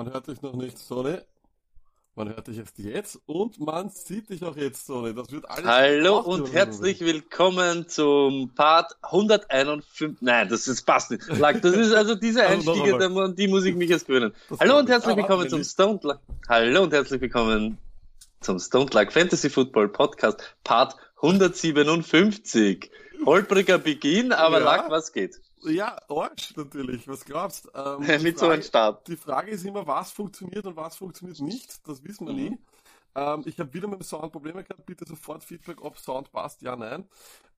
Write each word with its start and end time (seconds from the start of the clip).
Man 0.00 0.14
hört 0.14 0.28
dich 0.28 0.40
noch 0.40 0.54
nicht, 0.54 0.78
Sonny. 0.78 1.18
Man 2.14 2.30
hört 2.30 2.48
dich 2.48 2.56
erst 2.56 2.78
jetzt 2.78 3.20
und 3.26 3.60
man 3.60 3.90
sieht 3.90 4.30
dich 4.30 4.42
auch 4.42 4.56
jetzt, 4.56 4.86
Sonny. 4.86 5.12
Das 5.14 5.30
wird 5.30 5.44
alles. 5.50 5.66
Hallo 5.66 6.20
und 6.20 6.50
herzlich 6.54 7.00
willkommen 7.00 7.86
zum 7.86 8.50
Part 8.54 8.96
151. 9.02 10.16
Nein, 10.22 10.48
das, 10.48 10.64
das 10.64 10.80
passt 10.80 11.10
nicht. 11.10 11.28
Das 11.28 11.74
ist 11.74 11.92
also 11.92 12.14
diese 12.14 12.46
also 12.46 12.72
Einstiege, 12.72 13.34
die 13.34 13.48
muss 13.48 13.66
ich 13.66 13.74
mich 13.74 13.90
erst 13.90 14.06
gewöhnen. 14.06 14.32
Hallo 14.58 14.78
und 14.78 14.88
herzlich 14.88 15.18
willkommen 15.18 15.50
zum 15.50 15.62
Stone 15.62 16.18
Hallo 16.48 16.84
und 16.84 16.94
herzlich 16.94 17.20
willkommen 17.20 17.76
zum 18.40 18.58
Stone 18.58 18.88
Like 18.94 19.12
Fantasy 19.12 19.50
Football 19.50 19.90
Podcast 19.90 20.56
Part 20.64 20.96
157. 21.16 22.90
Holpriger 23.26 23.76
Beginn, 23.76 24.32
aber 24.32 24.60
ja. 24.60 24.64
Lack, 24.64 24.90
was 24.90 25.12
geht? 25.12 25.42
Ja, 25.64 25.96
Arsch 26.08 26.56
natürlich, 26.56 27.06
was 27.06 27.24
glaubst 27.24 27.68
ähm, 27.74 28.00
Mit 28.00 28.08
Frage, 28.08 28.38
so 28.38 28.48
einem 28.48 28.62
Start. 28.62 29.08
Die 29.08 29.16
Frage 29.16 29.50
ist 29.50 29.64
immer, 29.64 29.86
was 29.86 30.10
funktioniert 30.10 30.64
und 30.66 30.76
was 30.76 30.96
funktioniert 30.96 31.40
nicht, 31.40 31.86
das 31.86 32.02
wissen 32.04 32.26
wir 32.26 32.32
mhm. 32.32 32.38
nie. 32.40 32.58
Ähm, 33.14 33.42
ich 33.44 33.58
habe 33.58 33.72
wieder 33.74 33.88
mit 33.88 34.00
dem 34.00 34.04
Sound 34.04 34.32
Probleme 34.32 34.62
gehabt, 34.62 34.86
bitte 34.86 35.04
sofort 35.06 35.42
Feedback, 35.42 35.82
ob 35.82 35.98
Sound 35.98 36.30
passt, 36.32 36.62
ja, 36.62 36.76
nein. 36.76 37.08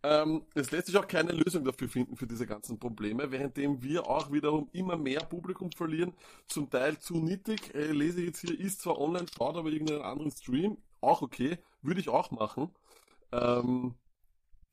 Ähm, 0.02 0.44
es 0.54 0.70
lässt 0.72 0.86
sich 0.86 0.96
auch 0.96 1.06
keine 1.06 1.32
Lösung 1.32 1.64
dafür 1.64 1.88
finden, 1.88 2.16
für 2.16 2.26
diese 2.26 2.46
ganzen 2.46 2.78
Probleme, 2.78 3.30
währenddem 3.30 3.82
wir 3.82 4.06
auch 4.08 4.32
wiederum 4.32 4.68
immer 4.72 4.96
mehr 4.96 5.20
Publikum 5.20 5.70
verlieren, 5.70 6.12
zum 6.48 6.68
Teil 6.70 6.98
zu 6.98 7.18
nittig, 7.18 7.72
äh, 7.74 7.92
lese 7.92 8.22
jetzt 8.22 8.40
hier, 8.40 8.58
ist 8.58 8.80
zwar 8.80 8.98
online, 8.98 9.26
schaut 9.36 9.56
aber 9.56 9.68
irgendeinen 9.68 10.02
anderen 10.02 10.30
Stream, 10.32 10.78
auch 11.00 11.22
okay, 11.22 11.58
würde 11.82 12.00
ich 12.00 12.08
auch 12.08 12.30
machen. 12.30 12.70
Ähm, 13.30 13.94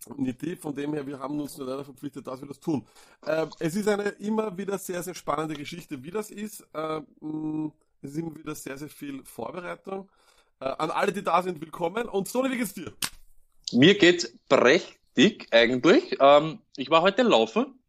eine 0.08 0.30
Idee, 0.30 0.56
von 0.56 0.74
dem 0.74 0.94
her, 0.94 1.06
wir 1.06 1.20
haben 1.20 1.40
uns 1.40 1.58
nur 1.58 1.68
leider 1.68 1.84
verpflichtet, 1.84 2.26
dass 2.26 2.42
wir 2.42 2.48
das 2.48 2.60
tun. 2.60 2.86
Äh, 3.26 3.48
es 3.60 3.76
ist 3.76 3.88
eine 3.88 4.10
immer 4.10 4.58
wieder 4.58 4.78
sehr, 4.78 5.04
sehr 5.04 5.14
spannende 5.14 5.56
Geschichte, 5.56 6.02
wie 6.04 6.12
das 6.12 6.32
ist. 6.32 6.62
Äh, 6.74 7.02
es 8.02 8.12
ist 8.12 8.18
immer 8.18 8.36
wieder 8.36 8.56
sehr, 8.56 8.78
sehr 8.78 8.90
viel 8.90 9.24
Vorbereitung. 9.26 10.10
Äh, 10.62 10.66
an 10.66 10.92
alle, 10.92 11.12
die 11.12 11.24
da 11.24 11.42
sind, 11.42 11.62
willkommen. 11.62 12.08
Und 12.08 12.28
Sony, 12.28 12.52
wie 12.52 12.58
geht's 12.58 12.74
dir? 12.74 12.94
Mir 13.72 13.98
geht's 13.98 14.34
prächtig 14.48 15.48
eigentlich. 15.52 16.18
Ähm, 16.20 16.60
ich 16.78 16.90
war 16.90 17.02
heute 17.02 17.24
laufen, 17.24 17.80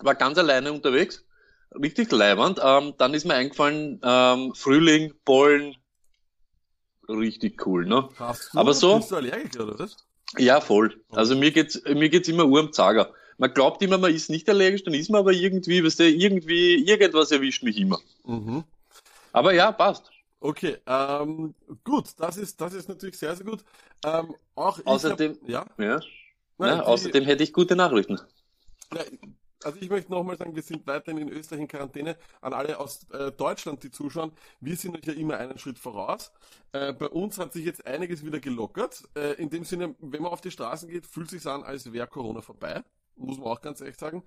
war 0.00 0.14
ganz 0.14 0.38
alleine 0.38 0.72
unterwegs, 0.72 1.24
richtig 1.72 2.10
leibend. 2.12 2.60
Ähm, 2.62 2.94
dann 2.98 3.14
ist 3.14 3.24
mir 3.24 3.34
eingefallen, 3.34 4.00
ähm, 4.02 4.54
Frühling, 4.54 5.14
Bollen, 5.24 5.76
richtig 7.08 7.66
cool, 7.66 7.84
ne? 7.86 8.08
Hast 8.16 8.54
du, 8.54 8.58
Aber 8.58 8.74
so. 8.74 8.96
Bist 8.96 9.10
du 9.10 9.16
Allergiker, 9.16 9.64
oder 9.64 9.78
was? 9.78 10.07
Ja, 10.36 10.60
voll. 10.60 11.00
Also 11.10 11.36
mir 11.36 11.50
geht's, 11.50 11.82
mir 11.84 12.08
geht's 12.08 12.28
immer 12.28 12.44
Uhr 12.44 12.60
am 12.60 12.72
Zager. 12.72 13.12
Man 13.38 13.54
glaubt 13.54 13.82
immer, 13.82 13.98
man 13.98 14.12
ist 14.12 14.30
nicht 14.30 14.48
allergisch, 14.48 14.84
dann 14.84 14.94
ist 14.94 15.10
man 15.10 15.20
aber 15.20 15.32
irgendwie, 15.32 15.82
weißt 15.84 16.00
du, 16.00 16.08
irgendwie, 16.08 16.84
irgendwas 16.84 17.30
erwischt 17.30 17.62
mich 17.62 17.78
immer. 17.78 18.00
Mhm. 18.24 18.64
Aber 19.32 19.54
ja, 19.54 19.70
passt. 19.72 20.10
Okay, 20.40 20.76
ähm, 20.86 21.54
gut, 21.84 22.08
das 22.18 22.36
ist, 22.36 22.60
das 22.60 22.74
ist 22.74 22.88
natürlich 22.88 23.18
sehr, 23.18 23.34
sehr 23.34 23.46
gut. 23.46 23.64
Ähm, 24.04 24.34
auch 24.54 24.78
außerdem, 24.84 25.38
hab, 25.42 25.48
ja, 25.48 25.66
ja, 25.78 26.00
Nein, 26.58 26.78
ja 26.78 26.82
außerdem 26.82 27.24
hätte 27.24 27.42
ich 27.42 27.52
gute 27.52 27.74
Nachrichten. 27.74 28.20
Also 29.64 29.78
ich 29.80 29.90
möchte 29.90 30.10
nochmal 30.10 30.36
sagen, 30.36 30.54
wir 30.54 30.62
sind 30.62 30.86
weiterhin 30.86 31.18
in 31.18 31.28
Österreich 31.30 31.62
in 31.62 31.68
Quarantäne. 31.68 32.16
An 32.40 32.52
alle 32.52 32.78
aus 32.78 33.04
äh, 33.10 33.32
Deutschland, 33.32 33.82
die 33.82 33.90
zuschauen, 33.90 34.32
wir 34.60 34.76
sind 34.76 34.96
euch 34.96 35.04
ja 35.04 35.12
immer 35.12 35.36
einen 35.38 35.58
Schritt 35.58 35.78
voraus. 35.78 36.32
Äh, 36.72 36.92
bei 36.92 37.08
uns 37.08 37.38
hat 37.38 37.52
sich 37.52 37.64
jetzt 37.64 37.86
einiges 37.86 38.24
wieder 38.24 38.40
gelockert. 38.40 39.02
Äh, 39.16 39.32
in 39.34 39.50
dem 39.50 39.64
Sinne, 39.64 39.96
wenn 39.98 40.22
man 40.22 40.32
auf 40.32 40.40
die 40.40 40.50
Straßen 40.50 40.88
geht, 40.88 41.06
fühlt 41.06 41.30
sich 41.30 41.44
an, 41.46 41.64
als 41.64 41.92
wäre 41.92 42.06
Corona 42.06 42.40
vorbei. 42.40 42.84
Muss 43.16 43.38
man 43.38 43.48
auch 43.48 43.60
ganz 43.60 43.80
ehrlich 43.80 43.98
sagen. 43.98 44.22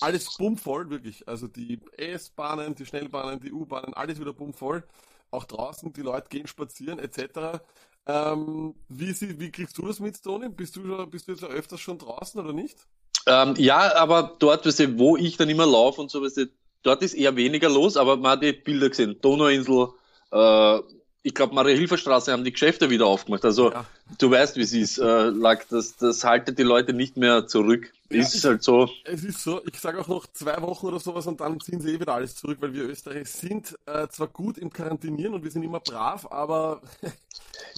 Alles 0.00 0.36
bummvoll, 0.36 0.88
wirklich. 0.88 1.26
Also 1.26 1.48
die 1.48 1.80
S-Bahnen, 1.96 2.76
die 2.76 2.86
Schnellbahnen, 2.86 3.40
die 3.40 3.52
U-Bahnen, 3.52 3.92
alles 3.94 4.20
wieder 4.20 4.32
bummvoll. 4.32 4.84
Auch 5.32 5.44
draußen, 5.44 5.92
die 5.92 6.02
Leute 6.02 6.28
gehen 6.28 6.46
spazieren, 6.46 6.98
etc. 7.00 7.60
Ähm, 8.06 8.74
wie, 8.88 9.40
wie 9.40 9.50
kriegst 9.50 9.76
du 9.78 9.86
das 9.86 10.00
mit, 10.00 10.22
Toni? 10.22 10.48
Bist 10.48 10.76
du, 10.76 11.06
bist 11.06 11.28
du 11.28 11.32
jetzt 11.32 11.44
öfters 11.44 11.80
schon 11.80 11.98
draußen 11.98 12.40
oder 12.40 12.52
nicht? 12.52 12.86
Ähm, 13.26 13.54
ja, 13.58 13.94
aber 13.96 14.36
dort, 14.38 14.66
weißt 14.66 14.80
du, 14.80 14.98
wo 14.98 15.16
ich 15.16 15.36
dann 15.36 15.48
immer 15.48 15.66
laufe 15.66 16.00
und 16.00 16.10
so, 16.10 16.22
weißt 16.22 16.38
du, 16.38 16.46
dort 16.82 17.02
ist 17.02 17.14
eher 17.14 17.36
weniger 17.36 17.68
los, 17.68 17.96
aber 17.96 18.16
man 18.16 18.32
hat 18.32 18.42
die 18.42 18.52
Bilder 18.52 18.88
gesehen. 18.88 19.16
Donauinsel, 19.20 19.88
äh, 20.32 20.78
ich 21.22 21.34
glaube, 21.34 21.54
Maria-Hilfer-Straße 21.54 22.32
haben 22.32 22.44
die 22.44 22.52
Geschäfte 22.52 22.88
wieder 22.88 23.06
aufgemacht. 23.06 23.44
Also, 23.44 23.72
ja. 23.72 23.84
du 24.18 24.30
weißt, 24.30 24.56
wie 24.56 24.62
es 24.62 24.72
ist. 24.72 24.98
Äh, 24.98 25.28
lag, 25.28 25.64
das, 25.68 25.96
das 25.96 26.24
haltet 26.24 26.58
die 26.58 26.62
Leute 26.62 26.94
nicht 26.94 27.18
mehr 27.18 27.46
zurück. 27.46 27.92
Ja, 28.10 28.20
ist 28.20 28.34
ich, 28.34 28.44
halt 28.44 28.62
so. 28.62 28.88
Es 29.04 29.22
ist 29.22 29.42
so, 29.42 29.60
ich 29.70 29.78
sage 29.78 30.00
auch 30.00 30.08
noch 30.08 30.26
zwei 30.32 30.60
Wochen 30.62 30.86
oder 30.86 30.98
sowas 30.98 31.26
und 31.26 31.40
dann 31.40 31.60
ziehen 31.60 31.80
sie 31.80 31.90
eh 31.90 32.00
wieder 32.00 32.14
alles 32.14 32.34
zurück, 32.36 32.58
weil 32.60 32.72
wir 32.72 32.84
Österreich 32.84 33.28
sind 33.28 33.78
äh, 33.86 34.08
zwar 34.08 34.28
gut 34.28 34.56
im 34.56 34.72
Quarantinieren 34.72 35.34
und 35.34 35.44
wir 35.44 35.50
sind 35.50 35.62
immer 35.62 35.80
brav, 35.80 36.26
aber 36.30 36.80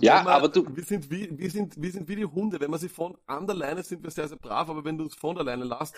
ja, 0.00 0.22
man, 0.22 0.34
aber 0.34 0.48
du 0.48 0.66
wir 0.74 0.84
sind 0.84 1.10
wie 1.10 1.28
wir 1.36 1.50
sind 1.50 1.80
wir 1.80 1.90
sind 1.90 2.08
wie 2.08 2.16
die 2.16 2.24
Hunde. 2.24 2.60
Wenn 2.60 2.70
wir 2.70 2.78
sie 2.78 2.88
von 2.88 3.16
an 3.26 3.46
der 3.46 3.56
Leine 3.56 3.82
sind 3.82 4.02
wir 4.02 4.10
sehr 4.10 4.28
sehr 4.28 4.38
brav, 4.38 4.68
aber 4.68 4.84
wenn 4.84 4.98
du 4.98 5.04
uns 5.04 5.14
von 5.14 5.34
der 5.34 5.44
Leine 5.44 5.64
lässt, 5.64 5.94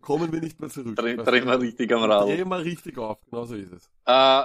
kommen 0.00 0.32
wir 0.32 0.40
nicht 0.40 0.60
mehr 0.60 0.70
zurück. 0.70 0.96
Dreh, 0.96 1.16
drehen 1.16 1.46
wir 1.46 1.60
richtig 1.60 1.92
am 1.92 2.04
Rad. 2.04 2.26
Drehen 2.28 2.48
wir 2.48 2.64
richtig 2.64 2.98
auf, 2.98 3.18
genau 3.30 3.44
so 3.44 3.54
ist 3.54 3.72
es. 3.72 3.90
Äh, 4.06 4.44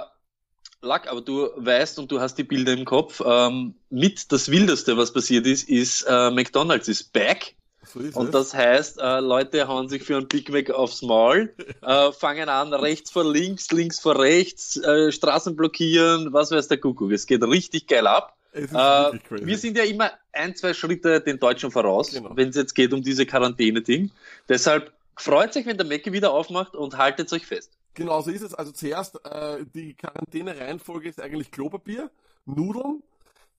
Lack, 0.84 1.10
aber 1.10 1.22
du 1.22 1.48
weißt 1.56 1.98
und 1.98 2.12
du 2.12 2.20
hast 2.20 2.36
die 2.36 2.44
Bilder 2.44 2.72
im 2.72 2.84
Kopf. 2.84 3.22
Ähm, 3.24 3.74
mit 3.90 4.30
das 4.30 4.50
Wildeste, 4.50 4.96
was 4.96 5.12
passiert 5.12 5.46
ist, 5.46 5.68
ist 5.68 6.02
äh, 6.02 6.30
McDonald's 6.30 6.88
ist 6.88 7.12
back. 7.12 7.56
So 7.86 8.00
und 8.00 8.26
es. 8.26 8.30
das 8.30 8.54
heißt, 8.54 8.98
äh, 8.98 9.20
Leute 9.20 9.68
hauen 9.68 9.88
sich 9.88 10.02
für 10.02 10.16
ein 10.16 10.26
Big 10.26 10.50
Mac 10.50 10.70
aufs 10.70 11.02
Maul, 11.02 11.54
äh, 11.82 12.12
fangen 12.12 12.48
an, 12.48 12.72
rechts 12.72 13.10
vor 13.10 13.24
links, 13.24 13.70
links 13.72 14.00
vor 14.00 14.18
rechts, 14.18 14.76
äh, 14.76 15.12
Straßen 15.12 15.56
blockieren, 15.56 16.32
was 16.32 16.50
weiß 16.50 16.68
der 16.68 16.78
Kuckuck. 16.78 17.12
Es 17.12 17.26
geht 17.26 17.42
richtig 17.42 17.86
geil 17.86 18.06
ab. 18.06 18.36
Äh, 18.54 19.18
wir 19.30 19.58
sind 19.58 19.76
ja 19.76 19.84
immer 19.84 20.12
ein, 20.32 20.54
zwei 20.54 20.74
Schritte 20.74 21.20
den 21.20 21.38
Deutschen 21.38 21.70
voraus, 21.70 22.12
genau. 22.12 22.36
wenn 22.36 22.50
es 22.50 22.56
jetzt 22.56 22.74
geht 22.74 22.92
um 22.92 23.02
diese 23.02 23.26
Quarantäne-Ding. 23.26 24.10
Deshalb 24.48 24.92
freut 25.16 25.52
sich, 25.52 25.66
wenn 25.66 25.76
der 25.76 25.86
Macke 25.86 26.12
wieder 26.12 26.32
aufmacht 26.32 26.74
und 26.76 26.96
haltet 26.96 27.32
euch 27.32 27.46
fest. 27.46 27.72
Genau 27.94 28.20
so 28.20 28.30
ist 28.30 28.42
es. 28.42 28.54
Also 28.54 28.72
zuerst 28.72 29.24
äh, 29.24 29.64
die 29.74 29.94
Quarantäne-Reihenfolge 29.94 31.08
ist 31.08 31.20
eigentlich 31.20 31.50
Klopapier, 31.50 32.10
Nudeln, 32.44 33.02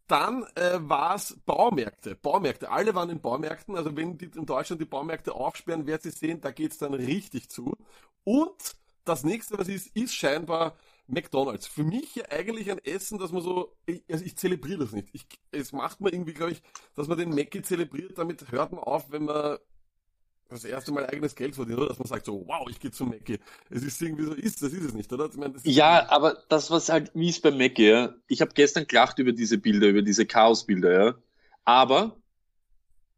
dann 0.08 0.46
äh, 0.56 0.78
war 0.80 1.16
es 1.16 1.38
Baumärkte. 1.46 2.16
Baumärkte. 2.16 2.70
Alle 2.70 2.94
waren 2.96 3.10
in 3.10 3.20
Baumärkten. 3.20 3.76
Also 3.76 3.96
wenn 3.96 4.18
die 4.18 4.30
in 4.36 4.46
Deutschland 4.46 4.82
die 4.82 4.86
Baumärkte 4.86 5.34
aufsperren, 5.34 5.88
werdet 5.88 6.06
ihr 6.06 6.12
sehen, 6.12 6.42
da 6.42 6.52
geht's 6.52 6.78
dann 6.78 6.94
richtig 6.94 7.50
zu. 7.50 7.76
Und 8.24 8.76
das 9.04 9.24
nächste, 9.24 9.58
was 9.58 9.68
ist, 9.68 9.96
ist 9.96 10.14
scheinbar 10.16 10.76
McDonalds. 11.08 11.68
Für 11.68 11.84
mich 11.84 12.16
ja 12.16 12.26
eigentlich 12.30 12.72
ein 12.72 12.80
Essen, 12.80 13.20
dass 13.20 13.32
man 13.32 13.42
so, 13.42 13.76
ich, 13.86 14.04
also 14.10 14.26
ich 14.26 14.38
zelebriere 14.38 14.80
das 14.80 14.92
nicht. 14.92 15.10
Ich, 15.14 15.28
es 15.52 15.72
macht 15.72 16.02
man 16.02 16.12
irgendwie, 16.14 16.34
glaube 16.34 16.54
ich, 16.54 16.62
dass 16.96 17.08
man 17.08 17.18
den 17.18 17.30
Mackie 17.30 17.62
zelebriert, 17.62 18.18
damit 18.18 18.52
hört 18.52 18.72
man 18.72 18.84
auf, 18.84 19.12
wenn 19.12 19.26
man 19.26 19.58
das 20.50 20.64
erste 20.64 20.92
Mal 20.92 21.06
eigenes 21.08 21.36
Geld 21.36 21.56
verdient, 21.56 21.80
oder? 21.80 21.90
Dass 21.90 22.00
man 22.00 22.08
sagt 22.08 22.26
so, 22.26 22.44
wow, 22.48 22.68
ich 22.70 22.80
gehe 22.80 22.92
zum 22.92 23.10
Mackie. 23.10 23.40
Es 23.70 23.84
ist 23.84 24.02
irgendwie 24.02 24.26
so, 24.26 24.34
ist, 24.34 24.62
das 24.62 24.74
ist 24.74 24.84
es 24.84 24.94
nicht, 24.94 25.12
oder? 25.12 25.30
Meine, 25.36 25.56
ja, 25.64 26.08
aber 26.10 26.44
das, 26.50 26.70
was 26.70 26.90
halt 26.90 27.12
wie 27.14 27.30
ist 27.30 27.42
beim 27.42 27.58
Mackie, 27.58 27.90
ja. 27.90 28.14
Ich 28.28 28.42
habe 28.42 28.52
gestern 28.54 28.88
gelacht 28.88 29.18
über 29.20 29.32
diese 29.32 29.58
Bilder, 29.58 29.88
über 29.88 30.02
diese 30.02 30.26
Chaosbilder, 30.26 31.06
ja. 31.06 31.16
Aber 31.66 32.18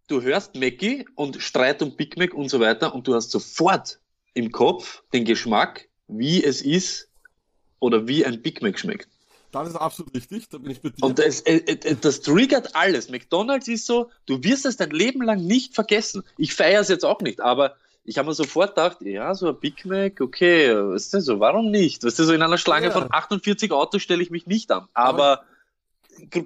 du 0.08 0.22
hörst 0.22 0.56
Mackie 0.56 1.06
und 1.16 1.42
Streit 1.42 1.82
um 1.82 1.96
Big 1.98 2.18
Mac 2.18 2.34
und 2.34 2.50
so 2.50 2.60
weiter 2.60 2.96
und 2.96 3.08
du 3.08 3.14
hast 3.14 3.32
sofort 3.32 4.00
im 4.34 4.52
Kopf 4.52 5.04
den 5.14 5.26
Geschmack, 5.26 5.90
wie 6.08 6.44
es 6.44 6.62
ist 6.62 7.07
oder 7.80 8.08
wie 8.08 8.26
ein 8.26 8.42
Big 8.42 8.62
Mac 8.62 8.80
schmeckt. 8.80 9.08
Das 9.52 9.70
ist 9.70 9.76
absolut 9.76 10.14
richtig, 10.14 10.50
da 10.50 10.58
bin 10.58 10.72
ich 10.72 10.82
bei 10.82 10.90
dir. 10.90 11.04
Und 11.04 11.20
das, 11.20 11.42
äh, 11.42 11.58
äh, 11.58 11.96
das 12.00 12.22
triggert 12.22 12.76
alles. 12.76 13.10
McDonalds 13.10 13.68
ist 13.68 13.86
so, 13.86 14.10
du 14.26 14.44
wirst 14.44 14.66
es 14.66 14.78
dein 14.78 14.92
Leben 14.92 15.22
lang 15.22 15.46
nicht 15.46 15.74
vergessen. 15.74 16.24
Ich 16.38 16.54
feiere 16.54 16.82
es 16.82 16.90
jetzt 16.90 17.06
auch 17.06 17.22
nicht, 17.22 17.40
aber 17.40 17.76
ich 18.04 18.18
habe 18.18 18.28
mir 18.28 18.34
sofort 18.34 18.76
gedacht, 18.76 18.98
ja, 19.02 19.34
so 19.34 19.50
ein 19.50 19.60
Big 19.60 19.86
Mac, 19.86 20.22
okay, 20.22 20.74
weißt 20.76 21.14
du, 21.14 21.22
so, 21.22 21.40
warum 21.40 21.72
nicht? 21.72 22.04
Weißt 22.04 22.20
du, 22.20 22.24
so 22.24 22.34
in 22.34 22.42
einer 22.42 22.58
Schlange 22.58 22.88
ja. 22.88 22.92
von 22.92 23.12
48 23.12 23.72
Autos 23.72 24.02
stelle 24.02 24.22
ich 24.22 24.32
mich 24.32 24.48
nicht 24.48 24.72
an. 24.72 24.88
Aber, 24.94 25.42
aber 25.42 25.44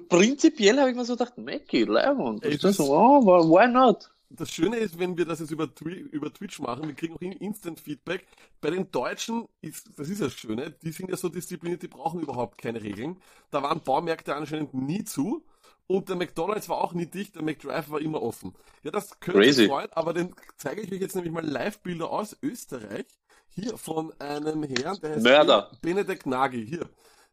prinzipiell 0.08 0.78
habe 0.78 0.90
ich 0.90 0.96
mir 0.96 1.04
so 1.04 1.14
gedacht, 1.14 1.38
Mackie, 1.38 1.84
Leibund. 1.84 2.44
So, 2.60 2.94
oh, 2.94 3.24
why 3.24 3.68
not? 3.68 4.10
Das 4.36 4.50
Schöne 4.50 4.76
ist, 4.76 4.98
wenn 4.98 5.16
wir 5.16 5.24
das 5.24 5.40
jetzt 5.40 5.50
über, 5.50 5.68
über 5.84 6.32
Twitch 6.32 6.60
machen, 6.60 6.86
wir 6.86 6.94
kriegen 6.94 7.14
auch 7.14 7.20
Instant 7.40 7.80
Feedback. 7.80 8.26
Bei 8.60 8.70
den 8.70 8.90
Deutschen 8.90 9.48
ist, 9.60 9.90
das 9.96 10.08
ist 10.08 10.20
das 10.20 10.32
Schöne, 10.32 10.74
die 10.82 10.92
sind 10.92 11.10
ja 11.10 11.16
so 11.16 11.28
diszipliniert, 11.28 11.82
die 11.82 11.88
brauchen 11.88 12.20
überhaupt 12.20 12.58
keine 12.58 12.82
Regeln. 12.82 13.20
Da 13.50 13.62
waren 13.62 13.80
Baumärkte 13.80 14.34
anscheinend 14.34 14.74
nie 14.74 15.04
zu. 15.04 15.44
Und 15.86 16.08
der 16.08 16.16
McDonalds 16.16 16.68
war 16.68 16.78
auch 16.78 16.94
nie 16.94 17.06
dicht, 17.06 17.34
der 17.34 17.42
McDrive 17.42 17.90
war 17.90 18.00
immer 18.00 18.22
offen. 18.22 18.54
Ja, 18.82 18.90
das 18.90 19.18
könnte 19.20 19.40
Crazy. 19.40 19.66
freuen, 19.66 19.92
aber 19.92 20.14
den 20.14 20.34
zeige 20.56 20.80
ich 20.80 20.92
euch 20.92 21.00
jetzt 21.00 21.16
nämlich 21.16 21.32
mal 21.32 21.44
Live-Bilder 21.44 22.08
aus 22.10 22.36
Österreich. 22.40 23.06
Hier 23.50 23.76
von 23.76 24.12
einem 24.18 24.62
Herrn, 24.62 24.98
der 25.02 25.16
heißt 25.16 25.22
Mörder. 25.22 25.70
Benedikt 25.82 26.24
Nagy. 26.24 26.66
Hier. 26.66 26.88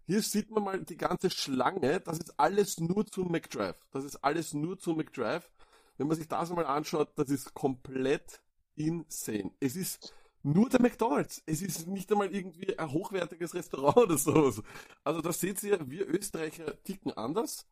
Hier 0.06 0.22
sieht 0.22 0.50
man 0.50 0.64
mal 0.64 0.84
die 0.84 0.98
ganze 0.98 1.30
Schlange. 1.30 2.02
Das 2.02 2.18
ist 2.18 2.38
alles 2.40 2.80
nur 2.80 3.06
zu 3.06 3.22
McDrive. 3.24 3.78
Das 3.92 4.04
ist 4.04 4.18
alles 4.24 4.54
nur 4.54 4.78
zu 4.78 4.94
McDrive. 4.94 5.50
Wenn 6.00 6.08
man 6.08 6.16
sich 6.16 6.30
das 6.30 6.50
mal 6.52 6.66
anschaut, 6.66 7.10
das 7.18 7.30
ist 7.30 7.54
komplett 7.54 8.42
insane. 8.76 9.52
Es 9.60 9.76
ist 9.76 10.14
nur 10.44 10.70
der 10.70 10.82
McDonalds. 10.82 11.44
Es 11.46 11.62
ist 11.62 11.88
nicht 11.88 12.10
einmal 12.10 12.34
irgendwie 12.34 12.80
ein 12.80 12.90
hochwertiges 12.90 13.54
Restaurant 13.54 13.98
oder 14.06 14.18
sowas. 14.18 14.64
Also 15.04 15.20
da 15.20 15.34
seht 15.34 15.62
ihr, 15.62 15.78
wir 15.92 16.08
Österreicher 16.08 16.82
ticken 16.84 17.12
anders. 17.12 17.68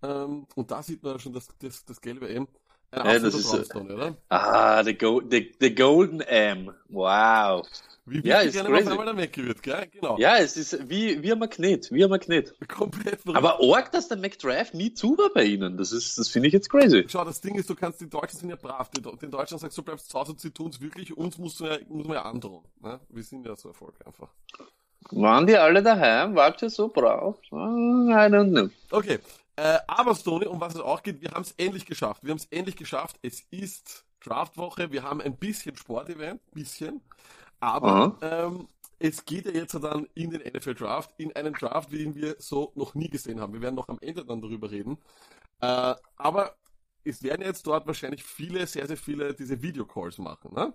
Ähm, 0.00 0.46
und 0.54 0.70
da 0.70 0.80
sieht 0.80 1.02
man 1.02 1.18
schon 1.18 1.32
das, 1.32 1.48
das, 1.58 1.84
das 1.84 2.00
gelbe 2.00 2.28
M. 2.28 2.46
Ein 2.92 3.06
ja, 3.06 3.18
das 3.18 3.34
ist, 3.34 3.74
oder? 3.74 4.16
Ah, 4.28 4.84
the, 4.84 4.94
go 4.94 5.22
the, 5.22 5.52
the 5.60 5.74
Golden 5.74 6.20
M. 6.20 6.72
Wow. 6.88 7.66
Wie 8.04 8.20
ja, 8.26 8.40
ist 8.40 8.52
gerne 8.52 8.68
crazy. 8.68 8.90
auf 8.90 8.98
einmal 8.98 9.16
wird, 9.16 9.62
gell? 9.62 9.86
Genau. 9.92 10.18
Ja, 10.18 10.36
es 10.36 10.56
ist 10.56 10.90
wie, 10.90 11.22
wie 11.22 11.32
ein 11.32 11.38
Magnet, 11.38 11.90
wie 11.90 12.04
ein 12.04 12.10
Magnet. 12.10 12.52
Komplett. 12.68 13.20
Aber 13.26 13.60
arg, 13.60 13.92
dass 13.92 14.08
der 14.08 14.18
McDrive 14.18 14.74
nie 14.74 14.92
zu 14.92 15.16
war 15.16 15.30
bei 15.32 15.44
ihnen. 15.44 15.78
Das 15.78 15.92
ist, 15.92 16.18
das 16.18 16.28
finde 16.28 16.48
ich 16.48 16.52
jetzt 16.52 16.68
crazy. 16.68 17.06
Schau, 17.08 17.24
das 17.24 17.40
Ding 17.40 17.54
ist, 17.54 17.70
du 17.70 17.74
kannst, 17.76 18.00
die 18.00 18.10
Deutschen 18.10 18.40
sind 18.40 18.50
ja 18.50 18.56
brav. 18.56 18.90
Den 18.90 19.30
Deutschen 19.30 19.56
sagst 19.58 19.78
du, 19.78 19.82
bleibst 19.82 20.10
zu 20.10 20.18
Hause, 20.18 20.34
sie 20.36 20.50
tun's 20.50 20.80
wirklich, 20.80 21.16
uns 21.16 21.38
musst 21.38 21.60
du 21.60 21.66
ja, 21.66 21.78
muss 21.88 22.06
man 22.06 22.16
ja 22.16 22.22
androhen. 22.22 22.64
Ne? 22.82 23.00
Wir 23.08 23.22
sind 23.22 23.46
ja 23.46 23.56
so 23.56 23.68
erfolgreich 23.68 24.06
einfach. 24.06 24.28
Waren 25.12 25.46
die 25.46 25.56
alle 25.56 25.82
daheim? 25.82 26.34
Wart 26.34 26.60
ihr 26.62 26.70
so 26.70 26.88
brav? 26.88 27.36
I 27.50 27.54
don't 27.54 28.50
know. 28.50 28.68
Okay. 28.90 29.18
Äh, 29.56 29.78
aber 29.86 30.14
Stoney, 30.14 30.46
um 30.46 30.60
was 30.60 30.74
es 30.74 30.80
auch 30.80 31.02
geht, 31.02 31.20
wir 31.20 31.30
haben 31.32 31.42
es 31.42 31.52
endlich 31.52 31.86
geschafft. 31.86 32.22
Wir 32.22 32.30
haben 32.30 32.38
es 32.38 32.46
endlich 32.46 32.76
geschafft. 32.76 33.18
Es 33.22 33.42
ist 33.50 34.04
Draftwoche. 34.20 34.92
Wir 34.92 35.02
haben 35.02 35.20
ein 35.20 35.36
bisschen 35.36 35.76
Sportevent, 35.76 36.40
bisschen. 36.52 37.02
Aber 37.60 38.18
ähm, 38.22 38.68
es 38.98 39.24
geht 39.24 39.46
ja 39.46 39.52
jetzt 39.52 39.74
dann 39.74 40.06
in 40.14 40.30
den 40.30 40.40
NFL 40.40 40.74
Draft, 40.74 41.10
in 41.18 41.34
einen 41.34 41.52
Draft, 41.52 41.92
ihn 41.92 42.14
wir 42.14 42.36
so 42.38 42.72
noch 42.74 42.94
nie 42.94 43.08
gesehen 43.08 43.40
haben. 43.40 43.52
Wir 43.52 43.60
werden 43.60 43.74
noch 43.74 43.88
am 43.88 43.98
Ende 44.00 44.24
dann 44.24 44.40
darüber 44.40 44.70
reden. 44.70 44.98
Äh, 45.60 45.94
aber 46.16 46.56
es 47.04 47.22
werden 47.22 47.42
jetzt 47.42 47.66
dort 47.66 47.86
wahrscheinlich 47.86 48.22
viele, 48.22 48.66
sehr, 48.66 48.86
sehr 48.86 48.96
viele 48.96 49.34
diese 49.34 49.60
Videocalls 49.60 50.18
machen. 50.18 50.54
Ne? 50.54 50.72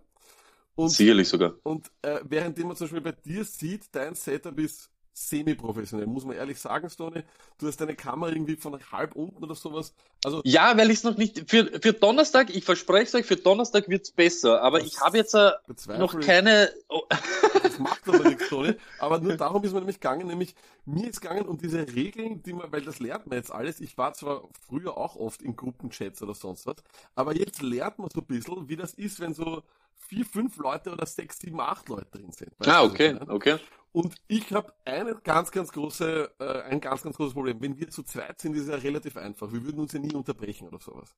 Und, 0.76 0.90
Sicherlich 0.90 1.28
sogar. 1.28 1.56
Und 1.64 1.90
äh, 2.02 2.20
währenddem 2.24 2.68
man 2.68 2.76
zum 2.76 2.86
Beispiel 2.86 3.02
bei 3.02 3.14
dir 3.14 3.44
sieht, 3.44 3.88
dein 3.94 4.14
Setup 4.14 4.58
ist 4.60 4.92
semi-professionell, 5.18 6.06
muss 6.06 6.26
man 6.26 6.36
ehrlich 6.36 6.60
sagen, 6.60 6.90
Stone. 6.90 7.24
Du 7.58 7.68
hast 7.68 7.82
deine 7.82 7.96
Kamera 7.96 8.32
irgendwie 8.32 8.56
von 8.56 8.80
halb 8.92 9.16
unten 9.16 9.44
oder 9.44 9.56
sowas. 9.56 9.94
Also 10.24 10.42
ja, 10.46 10.78
weil 10.78 10.92
ich 10.92 10.98
es 10.98 11.04
noch 11.04 11.18
nicht 11.18 11.50
für, 11.50 11.66
für 11.82 11.94
Donnerstag, 11.94 12.50
ich 12.56 12.64
verspreche 12.64 13.06
es 13.06 13.16
euch, 13.16 13.26
für 13.26 13.36
Donnerstag 13.36 13.90
wird 13.90 14.04
es 14.04 14.12
besser, 14.12 14.62
aber 14.62 14.82
ich 14.82 15.00
habe 15.02 15.18
jetzt 15.18 15.34
äh, 15.34 15.52
noch 15.98 16.20
keine. 16.20 16.72
Oh. 16.90 17.02
Das 17.64 17.80
macht 17.80 18.08
aber 18.08 18.30
nichts, 18.30 18.46
Stone. 18.46 18.78
Aber 19.00 19.20
nur 19.20 19.36
darum 19.38 19.64
ist 19.64 19.74
mir 19.74 19.80
nämlich 19.80 20.00
gegangen, 20.00 20.28
nämlich 20.28 20.56
mir 20.86 21.10
ist 21.10 21.22
gegangen 21.22 21.48
um 21.48 21.58
diese 21.58 21.88
Regeln, 21.96 22.44
die 22.44 22.54
man, 22.54 22.72
weil 22.72 22.82
das 22.82 23.00
lernt 23.00 23.28
man 23.28 23.38
jetzt 23.38 23.52
alles. 23.52 23.82
Ich 23.82 23.98
war 23.98 24.14
zwar 24.14 24.48
früher 24.68 24.98
auch 24.98 25.16
oft 25.16 25.42
in 25.42 25.56
Gruppenchats 25.56 26.22
oder 26.22 26.36
sonst 26.36 26.68
was, 26.68 26.78
aber 27.16 27.36
jetzt 27.36 27.62
lernt 27.62 28.00
man 28.00 28.10
so 28.14 28.22
ein 28.22 28.26
bisschen, 28.26 28.70
wie 28.70 28.76
das 28.76 28.94
ist, 28.94 29.20
wenn 29.20 29.34
so 29.34 29.64
vier, 29.98 30.26
fünf 30.26 30.58
Leute 30.58 30.92
oder 30.92 31.06
sechs, 31.06 31.40
sieben, 31.40 31.60
acht 31.60 31.90
Leute 31.90 32.10
drin 32.12 32.32
sind. 32.32 32.52
Ah, 32.66 32.84
okay, 32.84 33.18
okay. 33.28 33.60
Und 33.92 34.16
ich 34.28 34.54
habe 34.54 34.74
eine 34.86 35.16
ganz, 35.16 35.52
ganz 35.52 35.72
große, 35.72 36.32
äh, 36.40 36.62
ein 36.64 36.82
ganz, 36.82 37.02
ganz 37.04 37.18
großes 37.18 37.34
Problem. 37.34 37.62
Wenn 37.62 37.78
wir 37.78 37.90
zu 37.90 38.04
zweit 38.04 38.40
sind, 38.40 38.56
ist 38.56 38.64
es 38.64 38.70
ja 38.70 38.76
relativ 38.76 39.18
einfach. 39.18 39.52
Wir 39.52 39.64
würden 39.64 39.80
uns 39.80 39.94
ja 39.94 40.00
nie 40.00 40.14
unterbrechen 40.14 40.68
oder 40.68 40.80
sowas. 40.80 41.16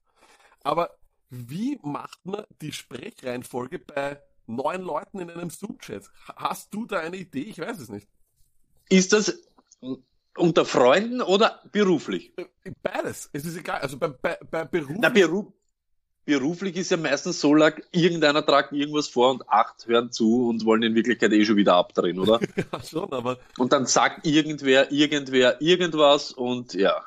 Aber 0.64 0.92
wie 1.30 1.78
macht 1.84 2.26
man 2.26 2.46
die 2.62 2.72
Sprechreihenfolge 2.72 3.80
bei 3.80 4.22
neun 4.48 4.82
Leuten 4.82 5.20
in 5.20 5.30
einem 5.30 5.50
Zoom-Chat? 5.50 6.10
Hast 6.36 6.74
du 6.74 6.86
da 6.86 7.00
eine 7.00 7.18
Idee? 7.18 7.44
Ich 7.44 7.60
weiß 7.60 7.80
es 7.80 7.90
nicht. 7.90 8.08
Ist 8.90 9.14
das 9.14 9.38
unter 10.38 10.66
Freunden 10.66 11.22
oder 11.22 11.62
beruflich? 11.72 12.34
Äh, 12.38 12.46
beides. 12.82 13.30
Es 13.34 13.46
ist 13.46 13.58
egal. 13.58 13.82
Also 13.82 13.98
bei, 13.98 14.08
bei, 14.08 14.38
bei 14.50 14.66
Beruf. 14.66 14.96
Na, 14.98 15.10
Beruf 15.10 15.48
beruflich 16.30 16.76
ist 16.76 16.92
ja 16.92 16.98
meistens 16.98 17.42
so 17.42 17.56
lag, 17.56 17.82
irgendeiner 17.92 18.46
tragt 18.46 18.72
irgendwas 18.72 19.08
vor 19.08 19.32
und 19.32 19.50
acht 19.50 19.88
hören 19.88 20.12
zu 20.12 20.48
und 20.48 20.64
wollen 20.64 20.84
in 20.84 20.94
Wirklichkeit 20.94 21.32
eh 21.32 21.44
schon 21.44 21.56
wieder 21.56 21.74
abdrehen, 21.74 22.20
oder? 22.20 22.40
ja, 22.56 22.84
schon, 22.84 23.12
aber. 23.12 23.40
Und 23.58 23.74
dann 23.74 23.88
sagt 23.88 24.28
irgendwer, 24.28 24.92
irgendwer 24.92 25.60
irgendwas 25.60 26.32
und 26.32 26.76
ja. 26.76 27.04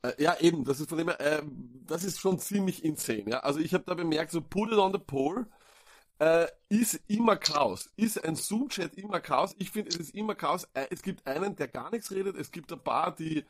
Äh, 0.00 0.12
ja, 0.16 0.36
eben, 0.40 0.64
das 0.64 0.80
ist 0.80 0.88
von 0.88 0.96
dem 0.96 1.08
her, 1.08 1.20
äh, 1.20 1.42
das 1.86 2.02
ist 2.02 2.18
schon 2.18 2.38
ziemlich 2.38 2.82
insane, 2.82 3.24
ja. 3.26 3.40
Also 3.40 3.60
ich 3.60 3.74
habe 3.74 3.84
da 3.86 3.92
bemerkt, 3.92 4.30
so 4.30 4.40
put 4.40 4.72
it 4.72 4.78
on 4.78 4.92
the 4.92 4.98
pole, 4.98 5.46
äh, 6.18 6.46
ist 6.70 6.98
immer 7.06 7.36
Chaos. 7.36 7.90
Ist 7.96 8.24
ein 8.24 8.36
Zoom-Chat 8.36 8.94
immer 8.94 9.20
Chaos? 9.20 9.54
Ich 9.58 9.70
finde, 9.70 9.90
es 9.90 9.96
ist 9.96 10.14
immer 10.14 10.34
Chaos. 10.34 10.66
Äh, 10.72 10.86
es 10.88 11.02
gibt 11.02 11.26
einen, 11.26 11.56
der 11.56 11.68
gar 11.68 11.90
nichts 11.90 12.10
redet. 12.10 12.36
Es 12.36 12.50
gibt 12.50 12.72
ein 12.72 12.80
paar, 12.80 13.14
die, 13.14 13.44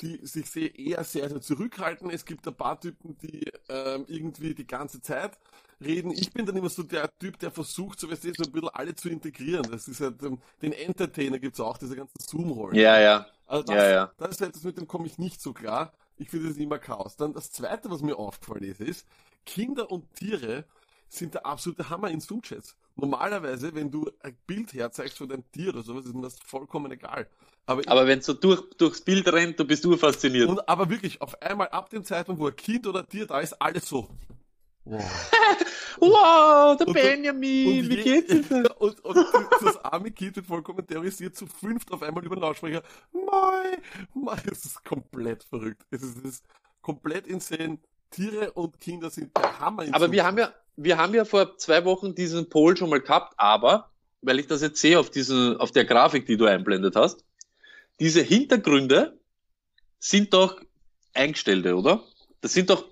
die 0.00 0.24
sich 0.26 0.50
sehr 0.50 0.78
eher 0.78 1.04
sehr, 1.04 1.28
sehr 1.28 1.40
zurückhalten. 1.40 2.10
Es 2.10 2.24
gibt 2.24 2.46
ein 2.48 2.54
paar 2.54 2.80
Typen, 2.80 3.16
die 3.18 3.50
ähm, 3.68 4.04
irgendwie 4.08 4.54
die 4.54 4.66
ganze 4.66 5.00
Zeit 5.00 5.38
reden. 5.82 6.12
Ich 6.12 6.32
bin 6.32 6.46
dann 6.46 6.56
immer 6.56 6.68
so 6.68 6.82
der 6.82 7.10
Typ, 7.18 7.38
der 7.38 7.50
versucht, 7.50 8.00
so, 8.00 8.10
weißt 8.10 8.24
du, 8.24 8.32
so 8.34 8.44
ein 8.44 8.52
bisschen 8.52 8.68
alle 8.70 8.94
zu 8.94 9.08
integrieren. 9.08 9.66
Das 9.70 9.88
ist 9.88 10.00
halt, 10.00 10.22
ähm, 10.22 10.40
den 10.62 10.72
Entertainer 10.72 11.38
gibt's 11.38 11.60
auch, 11.60 11.76
diese 11.78 11.96
ganzen 11.96 12.18
Zoom-Rollen. 12.20 12.74
Ja, 12.74 13.00
ja. 13.00 13.26
Also 13.46 13.64
das, 13.64 13.76
ja, 13.76 13.90
ja. 13.90 14.12
das 14.16 14.30
ist 14.30 14.40
etwas, 14.40 14.62
mit 14.62 14.78
dem 14.78 14.86
komme 14.86 15.06
ich 15.06 15.18
nicht 15.18 15.40
so 15.40 15.52
klar. 15.52 15.92
Ich 16.16 16.30
finde 16.30 16.48
das 16.48 16.56
immer 16.56 16.78
Chaos. 16.78 17.16
Dann 17.16 17.32
das 17.32 17.50
zweite, 17.50 17.90
was 17.90 18.02
mir 18.02 18.16
aufgefallen 18.16 18.64
ist, 18.64 18.80
ist, 18.80 19.06
Kinder 19.44 19.90
und 19.90 20.14
Tiere 20.14 20.64
sind 21.08 21.34
der 21.34 21.44
absolute 21.44 21.90
Hammer 21.90 22.10
in 22.10 22.20
Zoom-Chats. 22.20 22.76
Normalerweise, 22.96 23.74
wenn 23.74 23.90
du 23.90 24.10
ein 24.20 24.36
Bild 24.46 24.72
herzeigst 24.74 25.18
von 25.18 25.28
deinem 25.28 25.50
Tier 25.52 25.70
oder 25.70 25.82
sowas, 25.82 26.04
ist 26.04 26.14
mir 26.14 26.22
das 26.22 26.38
vollkommen 26.40 26.92
egal. 26.92 27.28
Aber, 27.66 27.82
aber 27.86 28.06
wenn 28.06 28.18
es 28.18 28.26
so 28.26 28.32
durch, 28.32 28.62
durchs 28.76 29.00
Bild 29.00 29.32
rennt, 29.32 29.58
du 29.58 29.64
bist 29.64 29.84
du 29.84 29.96
fasziniert. 29.96 30.48
Und, 30.48 30.68
aber 30.68 30.90
wirklich, 30.90 31.20
auf 31.20 31.40
einmal 31.40 31.68
ab 31.68 31.90
dem 31.90 32.04
Zeitpunkt, 32.04 32.40
wo 32.40 32.48
ein 32.48 32.56
Kind 32.56 32.86
oder 32.86 33.00
ein 33.00 33.08
Tier 33.08 33.26
da 33.26 33.40
ist, 33.40 33.54
alles 33.60 33.86
so. 33.86 34.08
Wow, 34.84 35.00
wow 36.00 36.76
der 36.76 36.88
und, 36.88 36.94
Benjamin, 36.94 37.84
und 37.84 37.90
wie 37.90 38.02
geht's 38.02 38.48
dir? 38.48 38.68
Und, 38.80 39.04
und, 39.04 39.16
das 39.60 39.76
arme 39.84 40.10
Kind 40.10 40.34
wird 40.34 40.46
vollkommen 40.46 40.84
terrorisiert, 40.84 41.36
zu 41.36 41.46
fünft 41.46 41.92
auf 41.92 42.02
einmal 42.02 42.24
über 42.24 42.34
den 42.34 42.42
Lautsprecher. 42.42 42.82
Mai, 43.12 43.78
mai, 44.12 44.42
es 44.50 44.64
ist 44.64 44.84
komplett 44.84 45.44
verrückt. 45.44 45.86
Es 45.90 46.02
ist, 46.02 46.18
es 46.18 46.24
ist 46.24 46.44
komplett 46.80 47.28
insane. 47.28 47.78
Tiere 48.10 48.52
und 48.52 48.78
Kinder 48.78 49.08
sind 49.08 49.34
der 49.36 49.58
Hammer. 49.58 49.86
Aber 49.92 50.12
wir 50.12 50.24
haben 50.24 50.36
ja, 50.36 50.52
wir 50.76 50.98
haben 50.98 51.14
ja 51.14 51.24
vor 51.24 51.56
zwei 51.58 51.84
Wochen 51.84 52.14
diesen 52.14 52.48
Poll 52.48 52.76
schon 52.76 52.90
mal 52.90 53.00
gehabt, 53.00 53.34
aber, 53.36 53.90
weil 54.20 54.38
ich 54.38 54.46
das 54.46 54.62
jetzt 54.62 54.80
sehe 54.80 54.98
auf 54.98 55.10
diesen, 55.10 55.56
auf 55.58 55.72
der 55.72 55.84
Grafik, 55.84 56.26
die 56.26 56.36
du 56.36 56.46
einblendet 56.46 56.96
hast, 56.96 57.24
diese 58.00 58.22
Hintergründe 58.22 59.18
sind 59.98 60.32
doch 60.34 60.60
eingestellte, 61.14 61.76
oder? 61.76 62.02
Das 62.40 62.52
sind 62.52 62.70
doch 62.70 62.91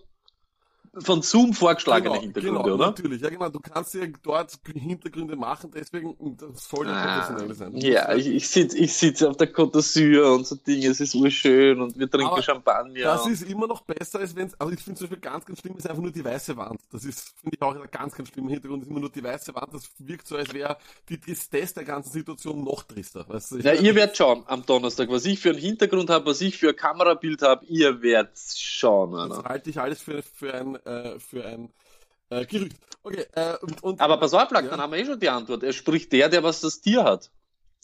von 0.98 1.22
Zoom 1.22 1.54
vorgeschlagene 1.54 2.10
genau, 2.10 2.20
Hintergründe, 2.20 2.62
genau, 2.62 2.74
oder? 2.74 2.86
Natürlich, 2.86 3.22
ja 3.22 3.30
genau. 3.30 3.48
Du 3.48 3.60
kannst 3.60 3.94
ja 3.94 4.06
dort 4.22 4.58
Hintergründe 4.74 5.36
machen, 5.36 5.70
deswegen 5.72 6.16
das 6.36 6.68
soll 6.68 6.86
ja 6.86 6.92
ah, 6.92 7.20
professionell 7.20 7.54
sein. 7.54 7.76
Ja, 7.76 8.14
ich, 8.14 8.26
ich 8.26 8.48
sitze 8.48 8.76
ich 8.76 8.92
sitz 8.92 9.22
auf 9.22 9.36
der 9.36 9.52
Côte 9.52 9.76
d'Azur 9.76 10.34
und 10.34 10.46
so 10.46 10.56
Dinge, 10.56 10.88
es 10.88 11.00
ist 11.00 11.14
urschön 11.14 11.80
und 11.80 11.96
wir 11.98 12.10
trinken 12.10 12.32
Aber 12.32 12.42
Champagner. 12.42 13.04
Das 13.04 13.26
ist 13.26 13.42
immer 13.42 13.68
noch 13.68 13.82
besser, 13.82 14.18
als 14.18 14.34
wenn 14.34 14.50
also 14.58 14.72
ich 14.72 14.80
finde 14.80 14.98
zum 14.98 15.08
Beispiel 15.08 15.20
ganz, 15.20 15.44
ganz 15.46 15.60
schlimm 15.60 15.76
ist 15.76 15.88
einfach 15.88 16.02
nur 16.02 16.10
die 16.10 16.24
weiße 16.24 16.56
Wand. 16.56 16.80
Das 16.90 17.04
ist, 17.04 17.34
finde 17.40 17.56
ich 17.56 17.62
auch 17.62 17.74
ein 17.74 17.90
ganz, 17.90 18.14
ganz 18.14 18.28
schlimmer 18.30 18.50
Hintergrund, 18.50 18.82
ist 18.82 18.90
immer 18.90 19.00
nur 19.00 19.10
die 19.10 19.22
weiße 19.22 19.54
Wand. 19.54 19.72
Das 19.72 19.90
wirkt 19.98 20.26
so, 20.26 20.36
als 20.36 20.52
wäre 20.52 20.76
die 21.08 21.20
Tristesse 21.20 21.74
der 21.74 21.84
ganzen 21.84 22.10
Situation 22.10 22.64
noch 22.64 22.82
trister. 22.82 23.28
Weißt 23.28 23.52
du? 23.52 23.58
Ja, 23.58 23.74
ihr 23.74 23.94
werdet 23.94 24.16
schauen 24.16 24.42
am 24.46 24.66
Donnerstag, 24.66 25.08
was 25.10 25.24
ich 25.24 25.38
für 25.38 25.50
einen 25.50 25.58
Hintergrund 25.58 26.10
habe, 26.10 26.26
was 26.26 26.40
ich 26.40 26.58
für 26.58 26.70
ein 26.70 26.76
Kamerabild 26.76 27.42
habe, 27.42 27.64
ihr 27.66 28.02
werdet 28.02 28.36
schauen. 28.56 29.28
Das 29.28 29.44
halte 29.44 29.70
ich 29.70 29.80
alles 29.80 30.00
für, 30.00 30.22
für 30.22 30.52
ein 30.54 30.79
äh, 30.84 31.18
für 31.18 31.44
ein 31.44 31.72
äh, 32.30 32.46
Gerücht. 32.46 32.76
Okay, 33.02 33.24
äh, 33.32 33.56
und, 33.62 33.82
und, 33.82 34.00
Aber 34.00 34.18
pass 34.18 34.34
auf, 34.34 34.50
Lack, 34.50 34.64
ja. 34.64 34.70
dann 34.70 34.80
haben 34.80 34.92
wir 34.92 34.98
eh 34.98 35.06
schon 35.06 35.18
die 35.18 35.28
Antwort. 35.28 35.62
Er 35.62 35.72
spricht 35.72 36.12
der, 36.12 36.28
der 36.28 36.42
was 36.42 36.60
das 36.60 36.80
Tier 36.80 37.04
hat. 37.04 37.30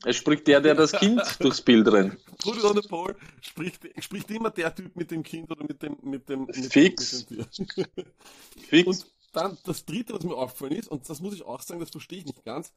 Er 0.04 0.12
spricht 0.12 0.46
der, 0.46 0.60
der 0.60 0.74
das 0.74 0.92
Kind 0.92 1.22
durchs 1.40 1.62
Bild 1.62 1.88
rennt. 1.88 2.18
Put 2.38 2.58
it 2.58 2.64
on 2.64 2.80
the 2.80 2.86
pole 2.86 3.16
spricht, 3.40 3.80
spricht 3.98 4.30
immer 4.30 4.50
der 4.50 4.74
Typ 4.74 4.94
mit 4.94 5.10
dem 5.10 5.22
Kind 5.22 5.50
oder 5.50 5.64
mit 5.64 5.82
dem, 5.82 5.96
mit 6.02 6.28
dem, 6.28 6.44
mit, 6.44 6.72
Fix. 6.72 7.28
Mit 7.30 7.58
dem 7.58 7.68
Tier. 7.68 7.86
Fix. 8.68 8.86
Und 8.86 9.06
dann 9.32 9.58
das 9.64 9.84
dritte, 9.84 10.14
was 10.14 10.22
mir 10.22 10.34
aufgefallen 10.34 10.72
ist, 10.72 10.88
und 10.88 11.08
das 11.08 11.20
muss 11.20 11.34
ich 11.34 11.44
auch 11.44 11.62
sagen, 11.62 11.80
das 11.80 11.90
verstehe 11.90 12.18
ich 12.18 12.26
nicht 12.26 12.44
ganz. 12.44 12.72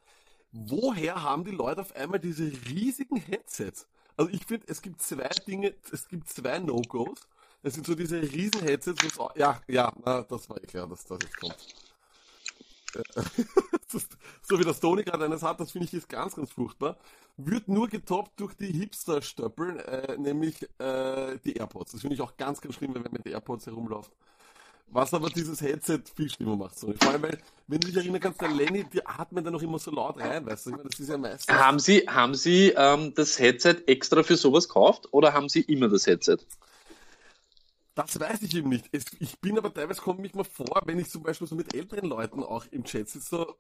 Woher 0.52 1.22
haben 1.22 1.44
die 1.44 1.52
Leute 1.52 1.82
auf 1.82 1.96
einmal 1.96 2.20
diese 2.20 2.52
riesigen 2.70 3.18
Headsets? 3.18 3.88
Also 4.18 4.32
ich 4.32 4.46
finde, 4.46 4.68
es 4.68 4.82
gibt 4.82 5.02
zwei 5.02 5.30
Dinge, 5.48 5.74
es 5.92 6.08
gibt 6.08 6.28
zwei 6.30 6.60
No-Gos. 6.60 7.20
Das 7.62 7.74
sind 7.74 7.86
so 7.86 7.96
diese 7.96 8.22
riesen 8.22 8.62
Headsets, 8.62 9.18
wo 9.18 9.30
ja, 9.36 9.62
ja, 9.68 9.92
das 10.30 10.50
war 10.50 10.58
eh 10.64 10.66
klar, 10.66 10.88
dass 10.88 11.04
das 11.04 11.20
jetzt 11.22 11.38
kommt. 11.38 11.58
so 14.42 14.60
wie 14.60 14.64
das 14.64 14.80
Tony 14.80 15.04
gerade 15.04 15.26
eines 15.26 15.44
hat, 15.44 15.60
das 15.60 15.72
finde 15.72 15.86
ich 15.86 15.94
ist 15.94 16.10
ganz, 16.10 16.36
ganz 16.36 16.52
furchtbar. 16.52 16.98
Wird 17.38 17.68
nur 17.68 17.88
getoppt 17.88 18.40
durch 18.40 18.54
die 18.56 18.72
Hipster-Stöppeln, 18.72 19.80
äh, 19.80 20.18
nämlich 20.18 20.64
äh, 20.80 21.38
die 21.46 21.54
AirPods. 21.54 21.92
Das 21.92 22.02
finde 22.02 22.16
ich 22.16 22.22
auch 22.22 22.36
ganz, 22.38 22.62
ganz 22.62 22.76
schlimm, 22.76 22.96
wenn 22.96 23.04
man 23.04 23.12
mit 23.12 23.26
AirPods 23.26 23.68
herumläuft. 23.68 24.12
Was 24.92 25.14
aber 25.14 25.30
dieses 25.30 25.62
Headset 25.62 26.02
viel 26.16 26.30
schlimmer 26.30 26.56
macht. 26.56 26.80
So. 26.80 26.92
Vor 27.00 27.12
allem, 27.12 27.22
weil, 27.22 27.38
wenn 27.68 27.80
du 27.80 27.88
dich 27.88 27.98
erinnern 27.98 28.20
kannst, 28.20 28.42
der 28.42 28.50
Lenny, 28.50 28.86
die 28.86 29.06
atmet 29.06 29.46
dann 29.46 29.54
noch 29.54 29.62
immer 29.62 29.78
so 29.78 29.92
laut 29.92 30.20
rein, 30.20 30.46
weißt 30.46 30.66
du? 30.66 30.70
Ich 30.72 30.76
meine, 30.78 30.90
das 30.90 31.00
ist 31.00 31.10
ja 31.10 31.18
meistens. 31.18 31.56
Haben 31.56 31.80
Sie, 31.80 32.00
haben 32.08 32.34
Sie 32.34 32.74
ähm, 32.76 33.14
das 33.14 33.38
Headset 33.38 33.84
extra 33.86 34.24
für 34.24 34.36
sowas 34.36 34.68
gekauft 34.68 35.08
oder 35.12 35.34
haben 35.34 35.48
Sie 35.48 35.62
immer 35.62 35.90
das 35.90 36.08
Headset? 36.08 36.40
Das 37.96 38.20
weiß 38.20 38.42
ich 38.44 38.56
eben 38.56 38.70
nicht. 38.70 38.88
Es, 38.92 39.06
ich 39.20 39.40
bin 39.40 39.58
aber 39.58 39.74
teilweise 39.74 40.02
komme 40.02 40.26
ich 40.26 40.34
mal 40.34 40.44
vor, 40.44 40.82
wenn 40.86 41.00
ich 41.00 41.10
zum 41.10 41.24
Beispiel 41.24 41.48
so 41.48 41.56
mit 41.56 41.74
älteren 41.74 42.08
Leuten 42.08 42.44
auch 42.44 42.66
im 42.72 42.84
Chat 42.84 43.10
sitze, 43.10 43.28
so, 43.28 43.56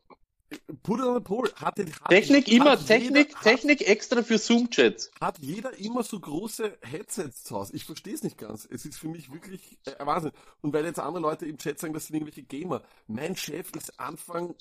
Put 0.81 0.99
it 0.99 1.05
on 1.05 1.13
the 1.15 1.21
pole. 1.21 1.51
Hat, 1.55 1.77
hat, 1.77 2.09
Technik 2.09 2.47
hat 2.47 2.53
immer, 2.53 2.85
Technik, 2.85 3.29
jeder, 3.29 3.41
Technik 3.41 3.87
extra 3.87 4.23
für 4.23 4.39
Zoom-Chats. 4.39 5.11
Hat 5.21 5.37
jeder 5.39 5.77
immer 5.77 6.03
so 6.03 6.19
große 6.19 6.79
Headsets 6.81 7.43
zu 7.43 7.55
Hause? 7.55 7.75
Ich 7.75 7.85
verstehe 7.85 8.15
es 8.15 8.23
nicht 8.23 8.37
ganz. 8.37 8.67
Es 8.69 8.85
ist 8.85 8.97
für 8.97 9.09
mich 9.09 9.31
wirklich 9.31 9.77
äh, 9.85 10.03
Wahnsinn. 10.05 10.31
Und 10.61 10.73
weil 10.73 10.85
jetzt 10.85 10.99
andere 10.99 11.21
Leute 11.21 11.45
im 11.45 11.57
Chat 11.57 11.79
sagen, 11.79 11.93
das 11.93 12.07
sind 12.07 12.15
irgendwelche 12.15 12.43
Gamer. 12.43 12.81
Mein 13.05 13.35
Chef 13.35 13.71
ist 13.75 13.99
Anfang, 13.99 14.55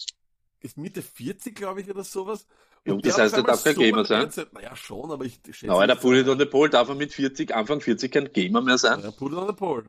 ist 0.60 0.76
Mitte 0.76 1.00
40, 1.00 1.54
glaube 1.54 1.80
ich, 1.80 1.88
oder 1.88 2.04
sowas. 2.04 2.46
Und 2.90 3.06
das 3.06 3.18
heißt, 3.18 3.34
er 3.34 3.42
darf 3.42 3.64
kein 3.64 3.74
so 3.74 3.80
Gamer 3.80 4.04
sein? 4.04 4.30
Naja, 4.52 4.74
schon, 4.76 5.10
aber 5.10 5.24
ich 5.24 5.40
schätze. 5.50 5.70
Aber 5.70 5.86
der 5.86 5.96
Put 5.96 6.14
it 6.16 6.28
on 6.28 6.38
the 6.38 6.46
pole 6.46 6.70
darf 6.70 6.88
er 6.88 6.94
mit 6.94 7.12
40, 7.12 7.54
Anfang 7.54 7.80
40 7.80 8.10
kein 8.10 8.32
Gamer 8.32 8.60
mehr 8.60 8.78
sein? 8.78 9.00
Ja, 9.02 9.10
Put 9.10 9.32
it 9.32 9.38
on 9.38 9.46
the 9.46 9.52
pole. 9.52 9.84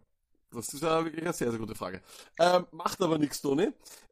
Das 0.51 0.73
ist 0.73 0.81
ja 0.81 1.03
wirklich 1.03 1.23
eine 1.23 1.33
sehr, 1.33 1.51
sehr 1.51 1.59
gute 1.59 1.75
Frage. 1.75 2.01
Ähm, 2.39 2.65
macht 2.71 3.01
aber 3.01 3.17
nichts, 3.17 3.41
Toni. 3.41 3.69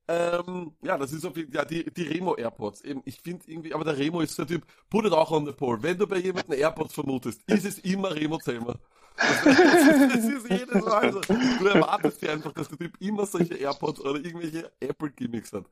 Ähm, 0.07 0.71
ja, 0.83 0.97
das 0.97 1.11
ist 1.11 1.25
auf 1.25 1.35
jeden 1.35 1.51
Fall, 1.51 1.63
ja, 1.63 1.65
die, 1.65 1.91
die 1.91 2.03
Remo 2.03 2.35
AirPods. 2.35 2.81
Eben, 2.81 3.01
ich 3.05 3.19
finde 3.19 3.43
irgendwie, 3.47 3.73
aber 3.73 3.83
der 3.83 3.97
Remo 3.97 4.21
ist 4.21 4.37
der 4.37 4.47
Typ, 4.47 4.63
put 4.89 5.05
it 5.05 5.11
auch 5.11 5.31
on 5.31 5.45
the 5.45 5.51
pole. 5.51 5.81
Wenn 5.81 5.97
du 5.97 6.07
bei 6.07 6.17
jemandem 6.17 6.59
AirPods 6.59 6.93
vermutest, 6.93 7.41
ist 7.47 7.65
es 7.65 7.79
immer 7.79 8.15
Remo 8.15 8.37
Zellmer. 8.37 8.79
Das, 9.17 9.43
das, 9.43 10.25
ist 10.25 10.49
jedes 10.49 10.85
Mal. 10.85 11.05
Also, 11.05 11.21
du 11.21 11.65
erwartest 11.65 12.21
dir 12.21 12.31
einfach, 12.31 12.53
dass 12.53 12.69
der 12.69 12.77
Typ 12.77 13.01
immer 13.01 13.25
solche 13.25 13.55
AirPods 13.55 13.99
oder 14.01 14.23
irgendwelche 14.23 14.71
Apple-Gimmicks 14.79 15.53
hat. 15.53 15.65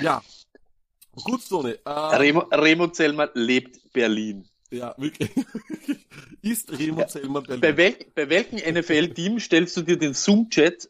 Ja. 0.00 0.22
Gut, 1.12 1.48
Toni. 1.48 1.70
Ähm, 1.70 1.78
Remo, 1.86 2.40
Remo 2.52 2.88
Zellmer 2.88 3.30
lebt 3.34 3.92
Berlin. 3.92 4.48
Ja, 4.70 4.94
wirklich. 4.96 5.30
ist 6.42 6.70
Remo 6.70 7.00
ja, 7.00 7.06
Zellmer 7.08 7.42
Berlin. 7.42 7.60
Bei, 7.60 7.76
wel 7.76 7.96
bei 8.14 8.28
welchem 8.28 8.58
NFL-Team 8.58 9.40
stellst 9.40 9.76
du 9.76 9.82
dir 9.82 9.98
den 9.98 10.14
Zoom-Chat 10.14 10.88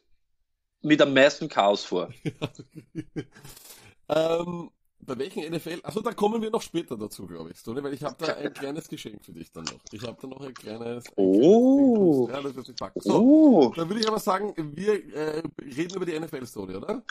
mit 0.83 1.01
am 1.01 1.15
meisten 1.15 1.49
Chaos 1.49 1.85
vor? 1.85 2.11
ähm, 4.09 4.71
bei 5.01 5.19
welchen 5.19 5.51
NFL? 5.53 5.81
Also 5.83 6.01
da 6.01 6.13
kommen 6.13 6.43
wir 6.43 6.51
noch 6.51 6.63
später 6.63 6.97
dazu, 6.97 7.27
glaube 7.27 7.51
ich, 7.51 7.63
Tony, 7.63 7.83
weil 7.83 7.95
ich 7.95 8.03
habe 8.03 8.17
da 8.19 8.35
ein 8.35 8.53
kleines 8.53 8.89
Geschenk 8.89 9.25
für 9.25 9.33
dich 9.33 9.51
dann 9.51 9.65
noch. 9.65 9.81
Ich 9.93 10.03
habe 10.03 10.19
da 10.21 10.29
noch 10.29 10.41
ein 10.41 10.55
kleines. 10.55 11.05
Oh. 11.17 12.29
ja, 12.31 12.41
das 12.43 12.55
packen. 12.75 13.01
So, 13.01 13.19
oh. 13.19 13.73
dann 13.75 13.89
würde 13.89 14.01
ich 14.01 14.09
aber 14.09 14.19
sagen, 14.19 14.55
wir 14.77 14.95
äh, 15.15 15.43
reden 15.59 15.97
über 15.97 16.07
die 16.07 16.19
NFL-Story, 16.19 16.77
oder? 16.77 17.03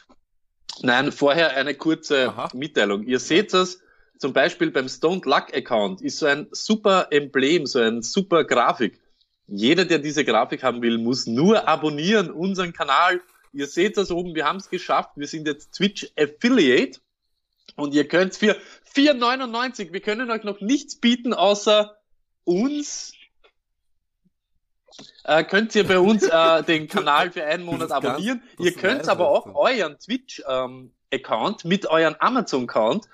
Nein, 0.81 1.12
vorher 1.12 1.55
eine 1.55 1.75
kurze 1.75 2.29
Aha. 2.29 2.50
Mitteilung. 2.53 3.03
Ihr 3.03 3.19
seht 3.19 3.53
das 3.53 3.79
zum 4.17 4.33
Beispiel 4.33 4.71
beim 4.71 4.89
Stone 4.89 5.21
Luck 5.24 5.53
Account 5.53 6.01
ist 6.01 6.19
so 6.19 6.25
ein 6.25 6.48
super 6.51 7.07
Emblem, 7.12 7.65
so 7.65 7.79
ein 7.79 8.01
super 8.01 8.43
Grafik. 8.43 9.00
Jeder, 9.48 9.86
der 9.86 10.00
diese 10.00 10.25
Grafik 10.25 10.62
haben 10.62 10.81
will, 10.81 10.98
muss 10.98 11.25
nur 11.25 11.67
abonnieren 11.67 12.29
unseren 12.29 12.74
Kanal 12.74 13.21
Ihr 13.51 13.67
seht 13.67 13.98
das 13.98 14.12
oben, 14.12 14.36
wir 14.36 14.45
haben 14.45 14.57
es 14.57 14.69
geschafft. 14.69 15.12
Wir 15.15 15.27
sind 15.27 15.48
jetzt 15.48 15.74
Twitch 15.74 16.12
Affiliate 16.17 17.00
und 17.75 17.93
ihr 17.93 18.07
könnt 18.07 18.36
für 18.36 18.55
4,99, 18.93 19.91
wir 19.91 20.01
können 20.01 20.29
euch 20.29 20.43
noch 20.43 20.62
nichts 20.62 20.95
bieten, 20.95 21.33
außer 21.33 21.98
uns. 22.43 23.13
Äh, 25.24 25.43
könnt 25.43 25.75
ihr 25.75 25.86
bei 25.86 26.00
uns 26.00 26.24
äh, 26.24 26.63
den 26.67 26.88
Kanal 26.88 27.31
für 27.31 27.43
einen 27.43 27.63
Monat 27.63 27.91
abonnieren. 27.91 28.41
Ihr 28.58 28.74
könnt 28.74 29.08
aber 29.08 29.29
auch 29.29 29.53
euren 29.55 29.98
Twitch-Account 30.00 31.63
ähm, 31.63 31.69
mit 31.69 31.86
euren 31.88 32.15
Amazon-Account 32.19 33.08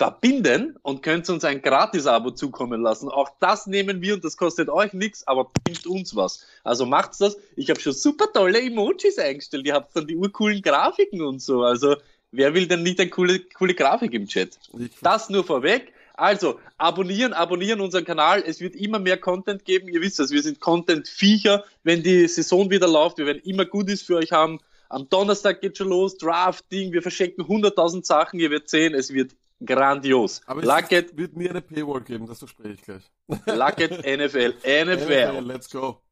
verbinden 0.00 0.78
und 0.80 1.02
könnt 1.02 1.28
uns 1.28 1.44
ein 1.44 1.60
Gratis-Abo 1.60 2.30
zukommen 2.30 2.80
lassen. 2.80 3.10
Auch 3.10 3.32
das 3.38 3.66
nehmen 3.66 4.00
wir 4.00 4.14
und 4.14 4.24
das 4.24 4.38
kostet 4.38 4.70
euch 4.70 4.94
nichts, 4.94 5.26
aber 5.26 5.50
bringt 5.62 5.86
uns 5.86 6.16
was. 6.16 6.46
Also 6.64 6.86
macht's 6.86 7.18
das. 7.18 7.36
Ich 7.54 7.68
habe 7.68 7.78
schon 7.80 7.92
super 7.92 8.32
tolle 8.32 8.62
Emojis 8.62 9.18
eingestellt. 9.18 9.66
Ihr 9.66 9.74
habt 9.74 9.94
dann 9.94 10.06
die 10.06 10.16
urcoolen 10.16 10.62
Grafiken 10.62 11.20
und 11.20 11.42
so. 11.42 11.64
Also 11.64 11.96
wer 12.32 12.54
will 12.54 12.66
denn 12.66 12.82
nicht 12.82 12.98
eine 12.98 13.10
coole, 13.10 13.40
coole 13.40 13.74
Grafik 13.74 14.14
im 14.14 14.26
Chat? 14.26 14.58
Das 15.02 15.28
nur 15.28 15.44
vorweg. 15.44 15.92
Also, 16.20 16.60
abonnieren, 16.76 17.32
abonnieren 17.32 17.80
unseren 17.80 18.04
Kanal. 18.04 18.44
Es 18.46 18.60
wird 18.60 18.76
immer 18.76 18.98
mehr 18.98 19.16
Content 19.16 19.64
geben. 19.64 19.88
Ihr 19.88 20.02
wisst 20.02 20.18
das, 20.18 20.30
wir 20.30 20.42
sind 20.42 20.60
Content-Viecher. 20.60 21.64
Wenn 21.82 22.02
die 22.02 22.28
Saison 22.28 22.68
wieder 22.68 22.86
läuft, 22.86 23.16
wir 23.16 23.24
werden 23.24 23.40
immer 23.42 23.64
Gutes 23.64 24.02
für 24.02 24.16
euch 24.16 24.30
haben. 24.30 24.58
Am 24.90 25.08
Donnerstag 25.08 25.62
geht 25.62 25.78
schon 25.78 25.88
los, 25.88 26.18
Drafting, 26.18 26.92
wir 26.92 27.00
verschenken 27.00 27.46
100.000 27.46 28.04
Sachen. 28.04 28.38
Ihr 28.38 28.50
werdet 28.50 28.68
sehen, 28.68 28.94
es 28.94 29.14
wird 29.14 29.34
Grandios. 29.64 30.42
Aber 30.44 30.60
Lucket 30.60 31.16
wird 31.16 31.36
nie 31.38 31.48
eine 31.48 31.62
Paywall 31.62 32.02
geben, 32.02 32.26
das 32.26 32.40
verspreche 32.40 32.74
ich 32.74 32.82
gleich. 32.82 33.02
Lucket 33.46 33.90
NFL. 34.04 34.56
NFL. 34.60 35.38
NFL. 35.38 35.46
Let's 35.46 35.70
go. 35.70 36.02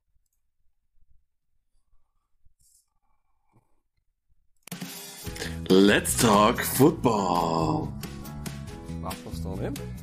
Let's 5.69 6.17
talk 6.17 6.65
football. 6.65 7.93
Was 9.09 9.17
was 9.25 9.43
da 9.43 9.57
nicht? 9.57 9.98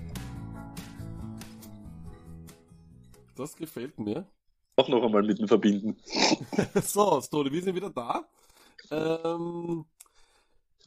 Das 3.35 3.55
gefällt 3.55 3.99
mir. 3.99 4.27
Auch 4.77 4.89
noch 4.89 5.03
einmal 5.03 5.23
mit 5.23 5.39
dem 5.39 5.47
verbinden. 5.47 5.97
so, 6.83 7.21
Stone, 7.21 7.51
wir 7.51 7.61
sind 7.61 7.75
wieder 7.75 7.89
da. 7.89 8.27
Ähm, 8.91 9.85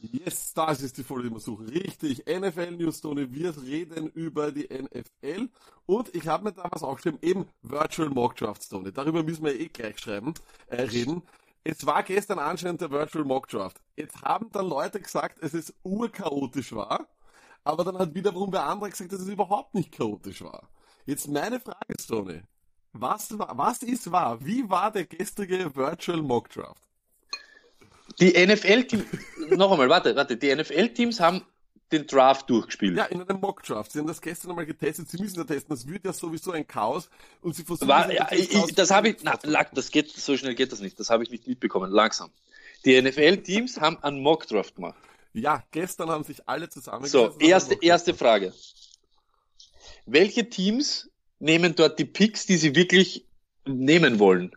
Yes, 0.01 0.53
das 0.53 0.81
ist 0.81 0.97
die 0.97 1.03
Folge, 1.03 1.27
die 1.27 1.35
wir 1.35 1.41
suchen. 1.41 1.67
Richtig, 1.67 2.23
NFL 2.25 2.71
News, 2.71 3.01
Tony. 3.01 3.33
Wir 3.33 3.53
reden 3.61 4.07
über 4.11 4.49
die 4.49 4.69
NFL. 4.71 5.49
Und 5.85 6.15
ich 6.15 6.25
habe 6.25 6.45
mir 6.45 6.53
da 6.53 6.69
was 6.71 6.83
aufgeschrieben, 6.83 7.19
eben 7.21 7.47
Virtual 7.63 8.09
Mock 8.09 8.37
Drafts, 8.37 8.69
Tony. 8.69 8.93
Darüber 8.93 9.23
müssen 9.23 9.43
wir 9.43 9.59
eh 9.59 9.67
gleich 9.67 9.99
schreiben, 9.99 10.33
äh, 10.67 10.83
reden. 10.83 11.21
Es 11.65 11.85
war 11.85 12.03
gestern 12.03 12.39
anscheinend 12.39 12.79
der 12.79 12.91
Virtual 12.91 13.25
Mock 13.25 13.49
Draft. 13.49 13.81
Jetzt 13.97 14.21
haben 14.21 14.49
dann 14.53 14.69
Leute 14.69 15.01
gesagt, 15.01 15.39
es 15.41 15.53
ist 15.53 15.73
urchaotisch 15.83 16.71
war. 16.71 17.05
Aber 17.65 17.83
dann 17.83 17.97
hat 17.97 18.15
wiederum 18.15 18.51
der 18.51 18.63
andere 18.63 18.89
gesagt, 18.89 19.11
dass 19.11 19.19
es 19.19 19.27
überhaupt 19.27 19.75
nicht 19.75 19.91
chaotisch 19.91 20.41
war. 20.41 20.69
Jetzt 21.09 21.27
meine 21.27 21.59
Frage, 21.59 21.95
Tony. 22.07 22.41
Was, 22.93 23.35
war, 23.35 23.57
was 23.57 23.81
ist 23.81 24.11
wahr? 24.11 24.37
Wie 24.45 24.69
war 24.69 24.91
der 24.91 25.05
gestrige 25.05 25.75
Virtual 25.75 26.21
Mock 26.21 26.49
Draft? 26.49 26.83
Die 28.19 28.33
NFL-Teams, 28.45 29.05
noch 29.49 29.71
einmal, 29.71 29.89
warte, 29.89 30.15
warte, 30.15 30.37
die 30.37 30.55
NFL-Teams 30.55 31.19
haben 31.19 31.41
den 31.91 32.05
Draft 32.05 32.47
durchgespielt. 32.47 32.95
Ja, 32.95 33.05
in 33.05 33.23
einem 33.23 33.39
Mock-Draft. 33.39 33.91
Sie 33.91 33.97
haben 33.97 34.05
das 34.05 34.21
gestern 34.21 34.51
einmal 34.51 34.67
getestet. 34.67 35.09
Sie 35.09 35.19
müssen 35.19 35.37
da 35.37 35.45
testen. 35.45 35.75
Das 35.75 35.87
wird 35.87 36.05
ja 36.05 36.13
sowieso 36.13 36.51
ein 36.51 36.67
Chaos. 36.67 37.09
Und 37.41 37.55
sie 37.55 37.63
versuchen. 37.63 37.87
War, 37.87 38.13
ja, 38.13 38.27
ich, 38.31 38.75
das 38.75 38.91
habe 38.91 39.09
ich, 39.09 39.17
na, 39.23 39.35
das 39.73 39.89
geht, 39.89 40.11
so 40.11 40.37
schnell 40.37 40.53
geht 40.53 40.71
das 40.71 40.79
nicht. 40.79 40.99
Das 40.99 41.09
habe 41.09 41.23
ich 41.23 41.31
nicht 41.31 41.47
mitbekommen. 41.47 41.89
Langsam. 41.89 42.29
Die 42.85 43.01
NFL-Teams 43.01 43.81
haben 43.81 43.97
einen 44.03 44.21
Mock-Draft 44.21 44.75
gemacht. 44.75 44.99
Ja, 45.33 45.63
gestern 45.71 46.11
haben 46.11 46.23
sich 46.23 46.47
alle 46.47 46.69
zusammen. 46.69 47.07
So, 47.07 47.35
erste, 47.39 47.75
erste 47.81 48.13
Frage. 48.13 48.53
Welche 50.11 50.49
Teams 50.49 51.09
nehmen 51.39 51.75
dort 51.75 51.99
die 51.99 52.05
Picks, 52.05 52.45
die 52.45 52.57
sie 52.57 52.75
wirklich 52.75 53.27
nehmen 53.65 54.19
wollen? 54.19 54.51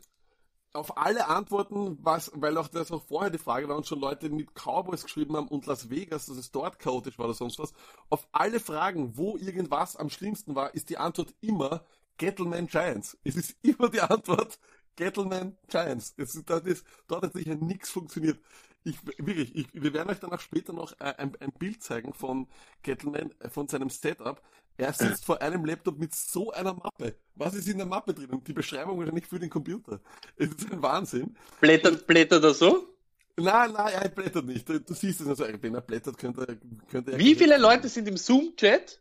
auf 0.75 0.97
alle 0.97 1.28
Antworten, 1.28 1.99
was, 2.00 2.32
weil 2.35 2.56
auch 2.56 2.68
das 2.68 2.90
auch 2.92 3.02
vorher 3.02 3.30
die 3.30 3.38
Frage 3.38 3.68
war 3.68 3.76
und 3.76 3.87
schon 3.87 4.00
Leute 4.00 4.30
mit 4.30 4.54
Cowboys 4.54 5.02
geschrieben 5.02 5.37
haben 5.37 5.49
und 5.49 5.66
Las 5.66 5.90
Vegas, 5.90 6.26
dass 6.26 6.37
es 6.37 6.50
dort 6.50 6.78
chaotisch 6.78 7.18
war 7.18 7.26
oder 7.26 7.35
sonst 7.35 7.59
was, 7.59 7.73
auf 8.09 8.26
alle 8.32 8.59
Fragen, 8.59 9.16
wo 9.16 9.37
irgendwas 9.37 9.97
am 9.97 10.09
schlimmsten 10.09 10.54
war, 10.54 10.75
ist 10.75 10.88
die 10.88 10.97
Antwort 10.97 11.35
immer 11.40 11.85
Gettleman 12.16 12.66
Giants. 12.66 13.18
Es 13.23 13.37
ist 13.37 13.56
immer 13.62 13.90
die 13.90 14.00
Antwort 14.00 14.59
Gettleman 14.97 15.56
Giants. 15.68 16.14
Es 16.16 16.35
ist, 16.35 16.49
dort, 16.49 16.66
ist, 16.66 16.87
dort 17.06 17.25
hat 17.25 17.35
sicher 17.35 17.54
nichts 17.54 17.90
funktioniert. 17.90 18.40
Ich, 18.85 18.99
wirklich, 19.18 19.54
ich, 19.54 19.68
wir 19.73 19.92
werden 19.92 20.11
euch 20.11 20.18
danach 20.18 20.40
später 20.40 20.73
noch 20.73 20.92
äh, 21.00 21.14
ein, 21.18 21.37
ein 21.38 21.52
Bild 21.52 21.82
zeigen 21.82 22.14
von 22.14 22.49
Gettleman, 22.82 23.32
äh, 23.38 23.49
von 23.49 23.68
seinem 23.68 23.90
Setup. 23.90 24.42
Er 24.76 24.93
sitzt 24.93 25.25
vor 25.25 25.41
einem 25.41 25.64
Laptop 25.64 25.99
mit 25.99 26.14
so 26.14 26.50
einer 26.52 26.75
Mappe. 26.75 27.14
Was 27.35 27.55
ist 27.55 27.69
in 27.69 27.79
der 27.79 27.87
Mappe 27.87 28.14
drin? 28.14 28.43
Die 28.47 28.52
Beschreibung 28.52 28.99
wahrscheinlich 28.99 29.26
für 29.26 29.38
den 29.38 29.50
Computer. 29.50 30.00
Es 30.37 30.49
ist 30.49 30.73
ein 30.73 30.83
Wahnsinn. 30.83 31.37
Blättert, 31.61 32.07
blättert 32.07 32.43
er 32.43 32.55
so? 32.55 32.88
Nein, 33.37 33.73
nein, 33.73 33.93
er 33.95 34.09
blättert 34.09 34.45
nicht. 34.45 34.69
Du, 34.69 34.81
du 34.81 34.95
siehst 34.95 35.21
es 35.21 35.29
also, 35.29 35.45
wenn 35.61 35.75
er 35.75 35.81
blättert, 35.81 36.19
könnte, 36.19 36.59
könnte 36.91 37.12
er. 37.12 37.19
Wie 37.19 37.35
viele 37.35 37.59
Leute 37.59 37.88
sind 37.88 38.09
im 38.09 38.17
Zoom-Chat 38.17 39.00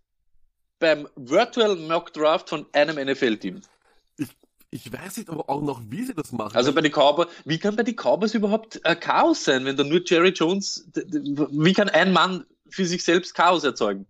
beim 0.79 1.07
Virtual 1.15 1.75
Mock 1.75 2.13
Draft 2.13 2.49
von 2.49 2.65
einem 2.73 3.09
NFL-Team? 3.09 3.61
Ich 4.73 4.91
weiß 4.91 5.17
nicht 5.17 5.29
aber 5.29 5.49
auch 5.49 5.61
noch, 5.61 5.81
wie 5.89 6.03
sie 6.03 6.13
das 6.13 6.31
machen. 6.31 6.55
Also 6.55 6.73
bei 6.73 6.79
den 6.79 6.93
Cowboys, 6.93 7.27
wie 7.43 7.59
kann 7.59 7.75
bei 7.75 7.83
den 7.83 7.95
Cowboys 7.95 8.33
überhaupt 8.33 8.79
äh, 8.85 8.95
Chaos 8.95 9.43
sein, 9.43 9.65
wenn 9.65 9.75
da 9.75 9.83
nur 9.83 10.01
Jerry 10.05 10.29
Jones, 10.29 10.89
wie 10.93 11.73
kann 11.73 11.89
ein 11.89 12.13
Mann 12.13 12.45
für 12.69 12.85
sich 12.85 13.03
selbst 13.03 13.35
Chaos 13.35 13.65
erzeugen? 13.65 14.05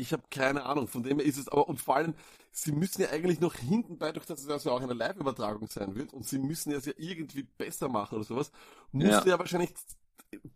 Ich 0.00 0.12
habe 0.12 0.22
keine 0.30 0.64
Ahnung, 0.64 0.88
von 0.88 1.02
dem 1.02 1.18
her 1.18 1.26
ist 1.26 1.38
es 1.38 1.48
aber, 1.48 1.68
und 1.68 1.80
vor 1.80 1.96
allem, 1.96 2.14
sie 2.52 2.72
müssen 2.72 3.02
ja 3.02 3.10
eigentlich 3.10 3.40
noch 3.40 3.54
hinten 3.54 3.98
bei, 3.98 4.12
durch 4.12 4.26
dass 4.26 4.44
es 4.44 4.64
ja 4.64 4.72
auch 4.72 4.80
eine 4.80 4.94
Live-Übertragung 4.94 5.68
sein 5.68 5.94
wird, 5.94 6.12
und 6.12 6.26
sie 6.26 6.38
müssen 6.38 6.72
es 6.72 6.86
ja 6.86 6.92
irgendwie 6.96 7.42
besser 7.42 7.88
machen 7.88 8.16
oder 8.16 8.24
sowas, 8.24 8.50
musste 8.92 9.10
ja, 9.10 9.26
ja 9.26 9.38
wahrscheinlich 9.38 9.74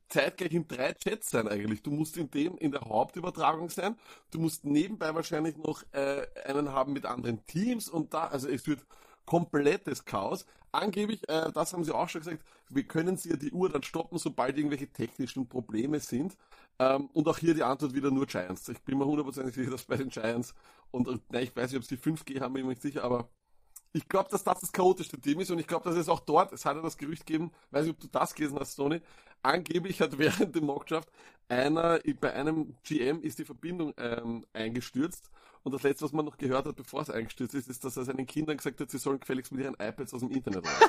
zeitgleich 0.08 0.52
in 0.52 0.68
drei 0.68 0.92
Chats 0.94 1.30
sein 1.30 1.48
eigentlich. 1.48 1.82
Du 1.82 1.90
musst 1.90 2.16
in 2.16 2.30
dem, 2.30 2.56
in 2.58 2.70
der 2.70 2.82
Hauptübertragung 2.82 3.70
sein, 3.70 3.96
du 4.30 4.38
musst 4.38 4.64
nebenbei 4.64 5.14
wahrscheinlich 5.14 5.56
noch 5.56 5.82
äh, 5.92 6.26
einen 6.44 6.70
haben 6.70 6.92
mit 6.92 7.06
anderen 7.06 7.44
Teams 7.46 7.88
und 7.88 8.14
da, 8.14 8.28
also 8.28 8.48
es 8.48 8.66
wird 8.66 8.86
komplettes 9.26 10.04
Chaos. 10.04 10.46
Angeblich, 10.72 11.28
äh, 11.28 11.52
das 11.52 11.72
haben 11.72 11.84
sie 11.84 11.94
auch 11.94 12.08
schon 12.08 12.20
gesagt, 12.20 12.42
wir 12.68 12.82
können 12.84 13.16
sie 13.16 13.30
ja 13.30 13.36
die 13.36 13.52
Uhr 13.52 13.68
dann 13.68 13.82
stoppen, 13.82 14.18
sobald 14.18 14.56
irgendwelche 14.56 14.88
technischen 14.88 15.48
Probleme 15.48 16.00
sind. 16.00 16.36
Ähm, 16.78 17.08
und 17.12 17.28
auch 17.28 17.38
hier 17.38 17.54
die 17.54 17.62
Antwort 17.62 17.94
wieder 17.94 18.10
nur 18.10 18.26
Giants. 18.26 18.68
Ich 18.68 18.80
bin 18.82 18.98
mir 18.98 19.06
hundertprozentig 19.06 19.54
sicher, 19.54 19.70
dass 19.72 19.84
bei 19.84 19.96
den 19.96 20.08
Giants 20.08 20.54
und, 20.90 21.08
und 21.08 21.22
nein, 21.30 21.44
ich 21.44 21.54
weiß 21.54 21.70
nicht, 21.70 21.78
ob 21.78 21.84
sie 21.84 21.96
5G 21.96 22.40
haben, 22.40 22.54
bin 22.54 22.64
mir 22.64 22.70
nicht 22.70 22.82
sicher, 22.82 23.04
aber 23.04 23.28
ich 23.92 24.08
glaube, 24.08 24.28
dass 24.28 24.42
das 24.42 24.60
das 24.60 24.72
chaotischste 24.72 25.20
Team 25.20 25.38
ist 25.40 25.50
und 25.50 25.60
ich 25.60 25.68
glaube, 25.68 25.88
dass 25.88 25.96
es 25.96 26.08
auch 26.08 26.20
dort, 26.20 26.52
es 26.52 26.64
hat 26.64 26.76
ja 26.76 26.82
das 26.82 26.98
Gerücht 26.98 27.26
gegeben, 27.26 27.52
weiß 27.70 27.84
nicht, 27.84 27.94
ob 27.94 28.00
du 28.00 28.08
das 28.08 28.34
gelesen 28.34 28.58
hast, 28.58 28.74
Sony, 28.74 29.00
angeblich 29.42 30.00
hat 30.00 30.18
während 30.18 30.54
der 30.54 30.62
Mockdraft 30.62 31.08
einer, 31.48 32.00
bei 32.20 32.32
einem 32.32 32.74
GM 32.82 33.22
ist 33.22 33.38
die 33.38 33.44
Verbindung 33.44 33.94
ähm, 33.96 34.44
eingestürzt 34.52 35.30
und 35.64 35.72
das 35.72 35.82
letzte, 35.82 36.04
was 36.04 36.12
man 36.12 36.26
noch 36.26 36.36
gehört 36.36 36.66
hat, 36.66 36.76
bevor 36.76 37.00
es 37.00 37.08
eingestürzt 37.08 37.54
ist, 37.54 37.68
ist, 37.68 37.84
dass 37.84 37.96
er 37.96 38.04
seinen 38.04 38.26
Kindern 38.26 38.58
gesagt 38.58 38.80
hat, 38.80 38.90
sie 38.90 38.98
sollen 38.98 39.18
gefälligst 39.18 39.50
mit 39.50 39.62
ihren 39.62 39.74
iPads 39.74 40.12
aus 40.12 40.20
dem 40.20 40.30
Internet 40.30 40.66
raus. 40.66 40.88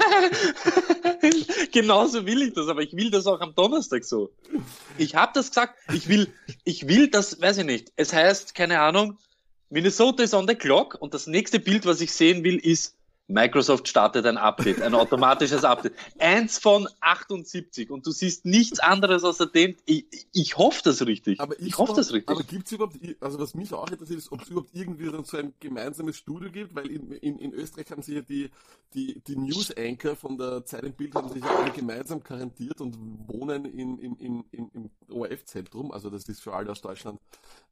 Genauso 1.72 2.26
will 2.26 2.42
ich 2.42 2.54
das, 2.54 2.68
aber 2.68 2.82
ich 2.82 2.94
will 2.94 3.10
das 3.10 3.26
auch 3.26 3.40
am 3.40 3.56
Donnerstag 3.56 4.04
so. 4.04 4.32
Ich 4.98 5.16
habe 5.16 5.32
das 5.34 5.50
gesagt, 5.50 5.76
ich 5.94 6.10
will, 6.10 6.28
ich 6.66 6.90
will 6.90 7.08
das, 7.08 7.42
weiß 7.42 7.60
ich 7.60 7.66
nicht. 7.66 7.94
Es 7.96 8.12
heißt, 8.12 8.54
keine 8.54 8.82
Ahnung, 8.82 9.18
Minnesota 9.70 10.24
ist 10.24 10.34
on 10.34 10.48
the 10.48 10.56
clock 10.56 10.98
und 11.00 11.14
das 11.14 11.26
nächste 11.26 11.60
Bild, 11.60 11.86
was 11.86 12.02
ich 12.02 12.12
sehen 12.12 12.44
will, 12.44 12.58
ist 12.58 12.95
Microsoft 13.28 13.88
startet 13.88 14.26
ein 14.28 14.38
Update, 14.38 14.82
ein 14.82 14.94
automatisches 14.94 15.64
Update. 15.64 15.94
Eins 16.20 16.60
von 16.60 16.88
78 17.02 17.90
und 17.90 18.06
du 18.06 18.12
siehst 18.12 18.46
nichts 18.46 18.80
anderes 18.80 19.24
außer 19.24 19.48
dem. 19.48 19.76
Ich, 19.86 20.06
ich 20.32 20.58
hoffe 20.58 20.82
das 20.84 21.06
richtig. 21.06 21.40
Aber 21.40 21.60
ich, 21.60 21.78
hoffe 21.78 21.94
das 21.96 22.14
richtig. 22.14 22.30
Aber 22.30 22.44
gibt 22.44 22.68
es 22.68 22.74
überhaupt, 22.74 22.98
also 23.20 23.40
was 23.40 23.56
mich 23.56 23.74
auch 23.74 23.90
interessiert 23.90 24.20
ist, 24.20 24.32
ob 24.32 24.44
es 24.44 24.50
überhaupt 24.50 24.70
irgendwie 24.74 25.10
so 25.24 25.38
ein 25.38 25.54
gemeinsames 25.60 26.18
Studio 26.18 26.52
gibt, 26.52 26.76
weil 26.76 26.88
in, 26.88 27.12
in, 27.14 27.40
in 27.40 27.54
Österreich 27.54 27.90
haben 27.90 28.04
sich 28.04 28.16
ja 28.16 28.22
die, 28.22 28.52
die, 28.94 29.20
die 29.22 29.36
News 29.36 29.76
Anchor 29.76 30.16
von 30.16 30.38
der 30.38 30.64
Zeit 30.66 30.84
im 30.84 30.94
Bild 30.94 31.16
haben 31.16 31.30
sich 31.30 31.44
ja 31.44 31.50
alle 31.50 31.72
gemeinsam 31.72 32.22
garantiert 32.22 32.80
und 32.80 32.96
wohnen 33.28 33.66
in, 33.66 33.98
in, 33.98 34.16
in, 34.18 34.44
im, 34.52 34.72
im 34.74 34.90
ORF-Zentrum. 35.10 35.92
Also 35.92 36.12
das 36.12 36.30
ist 36.30 36.42
für 36.42 36.54
alle 36.54 36.72
aus 36.72 36.82
Deutschland 36.82 37.20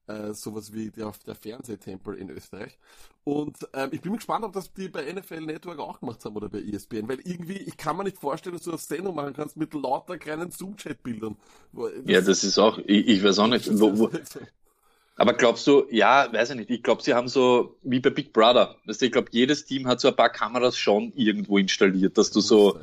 äh, 0.08 0.34
sowas 0.34 0.74
wie 0.74 0.92
der, 0.92 1.12
der 1.26 1.36
Fernsehtempel 1.36 2.16
in 2.16 2.30
Österreich. 2.30 2.78
Und 3.24 3.58
ähm, 3.74 3.90
ich 3.94 4.02
bin 4.02 4.14
gespannt, 4.16 4.44
ob 4.44 4.54
das 4.54 4.74
die 4.74 4.90
bei 4.90 5.12
NFL 5.12 5.42
Network 5.46 5.80
auch 5.80 6.00
gemacht 6.00 6.24
haben 6.26 6.36
oder 6.36 6.50
bei 6.50 6.60
ESPN, 6.60 7.08
weil 7.08 7.20
irgendwie, 7.24 7.58
ich 7.58 7.78
kann 7.78 7.98
mir 7.98 8.04
nicht 8.04 8.18
vorstellen, 8.18 8.56
dass 8.56 8.64
du 8.64 8.72
eine 8.72 8.80
Sendung 8.80 9.16
machen 9.16 9.34
kannst 9.34 9.58
mit 9.58 9.74
lauter 9.74 10.18
kleinen 10.18 10.52
Zoom-Chat-Bildern. 10.52 11.36
Ja, 12.06 12.22
das 12.22 12.44
ist 12.44 12.58
auch, 12.58 12.78
ich, 12.80 13.08
ich 13.08 13.24
weiß 13.24 13.40
auch 13.40 13.48
nicht, 13.48 13.70
wo, 13.80 13.98
wo, 13.98 14.10
aber 15.16 15.34
glaubst 15.34 15.68
du, 15.68 15.86
ja, 15.92 16.32
weiß 16.32 16.52
ich 16.52 16.56
nicht, 16.56 16.70
ich 16.70 16.82
glaube, 16.82 17.04
sie 17.04 17.14
haben 17.14 17.28
so, 17.28 17.78
wie 17.84 18.00
bei 18.00 18.10
Big 18.10 18.34
Brother, 18.34 18.78
weißt 18.86 19.02
du, 19.02 19.06
ich 19.06 19.12
glaube, 19.12 19.30
jedes 19.32 19.66
Team 19.66 19.88
hat 19.88 20.00
so 20.02 20.08
ein 20.08 20.16
paar 20.16 20.30
Kameras 20.30 20.78
schon 20.78 21.14
irgendwo 21.16 21.58
installiert, 21.58 22.18
dass 22.18 22.32
du 22.32 22.42
so, 22.42 22.80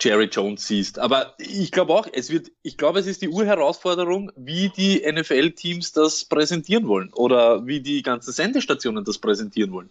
Jerry 0.00 0.24
Jones 0.24 0.66
siehst. 0.66 0.98
Aber 0.98 1.34
ich 1.38 1.70
glaube 1.72 1.92
auch, 1.92 2.08
es 2.10 2.30
wird, 2.30 2.50
ich 2.62 2.78
glaube, 2.78 2.98
es 3.00 3.06
ist 3.06 3.22
die 3.22 3.28
Urherausforderung, 3.28 4.32
wie 4.34 4.70
die 4.70 5.04
NFL-Teams 5.06 5.92
das 5.92 6.24
präsentieren 6.24 6.88
wollen 6.88 7.12
oder 7.12 7.66
wie 7.66 7.80
die 7.80 8.02
ganzen 8.02 8.32
Sendestationen 8.32 9.04
das 9.04 9.18
präsentieren 9.18 9.72
wollen. 9.72 9.90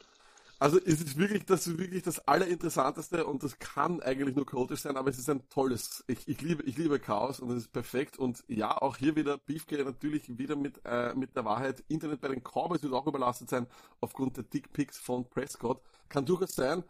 Also 0.60 0.78
es 0.78 1.02
ist 1.02 1.18
wirklich 1.18 1.46
das, 1.46 1.78
wirklich 1.78 2.04
das 2.04 2.28
Allerinteressanteste 2.28 3.26
und 3.26 3.44
das 3.44 3.60
kann 3.60 4.02
eigentlich 4.02 4.36
nur 4.36 4.46
chaotisch 4.46 4.82
sein, 4.82 4.98
aber 4.98 5.10
es 5.10 5.18
ist 5.18 5.30
ein 5.30 5.48
tolles. 5.50 6.04
Ich, 6.08 6.28
ich 6.28 6.42
liebe, 6.42 6.64
ich 6.64 6.78
liebe 6.78 7.00
Chaos 7.00 7.40
und 7.40 7.50
es 7.52 7.64
ist 7.64 7.72
perfekt. 7.72 8.20
Und 8.20 8.44
ja, 8.50 8.78
auch 8.78 8.98
hier 8.98 9.16
wieder 9.16 9.38
Beefcake 9.38 9.86
natürlich 9.86 10.38
wieder 10.38 10.58
mit, 10.58 10.82
äh, 10.84 11.14
mit 11.16 11.36
der 11.36 11.46
Wahrheit. 11.46 11.82
Internet 11.88 12.20
bei 12.20 12.28
den 12.28 12.44
Cowboys 12.44 12.84
wird 12.84 12.94
auch 12.94 13.08
überlastet 13.08 13.50
sein 13.50 13.68
aufgrund 14.02 14.36
der 14.36 14.44
Dickpics 14.44 14.98
von 14.98 15.30
Prescott. 15.30 15.82
Kann 16.10 16.26
durchaus 16.26 16.56
sein 16.56 16.84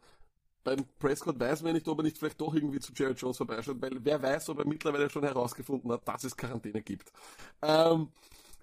beim 0.64 0.86
Prescott 1.00 1.40
weiß 1.40 1.64
man 1.64 1.74
nicht, 1.74 1.88
ob 1.88 2.00
er 2.00 2.04
nicht 2.04 2.18
vielleicht 2.18 2.40
doch 2.42 2.54
irgendwie 2.54 2.80
zu 2.80 2.92
Jared 2.94 3.20
Jones 3.20 3.38
vorbeischaut, 3.38 3.82
weil 3.82 3.92
wer 4.04 4.22
weiß, 4.22 4.50
ob 4.50 4.60
er 4.60 4.68
mittlerweile 4.68 5.10
schon 5.10 5.24
herausgefunden 5.24 5.92
hat, 5.92 6.08
dass 6.08 6.24
es 6.24 6.36
Quarantäne 6.36 6.82
gibt. 6.82 7.12
Ähm, 7.62 8.10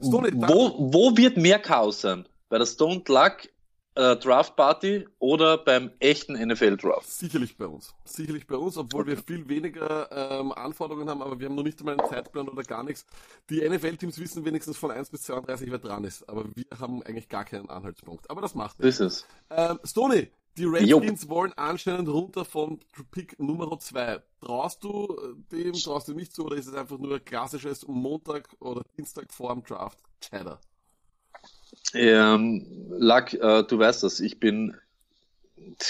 Stone, 0.00 0.30
wo, 0.35 0.92
wo 0.92 1.16
wird 1.16 1.37
mehr 1.37 1.59
Chaos 1.59 2.02
sein? 2.02 2.28
Bei 2.48 2.59
der 2.59 2.66
Stone 2.66 3.02
Luck 3.09 3.48
äh, 3.96 4.16
Draft 4.16 4.56
Party 4.56 5.06
oder 5.18 5.59
beim 5.59 5.90
echten 5.98 6.35
NFL 6.35 6.76
Draft? 6.76 7.09
Sicherlich 7.09 7.56
bei 7.56 7.66
uns. 7.66 7.94
Sicherlich 8.04 8.46
bei 8.46 8.56
uns, 8.56 8.76
obwohl 8.76 9.02
okay. 9.02 9.11
wir 9.11 9.22
viel 9.22 9.48
weniger 9.48 10.11
ähm, 10.12 10.52
Anforderungen 10.52 11.09
haben, 11.09 11.22
aber 11.22 11.40
wir 11.40 11.48
haben 11.48 11.54
noch 11.54 11.62
nicht 11.62 11.80
einmal 11.80 11.98
einen 11.98 12.09
Zeitplan 12.09 12.48
oder 12.48 12.62
gar 12.62 12.85
nichts. 12.85 13.06
Die 13.50 13.66
NFL-Teams 13.68 14.18
wissen 14.18 14.44
wenigstens 14.44 14.76
von 14.76 14.90
1 14.90 15.11
bis 15.11 15.22
32, 15.22 15.70
wer 15.70 15.78
dran 15.78 16.04
ist, 16.04 16.28
aber 16.28 16.44
wir 16.54 16.64
haben 16.78 17.02
eigentlich 17.02 17.28
gar 17.28 17.44
keinen 17.44 17.68
Anhaltspunkt. 17.68 18.30
Aber 18.30 18.40
das 18.40 18.54
macht 18.54 18.78
nichts. 18.78 18.98
Das 18.98 19.14
ist 19.14 19.24
es. 19.24 19.26
Ähm, 19.50 19.80
Stoney, 19.82 20.30
die 20.56 20.64
Redskins 20.64 21.24
jo. 21.24 21.28
wollen 21.28 21.52
anscheinend 21.56 22.09
runter 22.09 22.44
von 22.44 22.80
Pick 23.11 23.38
Nummer 23.38 23.78
2. 23.78 24.22
Traust 24.40 24.85
du 24.85 25.16
äh, 25.50 25.56
dem, 25.56 25.72
traust 25.72 26.09
du 26.09 26.14
nicht 26.14 26.35
zu, 26.35 26.44
oder 26.44 26.56
ist 26.56 26.66
es 26.66 26.74
einfach 26.74 26.98
nur 26.98 27.18
klassisches 27.20 27.87
Montag 27.87 28.48
oder 28.61 28.82
Dienstag 28.96 29.32
vor 29.32 29.52
dem 29.54 29.64
Draft 29.64 29.98
Cheddar? 30.20 30.61
Ähm, 31.96 32.66
Luck, 32.98 33.35
äh, 33.35 33.62
du 33.64 33.78
weißt 33.78 34.02
das, 34.02 34.20
ich 34.20 34.38
bin, 34.40 34.76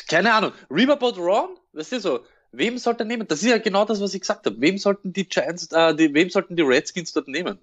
keine 0.09 0.33
Ahnung, 0.33 0.53
Riverboat 0.71 1.19
Ron, 1.19 1.57
weißt 1.73 1.93
du 1.93 2.01
so, 2.01 2.21
wem 2.53 2.79
sollte 2.79 3.05
er 3.05 3.07
nehmen? 3.07 3.29
Das 3.29 3.43
ist 3.43 3.49
ja 3.49 3.59
genau 3.59 3.85
das, 3.85 4.01
was 4.01 4.15
ich 4.15 4.21
gesagt 4.21 4.47
habe. 4.47 4.61
Wem 4.61 4.79
sollten 4.79 5.13
die 5.13 5.29
Giants, 5.29 5.71
äh, 5.73 5.95
die, 5.95 6.13
wem 6.15 6.31
sollten 6.31 6.57
die 6.57 6.63
Redskins 6.63 7.13
dort 7.13 7.29
nehmen? 7.29 7.59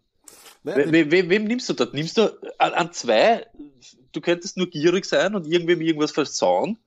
We, 0.64 1.12
we, 1.12 1.30
wem 1.30 1.44
nimmst 1.44 1.68
du 1.68 1.74
dort? 1.74 1.94
Nimmst 1.94 2.18
du 2.18 2.30
an, 2.58 2.74
an, 2.74 2.94
zwei, 2.94 3.46
du 4.14 4.22
könntest 4.22 4.56
nur 4.56 4.68
gierig 4.68 5.06
sein 5.06 5.36
und 5.36 5.46
irgendwem 5.46 5.82
irgendwas 5.82 6.12
versauen? 6.12 6.78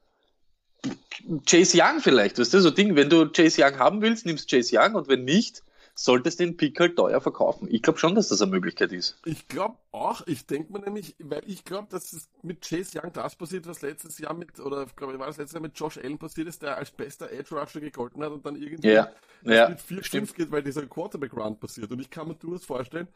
Chase 1.44 1.78
Young 1.78 2.00
vielleicht, 2.00 2.38
weißt 2.38 2.54
du, 2.54 2.60
so 2.60 2.70
Ding, 2.70 2.96
wenn 2.96 3.10
du 3.10 3.26
Chase 3.26 3.62
Young 3.62 3.78
haben 3.78 4.00
willst, 4.00 4.24
nimmst 4.24 4.48
Chase 4.50 4.78
Young 4.78 4.94
und 4.94 5.08
wenn 5.08 5.24
nicht, 5.24 5.62
solltest 5.98 6.38
du 6.38 6.44
den 6.44 6.56
Pick 6.56 6.78
halt 6.78 6.96
teuer 6.96 7.20
verkaufen. 7.20 7.68
Ich 7.70 7.82
glaube 7.82 7.98
schon, 7.98 8.14
dass 8.14 8.28
das 8.28 8.42
eine 8.42 8.50
Möglichkeit 8.50 8.92
ist. 8.92 9.18
Ich 9.24 9.48
glaube 9.48 9.76
auch, 9.92 10.26
ich 10.26 10.46
denke 10.46 10.72
mir 10.72 10.80
nämlich, 10.80 11.16
weil 11.18 11.42
ich 11.46 11.64
glaube, 11.64 11.88
dass 11.90 12.12
es 12.12 12.28
mit 12.42 12.60
Chase 12.60 13.00
Young 13.00 13.12
das 13.14 13.34
passiert, 13.34 13.66
was 13.66 13.80
letztes 13.80 14.18
Jahr 14.18 14.34
mit, 14.34 14.60
oder 14.60 14.86
glaube 14.94 15.14
ich 15.14 15.18
war 15.18 15.26
das 15.26 15.38
letztes 15.38 15.54
Jahr 15.54 15.62
mit 15.62 15.78
Josh 15.78 15.96
Allen 15.96 16.18
passiert 16.18 16.48
ist, 16.48 16.62
der 16.62 16.76
als 16.76 16.90
bester 16.90 17.30
Edge 17.32 17.58
Rusher 17.58 17.80
gegolten 17.80 18.22
hat 18.22 18.30
und 18.30 18.44
dann 18.44 18.56
irgendwie 18.56 18.88
ja, 18.88 19.10
ja, 19.42 19.70
mit 19.70 19.80
4-5 19.80 20.34
geht, 20.34 20.50
weil 20.50 20.62
dieser 20.62 20.86
Quarterback 20.86 21.32
Run 21.32 21.58
passiert. 21.58 21.90
Und 21.90 22.00
ich 22.00 22.10
kann 22.10 22.28
mir 22.28 22.34
durchaus 22.34 22.66
vorstellen, 22.66 23.08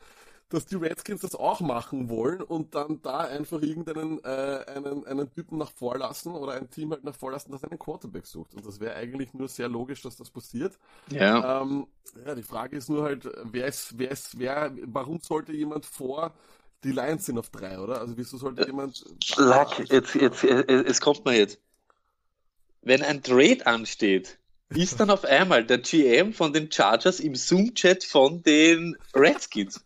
dass 0.51 0.67
die 0.67 0.75
Redskins 0.75 1.23
das 1.23 1.35
auch 1.35 1.61
machen 1.61 2.09
wollen 2.09 2.43
und 2.43 2.75
dann 2.75 3.01
da 3.03 3.19
einfach 3.21 3.63
irgendeinen 3.63 4.23
äh, 4.25 4.65
einen, 4.67 5.07
einen 5.07 5.33
Typen 5.33 5.59
nach 5.59 5.71
vorlassen 5.71 6.35
oder 6.35 6.55
ein 6.55 6.69
Team 6.69 6.91
halt 6.91 7.05
nach 7.05 7.15
vorlassen, 7.15 7.53
das 7.53 7.65
einen 7.65 7.79
Quarterback 7.79 8.27
sucht. 8.27 8.55
Und 8.55 8.67
das 8.67 8.81
wäre 8.81 8.97
eigentlich 8.97 9.33
nur 9.33 9.49
sehr 9.49 9.69
logisch, 9.69 10.03
dass 10.03 10.17
das 10.17 10.29
passiert. 10.29 10.77
Ja. 11.11 11.63
Ähm, 11.63 11.87
ja, 12.27 12.35
die 12.35 12.43
Frage 12.43 12.77
ist 12.77 12.91
nur 12.91 13.05
halt, 13.05 13.29
wer 13.45 13.67
ist, 13.67 13.97
wer 13.97 14.11
ist, 14.11 14.39
wer, 14.39 14.73
warum 14.87 15.21
sollte 15.21 15.53
jemand 15.53 15.87
vor 15.87 16.35
die 16.83 16.93
Lions 16.93 17.27
sind 17.27 17.39
auf 17.39 17.51
drei, 17.51 17.79
oder? 17.79 18.01
Also 18.01 18.17
wieso 18.17 18.37
sollte 18.37 18.67
jemand. 18.67 19.05
Luck, 19.37 19.79
jetzt, 19.89 20.15
jetzt, 20.15 20.43
es 20.45 21.01
kommt 21.01 21.25
mal 21.25 21.35
jetzt. 21.35 21.61
Wenn 22.83 23.03
ein 23.03 23.23
Trade 23.23 23.67
ansteht, 23.67 24.39
ist 24.71 24.99
dann 24.99 25.11
auf 25.11 25.25
einmal 25.25 25.65
der 25.65 25.79
GM 25.79 26.33
von 26.33 26.53
den 26.53 26.73
Chargers 26.73 27.21
im 27.21 27.35
Zoom-Chat 27.35 28.03
von 28.03 28.43
den 28.43 28.97
Redskins 29.15 29.85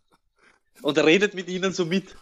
und 0.83 0.99
redet 0.99 1.35
mit 1.35 1.49
ihnen 1.49 1.73
so 1.73 1.85
mit. 1.85 2.17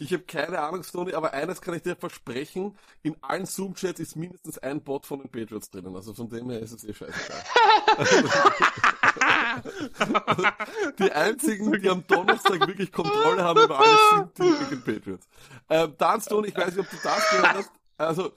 Ich 0.00 0.12
habe 0.12 0.22
keine 0.22 0.60
Ahnung, 0.60 0.84
Stoney, 0.84 1.14
aber 1.14 1.32
eines 1.32 1.60
kann 1.60 1.74
ich 1.74 1.82
dir 1.82 1.96
versprechen, 1.96 2.78
in 3.02 3.16
allen 3.20 3.46
Zoom-Chats 3.46 3.98
ist 3.98 4.14
mindestens 4.14 4.56
ein 4.58 4.80
Bot 4.80 5.06
von 5.06 5.18
den 5.18 5.28
Patriots 5.28 5.70
drinnen, 5.70 5.96
also 5.96 6.14
von 6.14 6.28
dem 6.28 6.50
her 6.50 6.60
ist 6.60 6.72
es 6.72 6.84
eh 6.84 6.94
scheißegal. 6.94 7.42
die 10.98 11.10
einzigen, 11.10 11.72
die 11.80 11.88
am 11.88 12.06
Donnerstag 12.06 12.64
wirklich 12.66 12.92
Kontrolle 12.92 13.42
haben 13.42 13.60
über 13.60 13.80
alles, 13.80 13.98
sind 14.36 14.70
die 14.70 14.76
Patriots. 14.76 15.26
Ähm, 15.68 15.94
Dan 15.98 16.20
Stoney, 16.20 16.48
ich 16.48 16.56
weiß 16.56 16.76
nicht, 16.76 16.78
ob 16.78 16.90
du 16.90 16.96
das 17.02 17.30
gehört 17.30 17.54
hast, 17.54 17.70
also, 17.96 18.32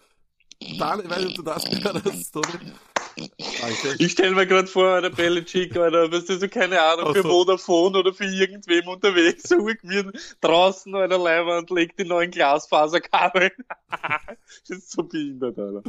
Dan, 0.79 1.03
ich 1.03 1.09
weiß 1.09 1.19
nicht, 1.19 1.29
ob 1.29 1.35
du 1.35 1.43
das 1.43 1.63
gehört 1.65 2.03
hast, 2.03 2.27
Stoney, 2.27 2.73
Danke. 3.17 3.95
Ich 3.99 4.13
stelle 4.13 4.35
mir 4.35 4.47
gerade 4.47 4.67
vor, 4.67 5.01
der 5.01 5.09
Belichick, 5.09 5.75
oder 5.75 6.11
was 6.11 6.23
ist 6.23 6.41
so, 6.41 6.47
keine 6.47 6.81
Ahnung, 6.81 7.07
also. 7.07 7.21
für 7.21 7.27
Vodafone 7.27 7.97
oder 7.97 8.13
für 8.13 8.25
irgendwem 8.25 8.87
unterwegs, 8.87 9.43
so 9.49 9.57
mir 9.57 10.11
draußen 10.39 10.91
der 10.91 11.07
Leihwand, 11.07 11.69
legt 11.69 11.99
die 11.99 12.05
neuen 12.05 12.31
Glasfaserkabel. 12.31 13.51
das 13.89 14.77
ist 14.77 14.91
so 14.91 15.03
behindert, 15.03 15.57
Alter. 15.59 15.83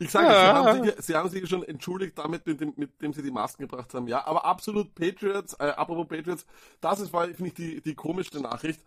Ich 0.00 0.10
sage, 0.10 0.26
ja. 0.28 0.32
sie, 0.32 0.68
haben 0.68 0.84
sich, 0.84 0.94
sie 1.06 1.14
haben 1.16 1.28
sich 1.28 1.48
schon 1.48 1.62
entschuldigt 1.64 2.16
damit, 2.18 2.46
mit 2.46 2.60
dem, 2.60 2.72
mit 2.76 3.02
dem 3.02 3.12
sie 3.12 3.22
die 3.22 3.32
Masken 3.32 3.62
gebracht 3.62 3.92
haben. 3.94 4.06
Ja, 4.06 4.24
aber 4.26 4.44
absolut 4.44 4.94
Patriots, 4.94 5.54
äh, 5.54 5.64
apropos 5.64 6.06
Patriots, 6.06 6.46
das 6.80 7.00
ist, 7.00 7.10
finde 7.10 7.46
ich, 7.46 7.54
die, 7.54 7.80
die 7.80 7.94
komischste 7.94 8.40
Nachricht. 8.40 8.80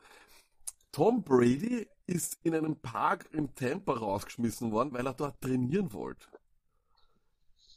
Tom 0.93 1.23
Brady 1.23 1.87
ist 2.05 2.37
in 2.43 2.55
einem 2.55 2.75
Park 2.77 3.27
im 3.31 3.53
Tampa 3.55 3.93
rausgeschmissen 3.93 4.71
worden, 4.71 4.93
weil 4.93 5.05
er 5.05 5.13
dort 5.13 5.39
trainieren 5.41 5.91
wollte. 5.93 6.27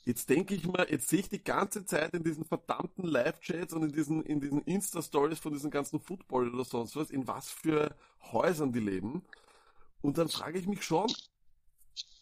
Jetzt 0.04 0.28
denke 0.28 0.54
ich 0.54 0.66
mir, 0.66 0.86
jetzt 0.90 1.08
sehe 1.08 1.20
ich 1.20 1.28
die 1.30 1.42
ganze 1.42 1.86
Zeit 1.86 2.12
in 2.12 2.22
diesen 2.22 2.44
verdammten 2.44 3.04
Live-Chats 3.04 3.72
und 3.72 3.84
in 3.84 3.92
diesen, 3.92 4.22
in 4.24 4.40
diesen 4.40 4.60
Insta-Stories 4.62 5.38
von 5.38 5.52
diesen 5.52 5.70
ganzen 5.70 5.98
Football 5.98 6.54
oder 6.54 6.64
sonst 6.64 6.94
was, 6.94 7.10
in 7.10 7.26
was 7.26 7.48
für 7.48 7.94
Häusern 8.32 8.72
die 8.72 8.80
leben. 8.80 9.22
Und 10.02 10.18
dann 10.18 10.28
frage 10.28 10.58
ich 10.58 10.66
mich 10.66 10.84
schon, 10.84 11.10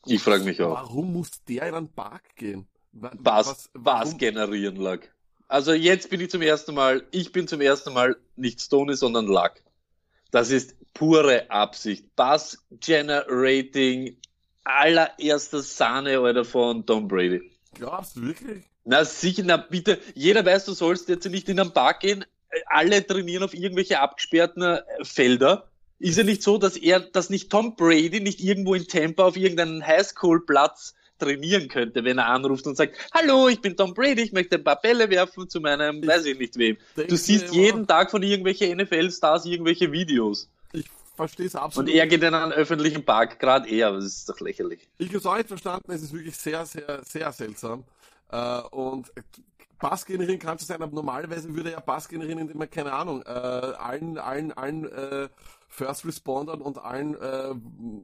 ich 0.07 0.23
frage 0.23 0.45
mich 0.45 0.61
auch. 0.63 0.75
Warum 0.75 1.13
muss 1.13 1.45
der 1.45 1.69
in 1.69 1.75
einen 1.75 1.93
Park 1.93 2.37
gehen? 2.37 2.67
Was, 2.93 3.71
was, 3.73 4.17
generieren 4.19 4.77
lag. 4.77 5.01
Also 5.49 5.73
jetzt 5.73 6.11
bin 6.11 6.21
ich 6.21 6.31
zum 6.31 6.43
ersten 6.43 6.75
Mal, 6.75 7.07
ich 7.11 7.33
bin 7.33 7.49
zum 7.49 7.61
ersten 7.61 7.93
Mal 7.93 8.17
nicht 8.37 8.61
Stony, 8.61 8.95
sondern 8.95 9.27
Luck. 9.27 9.55
Das 10.31 10.51
ist 10.51 10.77
pure 10.95 11.51
Absicht. 11.51 12.15
Bass 12.17 12.65
Generating, 12.71 14.17
allererster 14.65 15.63
Sahne, 15.63 16.19
Alter, 16.19 16.45
von 16.45 16.85
Tom 16.87 17.09
Brady. 17.09 17.52
Glaubst 17.75 18.17
du 18.17 18.23
wirklich? 18.23 18.65
Na 18.85 19.05
sicher, 19.05 19.43
na 19.45 19.57
bitte. 19.57 19.99
Jeder 20.15 20.45
weiß, 20.45 20.65
du 20.65 20.73
sollst 20.73 21.09
jetzt 21.09 21.29
nicht 21.29 21.49
in 21.49 21.61
einen 21.61 21.73
Park 21.73 22.01
gehen. 22.01 22.25
Alle 22.67 23.07
trainieren 23.07 23.43
auf 23.43 23.55
irgendwelche 23.55 24.01
abgesperrten 24.01 24.63
äh, 24.63 24.83
Felder. 25.03 25.69
Ist 25.99 26.19
ja 26.19 26.25
nicht 26.25 26.43
so, 26.43 26.59
dass 26.59 26.77
er, 26.77 27.01
dass 27.01 27.31
nicht 27.31 27.51
Tom 27.51 27.77
Brady 27.77 28.21
nicht 28.21 28.41
irgendwo 28.41 28.75
in 28.75 28.87
Tampa 28.87 29.25
auf 29.25 29.37
irgendeinem 29.37 29.87
Highschool-Platz 29.87 30.95
trainieren 31.23 31.69
könnte, 31.69 32.03
wenn 32.05 32.19
er 32.19 32.27
anruft 32.27 32.67
und 32.67 32.77
sagt, 32.77 32.97
hallo, 33.15 33.49
ich 33.49 33.61
bin 33.61 33.77
Tom 33.77 33.95
Brady, 33.95 34.23
ich 34.23 34.33
möchte 34.33 34.57
ein 34.57 34.65
paar 34.65 34.81
Bälle 34.81 35.09
werfen 35.11 35.49
zu 35.49 35.61
meinem, 35.61 36.03
ich 36.03 36.09
weiß 36.09 36.25
ich 36.27 36.39
nicht 36.39 36.59
wem. 36.59 36.77
Du 36.97 37.17
siehst 37.17 37.55
jeden 37.55 37.87
Tag 37.87 38.11
von 38.11 38.23
irgendwelchen 38.23 38.77
NFL-Stars 38.77 39.47
irgendwelche 39.47 39.93
Videos. 39.93 40.51
Verstehe 41.23 41.47
es 41.47 41.55
absolut. 41.55 41.89
Und 41.89 41.95
er 41.95 42.07
geht 42.09 42.23
in 42.23 42.35
einen 42.35 42.53
öffentlichen 42.53 43.05
Park, 43.05 43.39
gerade 43.39 43.69
er, 43.69 43.89
aber 43.89 43.99
das 43.99 44.07
ist 44.07 44.29
doch 44.29 44.41
lächerlich. 44.41 44.89
Ich 44.99 45.09
habe 45.09 45.19
es 45.19 45.27
auch 45.27 45.37
nicht 45.37 45.49
verstanden, 45.49 45.93
es 45.93 46.03
ist 46.03 46.13
wirklich 46.13 46.37
sehr, 46.37 46.67
sehr, 46.67 47.01
sehr 47.05 47.31
seltsam. 47.31 47.85
Äh, 48.31 48.61
und 48.73 49.13
Pass 49.79 50.05
generieren 50.05 50.39
kann 50.41 50.57
es 50.57 50.67
sein, 50.67 50.83
aber 50.83 50.95
normalerweise 50.95 51.55
würde 51.55 51.73
er 51.73 51.81
Pass 51.81 52.09
generieren, 52.09 52.41
indem 52.41 52.61
er, 52.61 52.67
keine 52.67 52.93
Ahnung, 52.93 53.23
äh, 53.23 53.29
allen, 53.29 54.19
allen, 54.19 54.53
allen 54.53 54.85
äh, 54.91 55.29
First 55.69 56.05
Respondern 56.05 56.61
und 56.61 56.79
allen, 56.79 57.15
äh, 57.15 57.55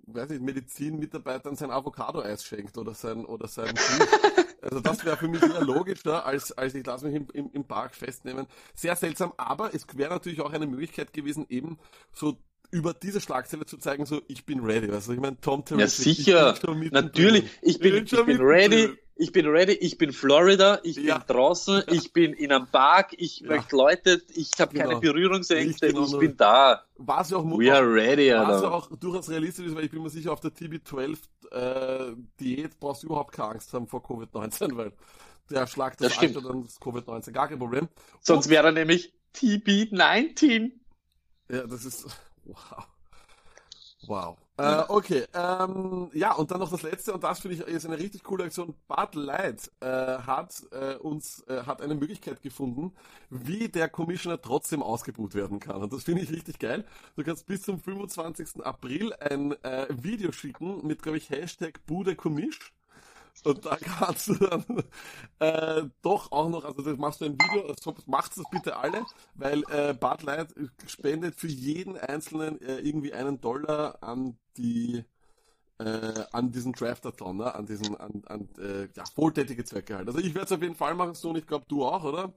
weiß 0.06 0.30
ich, 0.30 0.40
Medizinmitarbeitern 0.40 1.56
sein 1.56 1.70
Avocado-Eis 1.70 2.44
schenkt 2.44 2.78
oder 2.78 2.94
sein, 2.94 3.24
oder 3.24 3.48
sein 3.48 3.74
Also 4.62 4.80
das 4.80 5.04
wäre 5.04 5.16
für 5.16 5.28
mich 5.28 5.42
eher 5.42 5.64
logischer, 5.64 6.26
als, 6.26 6.50
als 6.52 6.74
ich 6.74 6.84
lasse 6.84 7.06
mich 7.06 7.14
im, 7.14 7.28
im, 7.32 7.50
im 7.52 7.64
Park 7.64 7.94
festnehmen. 7.94 8.46
Sehr 8.74 8.96
seltsam, 8.96 9.32
aber 9.36 9.74
es 9.74 9.86
wäre 9.94 10.10
natürlich 10.10 10.40
auch 10.40 10.52
eine 10.52 10.66
Möglichkeit 10.66 11.12
gewesen, 11.12 11.46
eben 11.48 11.78
so 12.12 12.38
über 12.70 12.94
diese 12.94 13.20
Schlagzeile 13.20 13.64
zu 13.66 13.78
zeigen, 13.78 14.04
so 14.06 14.20
ich 14.28 14.44
bin 14.44 14.60
ready. 14.60 14.90
Also 14.90 15.12
ich 15.12 15.20
meine, 15.20 15.40
Tom 15.40 15.64
Terrific, 15.64 15.88
Ja 16.26 16.54
sicher, 16.54 16.54
ich 16.82 16.92
natürlich. 16.92 17.44
Ich 17.62 17.78
bin, 17.78 18.04
ich 18.04 18.10
bin, 18.10 18.18
ich 18.20 18.26
bin 18.26 18.40
ready. 18.40 18.98
Ich 19.20 19.32
bin 19.32 19.46
ready. 19.46 19.72
Ich 19.72 19.98
bin 19.98 20.12
Florida. 20.12 20.78
Ich 20.84 20.96
ja. 20.96 21.18
bin 21.18 21.26
draußen. 21.26 21.82
Ja. 21.86 21.92
Ich 21.92 22.12
bin 22.12 22.34
in 22.34 22.52
einem 22.52 22.68
Park. 22.68 23.14
Ich 23.18 23.40
ja. 23.40 23.48
möchte 23.48 23.74
Leute. 23.74 24.22
Ich 24.34 24.52
habe 24.58 24.72
genau. 24.72 24.90
keine 24.90 25.00
Berührungsängste. 25.00 25.88
Ich, 25.88 25.96
ich 25.96 26.18
bin 26.18 26.36
da. 26.36 26.84
War 26.98 27.22
es 27.22 27.30
ja 27.30 27.38
auch, 27.38 27.44
We 27.44 27.72
are 27.72 27.92
ready, 27.92 28.32
war 28.32 28.56
es 28.56 28.62
auch 28.62 28.96
durchaus 28.96 29.28
realistisch, 29.28 29.74
weil 29.74 29.84
ich 29.84 29.90
bin 29.90 30.02
mir 30.02 30.10
sicher, 30.10 30.32
auf 30.32 30.40
der 30.40 30.52
TB12 30.52 31.18
äh, 31.50 32.14
Diät 32.38 32.78
brauchst 32.78 33.02
du 33.02 33.08
überhaupt 33.08 33.32
keine 33.32 33.50
Angst 33.50 33.72
haben 33.72 33.88
vor 33.88 34.04
Covid-19, 34.04 34.76
weil 34.76 34.92
der 35.50 35.66
Schlag 35.66 35.96
das, 35.96 36.14
das 36.14 36.18
Alter, 36.18 36.42
dann 36.42 36.64
ist 36.64 36.80
Covid-19 36.80 37.32
gar 37.32 37.48
kein 37.48 37.58
Problem. 37.58 37.88
Sonst 38.20 38.48
wäre 38.48 38.66
er 38.66 38.72
nämlich 38.72 39.14
TB19. 39.34 40.72
Ja, 41.50 41.66
das 41.66 41.84
ist 41.84 42.06
Wow. 42.48 42.86
Wow. 44.06 44.38
Äh, 44.56 44.84
okay, 44.88 45.24
ähm, 45.34 46.08
ja, 46.14 46.32
und 46.32 46.50
dann 46.50 46.60
noch 46.60 46.70
das 46.70 46.82
letzte, 46.82 47.12
und 47.12 47.22
das 47.24 47.40
finde 47.40 47.56
ich 47.56 47.62
ist 47.62 47.84
eine 47.84 47.98
richtig 47.98 48.22
coole 48.24 48.44
Aktion. 48.44 48.74
Bud 48.86 49.14
Light 49.14 49.70
äh, 49.80 49.86
hat 49.86 50.62
äh, 50.72 50.94
uns 50.94 51.44
äh, 51.48 51.62
hat 51.64 51.82
eine 51.82 51.94
Möglichkeit 51.94 52.40
gefunden, 52.42 52.92
wie 53.28 53.68
der 53.68 53.88
Commissioner 53.88 54.40
trotzdem 54.40 54.82
ausgebucht 54.82 55.34
werden 55.34 55.60
kann. 55.60 55.82
Und 55.82 55.92
das 55.92 56.04
finde 56.04 56.22
ich 56.22 56.30
richtig 56.30 56.58
geil. 56.58 56.84
Du 57.16 57.24
kannst 57.24 57.46
bis 57.46 57.62
zum 57.62 57.80
25. 57.80 58.64
April 58.64 59.12
ein 59.14 59.52
äh, 59.62 59.86
Video 59.90 60.32
schicken 60.32 60.86
mit, 60.86 61.02
glaube 61.02 61.18
ich, 61.18 61.30
Hashtag 61.30 61.84
Bude 61.86 62.16
Commish 62.16 62.72
und 63.44 63.64
da 63.64 63.76
kannst 63.76 64.28
du 64.28 64.34
dann 64.34 64.64
äh, 65.38 65.82
doch 66.02 66.32
auch 66.32 66.48
noch, 66.48 66.64
also 66.64 66.82
das 66.82 66.96
machst 66.98 67.20
du 67.20 67.26
ein 67.26 67.38
Video, 67.40 67.68
also 67.68 67.94
macht 68.06 68.36
das 68.36 68.44
bitte 68.50 68.76
alle, 68.76 69.04
weil 69.34 69.62
äh, 69.70 69.94
Bud 69.94 70.22
Light 70.22 70.54
spendet 70.86 71.34
für 71.36 71.48
jeden 71.48 71.96
Einzelnen 71.96 72.60
äh, 72.60 72.78
irgendwie 72.78 73.12
einen 73.12 73.40
Dollar 73.40 74.02
an 74.02 74.38
die 74.56 75.04
äh, 75.78 76.24
an 76.32 76.50
diesen 76.50 76.72
Draftathon, 76.72 77.36
ne? 77.36 77.54
an 77.54 77.66
diesen, 77.66 77.96
an, 77.96 78.22
an 78.26 78.48
äh, 78.58 78.88
ja, 78.96 79.04
wohltätige 79.14 79.64
Zwecke 79.64 79.96
halt. 79.96 80.08
Also 80.08 80.18
ich 80.18 80.34
werde 80.34 80.46
es 80.46 80.52
auf 80.52 80.62
jeden 80.62 80.74
Fall 80.74 80.94
machen, 80.94 81.14
so 81.14 81.30
und 81.30 81.38
ich 81.38 81.46
glaube 81.46 81.66
du 81.68 81.84
auch, 81.84 82.02
oder? 82.04 82.32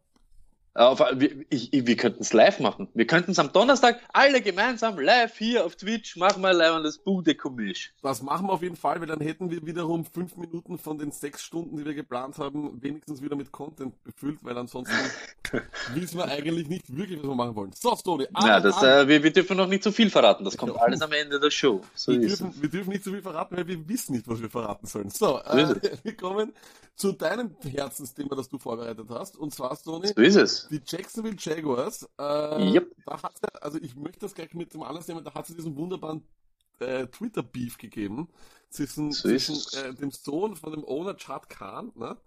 Auf, 0.74 1.00
wir, 1.00 1.46
ich, 1.50 1.70
wir 1.74 1.98
könnten 1.98 2.22
es 2.22 2.32
live 2.32 2.60
machen. 2.60 2.88
Wir 2.94 3.06
könnten 3.06 3.32
es 3.32 3.40
am 3.40 3.52
Donnerstag 3.52 4.00
alle 4.14 4.42
gemeinsam 4.42 4.98
live 5.00 5.38
hier 5.38 5.66
auf 5.66 5.76
Twitch 5.76 6.16
machen 6.16 6.42
wir 6.42 6.54
live 6.54 6.76
an 6.76 6.84
das 6.84 6.98
Bude 6.98 7.36
komisch. 7.36 7.94
Das 8.02 8.22
machen 8.22 8.48
wir 8.48 8.54
auf 8.54 8.62
jeden 8.62 8.78
Fall, 8.78 9.02
weil 9.02 9.08
dann 9.08 9.20
hätten 9.20 9.52
wir 9.52 9.66
wiederum 9.66 10.06
fünf 10.06 10.38
Minuten 10.38 10.78
von 10.78 10.98
den 10.98 11.12
sechs 11.12 11.44
Stunden, 11.44 11.76
die 11.76 11.84
wir 11.84 11.94
geplant 11.94 12.38
haben, 12.38 12.82
wenigstens 12.82 13.22
wieder 13.22 13.36
mit 13.36 13.52
Content 13.52 14.02
befüllt, 14.06 14.40
weil 14.44 14.58
ansonsten 14.58 14.96
wissen 15.94 16.18
wir 16.18 16.26
eigentlich 16.26 16.68
nicht 16.68 16.96
wirklich, 16.96 17.20
was 17.20 17.28
wir 17.28 17.36
machen 17.36 17.56
wollen. 17.56 17.72
So, 17.74 17.96
Stony. 17.96 18.28
Ja, 18.42 18.60
das, 18.60 18.82
äh, 18.82 19.08
wir, 19.08 19.24
wir, 19.24 19.32
dürfen 19.32 19.58
noch 19.58 19.68
nicht 19.68 19.84
zu 19.84 19.92
viel 19.92 20.10
verraten. 20.10 20.44
Das 20.44 20.58
kommt 20.58 20.76
ja, 20.76 20.82
alles 20.82 21.02
am 21.02 21.12
Ende 21.12 21.40
der 21.40 21.52
Show. 21.52 21.82
So 21.96 22.12
wir, 22.12 22.20
dürfen, 22.20 22.54
wir 22.62 22.70
dürfen 22.70 22.90
nicht 22.90 23.04
zu 23.04 23.12
viel 23.12 23.22
verraten, 23.22 23.58
weil 23.58 23.68
wir 23.68 23.88
wissen 23.88 24.14
nicht, 24.14 24.28
was 24.28 24.42
wir 24.42 24.50
verraten 24.50 24.88
sollen. 24.88 25.10
So, 25.10 25.40
äh, 25.40 25.76
wir 26.04 26.16
kommen 26.16 26.54
zu 26.96 27.12
deinem 27.12 27.56
Herzensthema, 27.64 28.36
das 28.36 28.50
du 28.50 28.58
vorbereitet 28.58 29.08
hast. 29.10 29.38
Und 29.38 29.54
zwar, 29.54 29.76
Stony. 29.76 30.08
So 30.08 30.22
ist 30.22 30.36
es 30.36 30.68
die 30.70 30.82
Jacksonville 30.86 31.36
Jaguars, 31.38 32.08
äh, 32.20 32.74
yep. 32.74 32.92
da 33.06 33.22
hat 33.22 33.34
also 33.62 33.80
ich 33.82 33.96
möchte 33.96 34.20
das 34.20 34.34
gleich 34.34 34.54
mit 34.54 34.74
dem 34.74 34.84
Anlass 34.84 35.08
nehmen, 35.08 35.24
da 35.24 35.34
hat 35.34 35.50
es 35.50 35.56
diesen 35.56 35.76
wunderbaren 35.76 36.24
äh, 36.80 37.08
Twitter-Beef 37.08 37.78
gegeben 37.78 38.30
zwischen, 38.70 39.12
so 39.12 39.30
zwischen 39.30 39.56
äh, 39.80 39.94
dem 39.94 40.12
Sohn 40.12 40.56
von 40.56 40.72
dem 40.72 40.84
Owner 40.84 41.16
Chad 41.16 41.50
Khan 41.50 41.92
ne, 41.96 42.18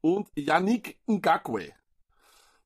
und 0.00 0.28
Yannick 0.34 0.98
Ngakwe. 1.06 1.72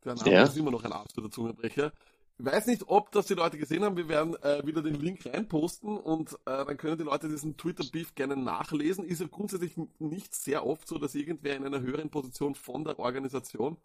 Der 0.09 0.25
Name 0.25 0.33
ja. 0.33 0.42
ist 0.44 0.57
immer 0.57 0.71
noch 0.71 0.85
ein 0.85 0.92
absoluter 0.92 1.31
Zungenbrecher. 1.31 1.92
Ich 2.40 2.44
weiß 2.44 2.66
nicht, 2.66 2.85
ob 2.87 3.11
das 3.11 3.27
die 3.27 3.35
Leute 3.35 3.59
gesehen 3.59 3.83
haben. 3.83 3.97
Wir 3.97 4.09
werden 4.09 4.37
äh, 4.42 4.64
wieder 4.64 4.81
den 4.81 4.94
Link 4.94 5.27
reinposten 5.27 5.99
und 5.99 6.35
äh, 6.44 6.64
dann 6.64 6.77
können 6.77 6.97
die 6.97 7.05
Leute 7.05 7.29
diesen 7.29 7.57
Twitter-Beef 7.57 8.14
gerne 8.14 8.37
nachlesen. 8.37 9.05
Ist 9.05 9.21
ja 9.21 9.27
grundsätzlich 9.27 9.73
nicht 9.99 10.35
sehr 10.35 10.64
oft 10.64 10.87
so, 10.87 10.99
dass 10.99 11.16
irgendwer 11.16 11.57
in 11.57 11.66
einer 11.66 11.81
höheren 11.81 12.11
Position 12.11 12.55
von 12.55 12.85
der 12.85 13.01
Organisation 13.01 13.77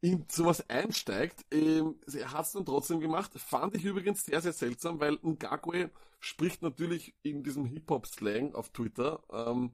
in 0.00 0.24
sowas 0.30 0.68
einsteigt. 0.68 1.44
Ähm, 1.50 1.96
er 2.12 2.32
hat 2.32 2.46
es 2.46 2.52
dann 2.52 2.64
trotzdem 2.64 3.00
gemacht. 3.00 3.32
Fand 3.36 3.74
ich 3.74 3.84
übrigens 3.84 4.24
sehr, 4.24 4.40
sehr 4.40 4.52
seltsam, 4.52 4.98
weil 5.00 5.18
Ngakwe 5.22 5.90
spricht 6.20 6.62
natürlich 6.62 7.14
in 7.22 7.42
diesem 7.42 7.64
Hip-Hop-Slang 7.64 8.54
auf 8.54 8.68
Twitter, 8.70 9.22
ähm, 9.32 9.72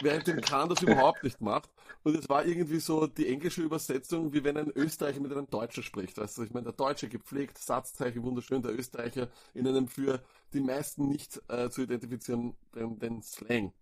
während 0.00 0.26
dem 0.26 0.40
Khan 0.40 0.68
das 0.68 0.82
überhaupt 0.82 1.22
nicht 1.22 1.40
macht. 1.40 1.70
Und 2.02 2.16
es 2.16 2.28
war 2.28 2.44
irgendwie 2.44 2.80
so 2.80 3.06
die 3.06 3.28
englische 3.28 3.62
Übersetzung, 3.62 4.32
wie 4.32 4.42
wenn 4.42 4.56
ein 4.56 4.72
Österreicher 4.74 5.20
mit 5.20 5.32
einem 5.32 5.48
Deutschen 5.48 5.84
spricht. 5.84 6.18
Weißt 6.18 6.38
du, 6.38 6.42
ich 6.42 6.52
meine, 6.52 6.64
der 6.64 6.72
Deutsche 6.72 7.08
gepflegt, 7.08 7.58
Satzzeichen 7.58 8.22
wunderschön, 8.24 8.62
der 8.62 8.76
Österreicher 8.76 9.28
in 9.54 9.66
einem 9.66 9.88
für 9.88 10.20
die 10.52 10.60
meisten 10.60 11.08
nicht 11.08 11.40
äh, 11.48 11.70
zu 11.70 11.82
identifizierenden 11.82 12.98
den 12.98 13.22
Slang. 13.22 13.72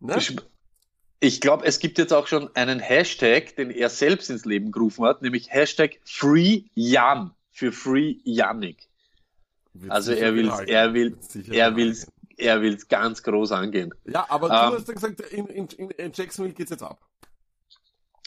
Ne? 0.00 0.16
Ich, 0.18 0.36
ich 1.20 1.40
glaube, 1.40 1.64
es 1.64 1.78
gibt 1.78 1.98
jetzt 1.98 2.12
auch 2.12 2.26
schon 2.26 2.54
einen 2.54 2.78
Hashtag, 2.78 3.56
den 3.56 3.70
er 3.70 3.88
selbst 3.88 4.30
ins 4.30 4.44
Leben 4.44 4.70
gerufen 4.70 5.04
hat, 5.04 5.22
nämlich 5.22 5.50
Hashtag 5.50 5.98
FreeJan 6.04 7.32
für 7.50 7.72
Free 7.72 8.16
Yannick. 8.24 8.88
Also 9.88 10.12
er 10.12 10.34
will, 10.34 10.50
er 10.66 10.94
will, 10.94 11.18
er 11.50 11.76
will, 11.76 11.96
er 12.36 12.62
will 12.62 12.76
ganz 12.88 13.22
groß 13.22 13.52
angehen. 13.52 13.92
Ja, 14.04 14.26
aber 14.28 14.46
ähm, 14.46 14.70
du 14.70 14.78
hast 14.78 14.88
ja 14.88 14.94
gesagt, 14.94 15.20
in, 15.20 15.46
in, 15.46 15.66
in 15.68 16.12
Jacksonville 16.14 16.54
geht's 16.54 16.70
jetzt 16.70 16.82
ab. 16.82 17.00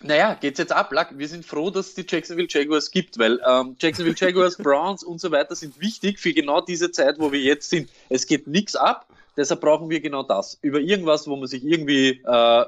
Naja, 0.02 0.36
geht's 0.36 0.60
jetzt 0.60 0.72
ab. 0.72 0.92
Wir 1.12 1.28
sind 1.28 1.46
froh, 1.46 1.70
dass 1.72 1.88
es 1.88 1.96
die 1.96 2.06
Jacksonville 2.08 2.48
Jaguars 2.50 2.90
gibt, 2.90 3.20
weil 3.20 3.40
ähm, 3.46 3.76
Jacksonville 3.80 4.16
Jaguars, 4.18 4.58
Browns 4.64 5.04
und 5.04 5.20
so 5.20 5.32
weiter 5.32 5.56
sind 5.56 5.80
wichtig 5.80 6.20
für 6.20 6.34
genau 6.34 6.62
diese 6.62 6.92
Zeit, 6.92 7.20
wo 7.20 7.32
wir 7.32 7.40
jetzt 7.42 7.70
sind. 7.70 7.90
Es 8.08 8.26
geht 8.26 8.48
nichts 8.48 8.76
ab, 8.76 9.08
deshalb 9.36 9.62
brauchen 9.62 9.90
wir 9.90 10.00
genau 10.00 10.24
das. 10.24 10.58
Über 10.62 10.80
irgendwas, 10.80 11.28
wo 11.28 11.36
man 11.36 11.48
sich 11.48 11.64
irgendwie 11.64 12.22
äh, 12.26 12.66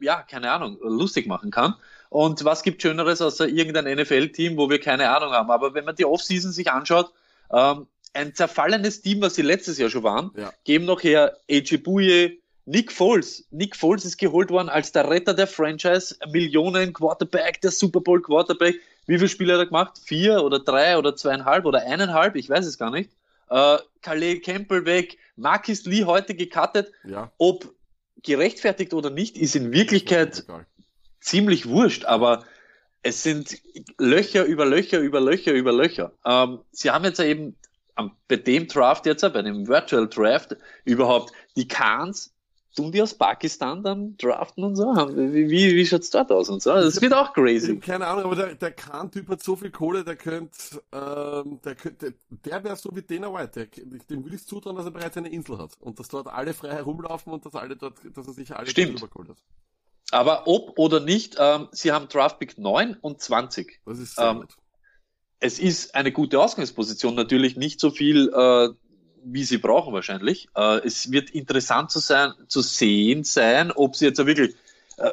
ja, 0.00 0.22
keine 0.22 0.50
Ahnung, 0.50 0.78
lustig 0.80 1.26
machen 1.26 1.50
kann. 1.50 1.74
Und 2.08 2.44
was 2.44 2.62
gibt 2.62 2.82
Schöneres 2.82 3.22
außer 3.22 3.48
irgendein 3.48 3.84
NFL-Team, 3.96 4.56
wo 4.56 4.68
wir 4.68 4.80
keine 4.80 5.10
Ahnung 5.10 5.32
haben? 5.32 5.50
Aber 5.50 5.74
wenn 5.74 5.84
man 5.84 5.94
die 5.94 6.04
Offseason 6.04 6.50
sich 6.52 6.70
anschaut, 6.70 7.12
ähm, 7.52 7.86
ein 8.12 8.34
zerfallenes 8.34 9.02
Team, 9.02 9.20
was 9.20 9.36
sie 9.36 9.42
letztes 9.42 9.78
Jahr 9.78 9.90
schon 9.90 10.02
waren, 10.02 10.32
ja. 10.36 10.52
geben 10.64 10.84
noch 10.86 11.02
her 11.02 11.36
AJ 11.48 11.78
Bouye, 11.78 12.40
Nick 12.66 12.90
Foles. 12.92 13.46
Nick 13.50 13.76
Foles 13.76 14.04
ist 14.04 14.18
geholt 14.18 14.50
worden 14.50 14.68
als 14.68 14.92
der 14.92 15.08
Retter 15.08 15.34
der 15.34 15.46
Franchise, 15.46 16.16
Millionen 16.30 16.92
Quarterback, 16.92 17.60
der 17.60 17.70
Super 17.70 18.00
Bowl 18.00 18.20
Quarterback. 18.20 18.76
Wie 19.06 19.16
viele 19.16 19.28
Spiele 19.28 19.52
hat 19.54 19.60
er 19.60 19.66
gemacht? 19.66 19.98
Vier 20.04 20.42
oder 20.42 20.58
drei 20.58 20.98
oder 20.98 21.16
zweieinhalb 21.16 21.64
oder 21.64 21.80
eineinhalb? 21.86 22.36
Ich 22.36 22.50
weiß 22.50 22.66
es 22.66 22.78
gar 22.78 22.90
nicht. 22.90 23.10
äh, 23.50 23.78
Calais 24.02 24.40
Campbell 24.40 24.84
weg, 24.86 25.18
Marcus 25.36 25.84
Lee 25.84 26.04
heute 26.04 26.34
gecuttet. 26.34 26.92
Ja. 27.04 27.30
Ob 27.38 27.72
gerechtfertigt 28.22 28.94
oder 28.94 29.10
nicht, 29.10 29.36
ist 29.36 29.56
in 29.56 29.72
Wirklichkeit 29.72 30.44
ziemlich 31.20 31.68
wurscht, 31.68 32.04
aber 32.04 32.44
es 33.02 33.22
sind 33.22 33.58
Löcher 33.98 34.44
über 34.44 34.66
Löcher 34.66 34.98
über 34.98 35.20
Löcher 35.20 35.52
über 35.52 35.72
Löcher. 35.72 36.12
Ähm, 36.24 36.60
sie 36.70 36.90
haben 36.90 37.04
jetzt 37.04 37.20
eben 37.20 37.56
bei 38.28 38.36
dem 38.36 38.66
Draft 38.66 39.06
jetzt, 39.06 39.20
bei 39.20 39.42
dem 39.42 39.68
Virtual 39.68 40.08
Draft, 40.08 40.56
überhaupt 40.84 41.32
die 41.56 41.68
Khans 41.68 42.34
tun 42.74 42.92
die 42.92 43.02
aus 43.02 43.14
Pakistan 43.14 43.82
dann 43.82 44.16
draften 44.16 44.64
und 44.64 44.76
so? 44.76 44.84
Wie, 44.84 45.50
wie, 45.50 45.76
wie 45.76 45.86
schaut's 45.86 46.10
dort 46.10 46.30
aus 46.30 46.48
und 46.48 46.62
so? 46.62 46.72
Das 46.72 47.00
wird 47.00 47.12
auch 47.12 47.32
crazy. 47.32 47.78
Keine 47.78 48.06
Ahnung, 48.06 48.24
aber 48.24 48.36
der, 48.36 48.54
der 48.54 48.72
Khan-Typ 48.72 49.28
hat 49.28 49.42
so 49.42 49.56
viel 49.56 49.70
Kohle, 49.70 50.04
der 50.04 50.16
könnte, 50.16 50.82
ähm, 50.92 51.60
der 51.64 51.74
könnte, 51.74 52.14
der 52.30 52.64
wäre 52.64 52.76
so 52.76 52.90
wie 52.94 53.02
Dana 53.02 53.32
White, 53.32 53.66
der, 53.74 53.84
dem 54.08 54.24
würde 54.24 54.36
ich 54.36 54.46
zutrauen, 54.46 54.76
dass 54.76 54.84
er 54.84 54.92
bereits 54.92 55.16
eine 55.16 55.30
Insel 55.30 55.58
hat 55.58 55.72
und 55.80 55.98
dass 55.98 56.08
dort 56.08 56.28
alle 56.28 56.54
frei 56.54 56.70
herumlaufen 56.70 57.32
und 57.32 57.44
dass 57.44 57.54
alle 57.54 57.76
dort, 57.76 57.94
dass 58.14 58.26
er 58.26 58.32
sich 58.32 58.54
alle 58.54 58.68
Stimmt. 58.68 59.02
hat. 59.02 59.36
Aber 60.12 60.46
ob 60.46 60.78
oder 60.78 61.00
nicht, 61.00 61.36
ähm, 61.38 61.68
sie 61.72 61.92
haben 61.92 62.08
Draftpick 62.08 62.58
9 62.58 62.96
und 63.00 63.20
20. 63.20 63.80
Das 63.84 63.98
ist 63.98 64.16
sehr 64.16 64.26
ähm, 64.26 64.40
gut. 64.40 64.56
Es 65.38 65.58
ist 65.58 65.94
eine 65.94 66.12
gute 66.12 66.38
Ausgangsposition, 66.38 67.14
natürlich 67.14 67.56
nicht 67.56 67.80
so 67.80 67.90
viel, 67.90 68.28
äh, 68.28 68.68
wie 69.24 69.44
sie 69.44 69.58
brauchen 69.58 69.92
wahrscheinlich. 69.92 70.48
Äh, 70.56 70.80
es 70.84 71.10
wird 71.10 71.30
interessant 71.30 71.90
zu, 71.90 71.98
sein, 71.98 72.32
zu 72.48 72.60
sehen 72.60 73.24
sein, 73.24 73.70
ob 73.72 73.96
sie 73.96 74.06
jetzt 74.06 74.24
wirklich 74.24 74.54
äh, 74.96 75.10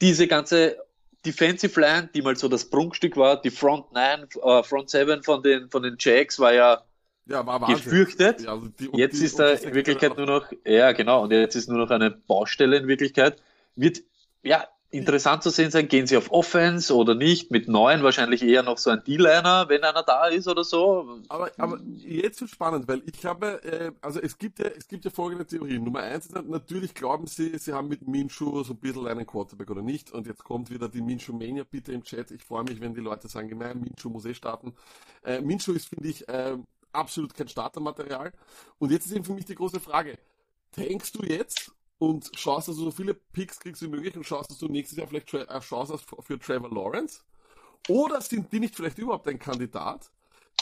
diese 0.00 0.26
ganze 0.26 0.76
Defensive 1.24 1.80
Line, 1.80 2.08
die 2.14 2.22
mal 2.22 2.36
so 2.36 2.48
das 2.48 2.64
Prunkstück 2.64 3.16
war, 3.16 3.40
die 3.40 3.50
Front 3.50 3.92
9, 3.92 4.28
äh, 4.42 4.62
Front 4.62 4.90
7 4.90 5.22
von 5.22 5.42
den, 5.42 5.68
von 5.68 5.82
den 5.82 5.96
Jacks 5.98 6.38
war 6.38 6.52
ja, 6.52 6.82
ja 7.26 7.44
war 7.44 7.60
gefürchtet. 7.66 8.42
Ja, 8.42 8.52
also 8.52 8.68
die, 8.68 8.90
jetzt 8.94 9.20
die, 9.20 9.24
ist 9.24 9.38
da 9.38 9.50
in 9.50 9.74
Wirklichkeit 9.74 10.16
nur 10.16 10.26
noch, 10.26 10.46
ja 10.64 10.92
genau, 10.92 11.24
und 11.24 11.32
jetzt 11.32 11.56
ist 11.56 11.68
nur 11.68 11.78
noch 11.78 11.90
eine 11.90 12.10
Baustelle 12.10 12.76
in 12.76 12.86
Wirklichkeit. 12.86 13.42
Wird, 13.74 14.02
ja, 14.42 14.66
interessant 14.90 15.42
zu 15.42 15.50
sehen 15.50 15.70
sein, 15.70 15.88
gehen 15.88 16.06
sie 16.06 16.16
auf 16.16 16.30
Offense 16.30 16.94
oder 16.94 17.14
nicht, 17.14 17.50
mit 17.50 17.68
neun 17.68 18.02
wahrscheinlich 18.02 18.42
eher 18.42 18.62
noch 18.62 18.78
so 18.78 18.90
ein 18.90 19.04
D-Liner, 19.04 19.68
wenn 19.68 19.84
einer 19.84 20.02
da 20.02 20.26
ist 20.28 20.48
oder 20.48 20.64
so. 20.64 21.20
Aber, 21.28 21.50
aber 21.58 21.78
jetzt 21.96 22.40
wird 22.40 22.50
spannend, 22.50 22.88
weil 22.88 23.02
ich 23.04 23.24
habe, 23.26 23.62
äh, 23.64 23.92
also 24.00 24.20
es 24.20 24.38
gibt 24.38 24.58
ja, 24.58 24.66
es 24.66 24.88
gibt 24.88 25.04
ja 25.04 25.10
folgende 25.10 25.46
Theorien. 25.46 25.84
Nummer 25.84 26.00
eins 26.00 26.26
ist 26.26 26.48
natürlich 26.48 26.94
glauben 26.94 27.26
sie, 27.26 27.58
sie 27.58 27.74
haben 27.74 27.88
mit 27.88 28.08
Minshu 28.08 28.62
so 28.64 28.72
ein 28.72 28.78
bisschen 28.78 29.06
einen 29.06 29.26
Quarterback 29.26 29.70
oder 29.70 29.82
nicht 29.82 30.10
und 30.10 30.26
jetzt 30.26 30.42
kommt 30.42 30.70
wieder 30.70 30.88
die 30.88 31.02
Minshu 31.02 31.34
Mania 31.34 31.64
bitte 31.64 31.92
im 31.92 32.02
Chat. 32.02 32.30
Ich 32.30 32.44
freue 32.44 32.64
mich, 32.64 32.80
wenn 32.80 32.94
die 32.94 33.00
Leute 33.00 33.28
sagen, 33.28 33.48
gemein, 33.48 33.80
Minshu 33.80 34.08
muss 34.08 34.24
eh 34.24 34.34
starten. 34.34 34.74
Äh, 35.22 35.42
Minshu 35.42 35.72
ist, 35.72 35.88
finde 35.88 36.08
ich, 36.08 36.26
äh, 36.28 36.56
absolut 36.92 37.34
kein 37.34 37.48
Startermaterial. 37.48 38.32
Und 38.78 38.90
jetzt 38.90 39.04
ist 39.04 39.12
eben 39.12 39.24
für 39.24 39.34
mich 39.34 39.44
die 39.44 39.54
große 39.54 39.80
Frage, 39.80 40.18
tankst 40.72 41.14
du 41.14 41.24
jetzt 41.24 41.72
und 41.98 42.30
schaust, 42.34 42.68
dass 42.68 42.76
du 42.76 42.84
so 42.84 42.90
viele 42.90 43.14
Picks 43.14 43.58
kriegst 43.60 43.82
wie 43.82 43.88
möglich 43.88 44.16
und 44.16 44.24
schaust, 44.24 44.50
dass 44.50 44.58
du 44.58 44.68
nächstes 44.68 44.98
Jahr 44.98 45.08
vielleicht 45.08 45.34
eine 45.34 45.60
Chance 45.60 45.92
hast 45.92 46.06
für 46.24 46.38
Trevor 46.38 46.70
Lawrence? 46.70 47.20
Oder 47.88 48.20
sind 48.20 48.52
die 48.52 48.60
nicht 48.60 48.76
vielleicht 48.76 48.98
überhaupt 48.98 49.28
ein 49.28 49.38
Kandidat, 49.38 50.10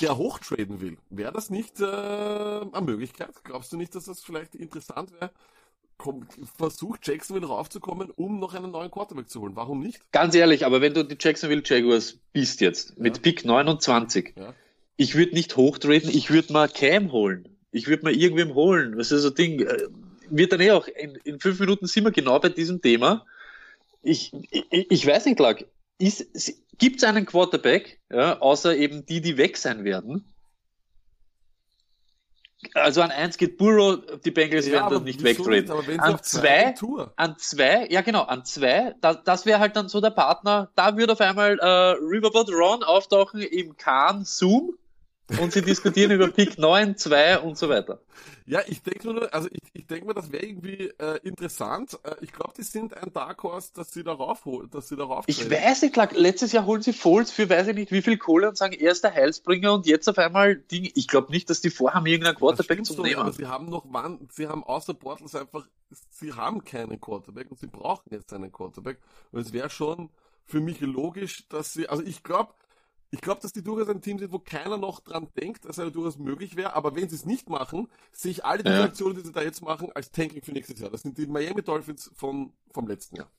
der 0.01 0.17
hochtraden 0.17 0.81
will? 0.81 0.99
Wäre 1.11 1.33
das 1.33 1.51
nicht 1.51 1.81
äh, 1.81 1.85
eine 1.85 2.81
Möglichkeit? 2.83 3.33
Glaubst 3.45 3.73
du 3.73 3.77
nicht, 3.77 3.95
dass 3.95 4.05
das 4.05 4.23
vielleicht 4.23 4.55
interessant 4.55 5.13
wäre? 5.13 5.31
versucht 6.59 7.07
Jacksonville 7.07 7.47
raufzukommen, 7.47 8.11
um 8.11 8.39
noch 8.39 8.55
einen 8.55 8.71
neuen 8.71 8.91
Quarterback 8.91 9.31
zu 9.31 9.41
holen. 9.41 9.57
Warum 9.57 9.81
nicht? 9.81 10.01
Ganz 10.13 10.35
ehrlich, 10.35 10.67
aber 10.67 10.81
wenn 10.81 10.95
du 10.95 11.05
die 11.05 11.17
Jacksonville 11.19 11.63
Jaguars 11.65 12.19
bist 12.33 12.61
jetzt, 12.61 12.91
ja. 12.91 12.97
mit 12.99 13.23
Pick 13.23 13.45
29, 13.45 14.35
ja. 14.37 14.55
ich 14.97 15.15
würde 15.15 15.33
nicht 15.33 15.57
hochtraden, 15.57 16.11
ich 16.11 16.31
würde 16.31 16.53
mal 16.53 16.69
Cam 16.69 17.13
holen. 17.13 17.49
Ich 17.73 17.89
würde 17.89 18.05
mal 18.05 18.15
irgendwem 18.15 18.55
holen. 18.55 18.97
Was 18.97 19.11
ist 19.11 19.23
so 19.23 19.29
ein 19.29 19.35
Ding? 19.35 19.67
Wird 20.31 20.53
dann 20.53 20.61
eh 20.61 20.73
auch, 20.73 20.87
in, 20.89 21.17
in 21.25 21.41
fünf 21.41 21.61
Minuten 21.61 21.87
sind 21.87 22.05
wir 22.05 22.11
genau 22.11 22.39
bei 22.39 22.49
diesem 22.49 22.81
Thema. 22.81 23.25
Ich, 24.03 24.33
ich, 24.51 24.91
ich 24.91 25.07
weiß 25.07 25.27
nicht, 25.27 25.39
Lag, 25.39 25.63
gibt 26.79 26.99
es 26.99 27.05
einen 27.05 27.27
Quarterback, 27.27 28.01
ja, 28.11 28.39
außer 28.39 28.77
eben 28.77 29.05
die, 29.07 29.21
die 29.21 29.37
weg 29.37 29.57
sein 29.57 29.85
werden? 29.85 30.33
Also 32.75 33.03
an 33.03 33.11
eins 33.11 33.37
geht 33.37 33.59
Burrow, 33.59 33.99
die 34.25 34.31
Bengals 34.31 34.67
ja, 34.67 34.73
werden 34.73 34.91
das 34.91 35.03
nicht 35.03 35.23
wegtreten. 35.23 36.01
An 36.01 36.23
zwei, 36.23 36.75
an 37.17 37.37
zwei, 37.39 37.87
ja 37.89 38.01
genau, 38.01 38.23
an 38.23 38.45
zwei, 38.45 38.95
da, 39.01 39.15
das 39.15 39.47
wäre 39.47 39.61
halt 39.61 39.77
dann 39.77 39.89
so 39.89 40.01
der 40.01 40.11
Partner, 40.11 40.71
da 40.75 40.97
würde 40.97 41.13
auf 41.13 41.21
einmal 41.21 41.59
äh, 41.59 41.67
Riverboat 41.67 42.49
Ron 42.51 42.83
auftauchen 42.83 43.41
im 43.41 43.77
Kahn 43.77 44.25
Zoom 44.25 44.77
und 45.41 45.53
sie 45.53 45.63
diskutieren 45.63 46.13
über 46.13 46.29
Pick 46.29 46.57
9, 46.59 46.97
2 46.97 47.41
und 47.41 47.59
so 47.59 47.69
weiter. 47.69 48.01
Ja, 48.47 48.61
ich 48.69 48.81
denke 48.83 49.13
nur, 49.13 49.35
also 49.35 49.49
ich, 49.51 49.61
ich 49.73 49.87
denke 49.87 50.07
mir, 50.07 50.15
das 50.15 50.31
wäre 50.31 50.45
irgendwie 50.45 50.93
äh, 50.99 51.19
interessant. 51.25 51.99
Äh, 52.05 52.15
ich 52.21 52.33
glaube, 52.33 52.53
die 52.57 52.63
sind 52.63 52.97
ein 52.97 53.13
Dark 53.13 53.43
Horse, 53.43 53.73
dass 53.75 53.93
sie 53.93 54.05
darauf 54.05 54.45
holen, 54.45 54.71
dass 54.71 54.89
sie 54.89 54.95
darauf 54.95 55.25
Ich 55.27 55.51
weiß 55.51 55.83
nicht, 55.83 55.95
klar, 55.95 56.09
letztes 56.13 56.53
Jahr 56.53 56.65
holen 56.65 56.81
sie 56.81 56.93
Foles 56.93 57.33
für 57.33 57.51
weiß 57.51 57.67
ich 57.69 57.75
nicht 57.75 57.91
wie 57.91 58.03
viel 58.03 58.19
Kohle 58.19 58.49
und 58.49 58.57
sagen, 58.57 58.75
er 58.75 58.93
ist 58.93 59.03
der 59.03 59.15
Heilsbringer 59.15 59.73
und 59.73 59.87
jetzt 59.87 60.09
auf 60.09 60.19
einmal 60.19 60.55
Ding. 60.55 60.91
Ich 60.95 61.09
glaube 61.09 61.33
nicht, 61.33 61.51
dass 61.51 61.61
die 61.61 61.71
vorhaben, 61.71 62.07
irgendeinen 62.07 62.37
Quarterback 62.37 62.85
zu 62.85 63.03
nehmen. 63.03 63.17
Aber 63.17 63.33
sie 63.33 63.47
haben 63.47 63.69
noch 63.69 63.85
wann, 63.89 64.29
sie 64.31 64.47
haben 64.47 64.63
außer 64.63 64.95
Portals 64.95 65.35
einfach, 65.35 65.67
sie 66.11 66.33
haben 66.33 66.65
keinen 66.65 67.01
Quarterback 67.01 67.51
und 67.51 67.59
sie 67.59 67.67
brauchen 67.67 68.11
jetzt 68.11 68.33
einen 68.33 68.53
Quarterback. 68.53 68.99
Und 69.33 69.41
es 69.41 69.53
wäre 69.53 69.71
schon 69.71 70.11
für 70.45 70.61
mich 70.61 70.81
logisch, 70.81 71.49
dass 71.49 71.73
sie, 71.73 71.89
also 71.89 72.05
ich 72.05 72.23
glaube, 72.23 72.53
ich 73.11 73.21
glaube, 73.21 73.41
dass 73.41 73.53
die 73.53 73.63
durchaus 73.63 73.89
ein 73.89 74.01
Team 74.01 74.19
sind, 74.19 74.33
wo 74.33 74.39
keiner 74.39 74.77
noch 74.77 75.01
dran 75.01 75.29
denkt, 75.41 75.65
dass 75.65 75.79
er 75.79 75.91
durchaus 75.91 76.19
möglich 76.19 76.57
wäre. 76.57 76.75
Aber 76.75 76.95
wenn 76.97 77.09
sie 77.09 77.17
es 77.17 77.25
nicht 77.25 77.49
machen, 77.49 77.89
sehe 78.13 78.33
ich 78.33 78.45
alle 78.45 78.63
die 78.63 78.71
ja. 78.71 78.85
Aktionen, 78.85 79.17
die 79.17 79.23
sie 79.23 79.33
da 79.33 79.43
jetzt 79.43 79.63
machen, 79.63 79.91
als 79.95 80.11
Tanking 80.11 80.43
für 80.43 80.53
nächstes 80.53 80.81
Jahr. 80.81 80.91
Das 80.91 81.03
sind 81.03 81.17
die 81.19 81.27
Miami 81.27 81.63
Dolphins 81.63 82.11
von, 82.15 82.53
vom 82.73 82.89
letzten 82.89 83.17
Jahr. 83.17 83.31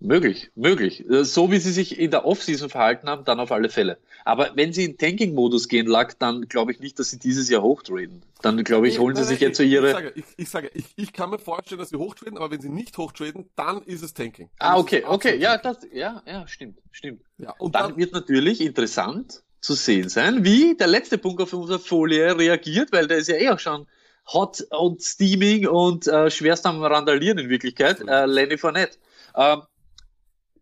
Möglich, 0.00 0.50
möglich. 0.54 1.08
Äh, 1.10 1.24
so 1.24 1.50
wie 1.50 1.58
sie 1.58 1.72
sich 1.72 1.98
in 1.98 2.12
der 2.12 2.24
Offseason 2.24 2.70
verhalten 2.70 3.08
haben, 3.08 3.24
dann 3.24 3.40
auf 3.40 3.50
alle 3.50 3.68
Fälle. 3.68 3.98
Aber 4.24 4.52
wenn 4.54 4.72
sie 4.72 4.84
in 4.84 4.96
Tanking-Modus 4.96 5.68
gehen 5.68 5.86
lag, 5.86 6.14
dann 6.14 6.48
glaube 6.48 6.70
ich 6.70 6.78
nicht, 6.78 6.98
dass 6.98 7.10
sie 7.10 7.18
dieses 7.18 7.48
Jahr 7.48 7.62
hochtraden. 7.62 8.22
Dann 8.42 8.62
glaube 8.62 8.86
ich, 8.86 9.00
holen 9.00 9.16
sie 9.16 9.24
sich 9.24 9.40
jetzt 9.40 9.56
so 9.56 9.64
ihre. 9.64 9.88
Ich 9.88 9.94
sage, 9.94 10.12
ich, 10.14 10.24
ich, 10.36 10.50
sage 10.50 10.70
ich, 10.74 10.84
ich, 10.94 11.12
kann 11.12 11.30
mir 11.30 11.40
vorstellen, 11.40 11.80
dass 11.80 11.88
sie 11.88 11.96
hochtraden, 11.96 12.38
aber 12.38 12.52
wenn 12.52 12.60
sie 12.60 12.68
nicht 12.68 12.96
hochtraden, 12.96 13.50
dann 13.56 13.82
ist 13.82 14.02
es 14.02 14.14
Tanking. 14.14 14.50
Dann 14.58 14.68
ah, 14.68 14.78
okay, 14.78 15.02
okay, 15.04 15.36
ja, 15.36 15.58
das, 15.58 15.78
ja, 15.92 16.22
ja, 16.26 16.46
stimmt, 16.46 16.78
stimmt. 16.92 17.22
Ja, 17.38 17.54
und 17.58 17.74
dann, 17.74 17.90
dann 17.90 17.96
wird 17.96 18.12
natürlich 18.12 18.60
interessant 18.60 19.42
zu 19.60 19.74
sehen 19.74 20.08
sein, 20.08 20.44
wie 20.44 20.76
der 20.76 20.86
letzte 20.86 21.18
Punkt 21.18 21.42
auf 21.42 21.52
unserer 21.52 21.80
Folie 21.80 22.38
reagiert, 22.38 22.92
weil 22.92 23.08
der 23.08 23.18
ist 23.18 23.28
ja 23.28 23.36
eh 23.36 23.48
auch 23.48 23.58
schon 23.58 23.86
hot 24.32 24.64
und 24.70 25.02
steaming 25.02 25.66
und 25.66 26.06
äh, 26.06 26.30
schwerst 26.30 26.66
am 26.66 26.82
Randalieren 26.82 27.38
in 27.38 27.48
Wirklichkeit, 27.48 28.00
äh, 28.06 28.26
Lenny 28.26 28.58
Fournette. 28.58 28.98
Ähm, 29.34 29.62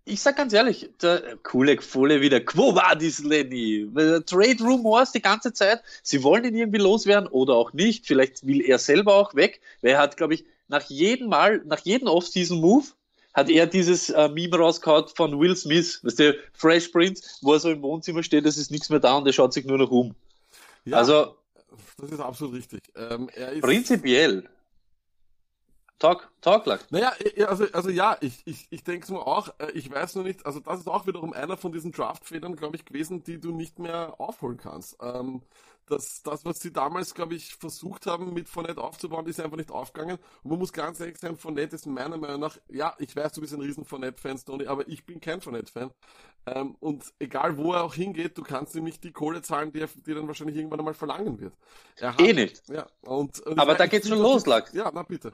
ich 0.09 0.23
sag 0.23 0.37
ganz 0.37 0.53
ehrlich, 0.53 0.88
der 1.03 1.37
coole 1.42 1.81
Folie 1.81 2.21
wieder. 2.21 2.40
Wo 2.55 2.75
war 2.75 2.95
dies, 2.95 3.19
Lenny? 3.23 3.90
Trade 4.25 4.57
Rumors 4.61 5.11
die 5.11 5.21
ganze 5.21 5.53
Zeit. 5.53 5.83
Sie 6.03 6.23
wollen 6.23 6.45
ihn 6.45 6.55
irgendwie 6.55 6.79
loswerden 6.79 7.29
oder 7.29 7.55
auch 7.55 7.73
nicht. 7.73 8.07
Vielleicht 8.07 8.47
will 8.47 8.61
er 8.61 8.79
selber 8.79 9.14
auch 9.14 9.35
weg, 9.35 9.61
weil 9.83 9.92
er 9.92 9.99
hat, 9.99 10.16
glaube 10.16 10.35
ich, 10.35 10.45
nach 10.69 10.85
jedem 10.85 11.29
Mal, 11.29 11.61
nach 11.66 11.81
jedem 11.81 12.07
Off-Season-Move 12.07 12.87
hat 13.35 13.51
er 13.51 13.66
dieses 13.66 14.09
äh, 14.11 14.29
Meme 14.29 14.57
rausgehauen 14.57 15.09
von 15.14 15.38
Will 15.38 15.57
Smith, 15.57 16.01
weißt 16.05 16.21
du, 16.21 16.38
Fresh 16.55 16.88
Prince, 16.88 17.23
wo 17.42 17.53
er 17.53 17.61
so 17.61 17.71
im 17.71 17.83
Wohnzimmer 17.83 18.23
steht, 18.23 18.47
es 18.47 18.57
ist 18.57 18.71
nichts 18.71 18.88
mehr 18.88 19.01
da 19.01 19.16
und 19.16 19.27
er 19.27 19.33
schaut 19.33 19.53
sich 19.53 19.66
nur 19.66 19.77
noch 19.77 19.90
um. 19.90 20.14
Ja, 20.85 20.99
also, 20.99 21.37
das 21.99 22.12
ist 22.12 22.21
absolut 22.21 22.55
richtig. 22.55 22.81
Ähm, 22.97 23.29
prinzipiell 23.61 24.49
Talk, 25.99 26.31
talk 26.43 26.67
like. 26.67 26.93
Naja, 26.93 27.13
also, 27.47 27.65
also 27.73 27.89
ja, 27.89 28.19
ich, 28.21 28.43
ich, 28.47 28.67
ich 28.71 28.85
denke 28.85 29.11
mir 29.13 29.27
auch, 29.27 29.49
äh, 29.59 29.71
ich 29.73 29.91
weiß 29.91 30.15
nur 30.17 30.25
nicht, 30.25 30.45
also 30.45 30.61
das 30.61 30.81
ist 30.81 30.89
auch 30.89 31.07
wiederum 31.07 31.33
einer 31.33 31.57
von 31.57 31.73
diesen 31.73 31.91
Draft-Federn, 31.91 32.55
glaube 32.55 32.77
ich, 32.77 32.85
gewesen, 32.85 33.25
die 33.25 33.41
du 33.41 33.51
nicht 33.51 33.79
mehr 33.79 34.21
aufholen 34.21 34.59
kannst. 34.59 34.99
Ähm, 35.01 35.41
das, 35.87 36.23
das, 36.23 36.45
was 36.45 36.61
sie 36.61 36.73
damals, 36.73 37.15
glaube 37.15 37.35
ich, 37.35 37.55
versucht 37.55 38.07
haben, 38.07 38.35
mit 38.35 38.49
Fournette 38.49 38.83
aufzubauen, 38.83 39.27
ist 39.27 39.41
einfach 39.41 39.57
nicht 39.57 39.71
aufgegangen. 39.71 40.19
Und 40.43 40.51
man 40.51 40.59
muss 40.59 40.73
ganz 40.73 41.01
ehrlich 41.01 41.17
sein, 41.17 41.37
Fournette 41.37 41.77
ist 41.77 41.87
meiner 41.87 42.17
Meinung 42.19 42.41
nach, 42.41 42.59
ja, 42.69 42.95
ich 42.99 43.15
weiß, 43.15 43.33
du 43.33 43.41
bist 43.41 43.55
ein 43.55 43.61
riesen 43.61 43.85
Fournette-Fan, 43.85 44.37
Tony, 44.45 44.67
aber 44.67 44.87
ich 44.89 45.07
bin 45.07 45.21
kein 45.21 45.41
Fournette-Fan. 45.41 45.93
Ähm, 46.47 46.77
und 46.81 47.05
egal, 47.19 47.57
wo 47.57 47.73
er 47.73 47.85
auch 47.85 47.95
hingeht, 47.95 48.37
du 48.37 48.43
kannst 48.43 48.75
ihm 48.75 48.85
nicht 48.85 49.03
die 49.05 49.13
Kohle 49.13 49.43
zahlen, 49.43 49.73
die 49.73 49.81
er, 49.81 49.89
die 49.89 50.11
er 50.11 50.17
dann 50.17 50.27
wahrscheinlich 50.27 50.57
irgendwann 50.57 50.81
einmal 50.81 50.95
verlangen 50.95 51.41
wird. 51.41 51.55
Hat, 52.03 52.21
eh 52.21 52.33
nicht. 52.33 52.69
Ja, 52.69 52.87
und, 53.03 53.41
und 53.41 53.59
aber 53.59 53.75
da 53.77 53.87
geht's 53.87 54.09
schon 54.09 54.19
los, 54.19 54.45
Lack. 54.45 54.75
Ja, 54.75 54.91
na 54.93 55.03
bitte. 55.03 55.33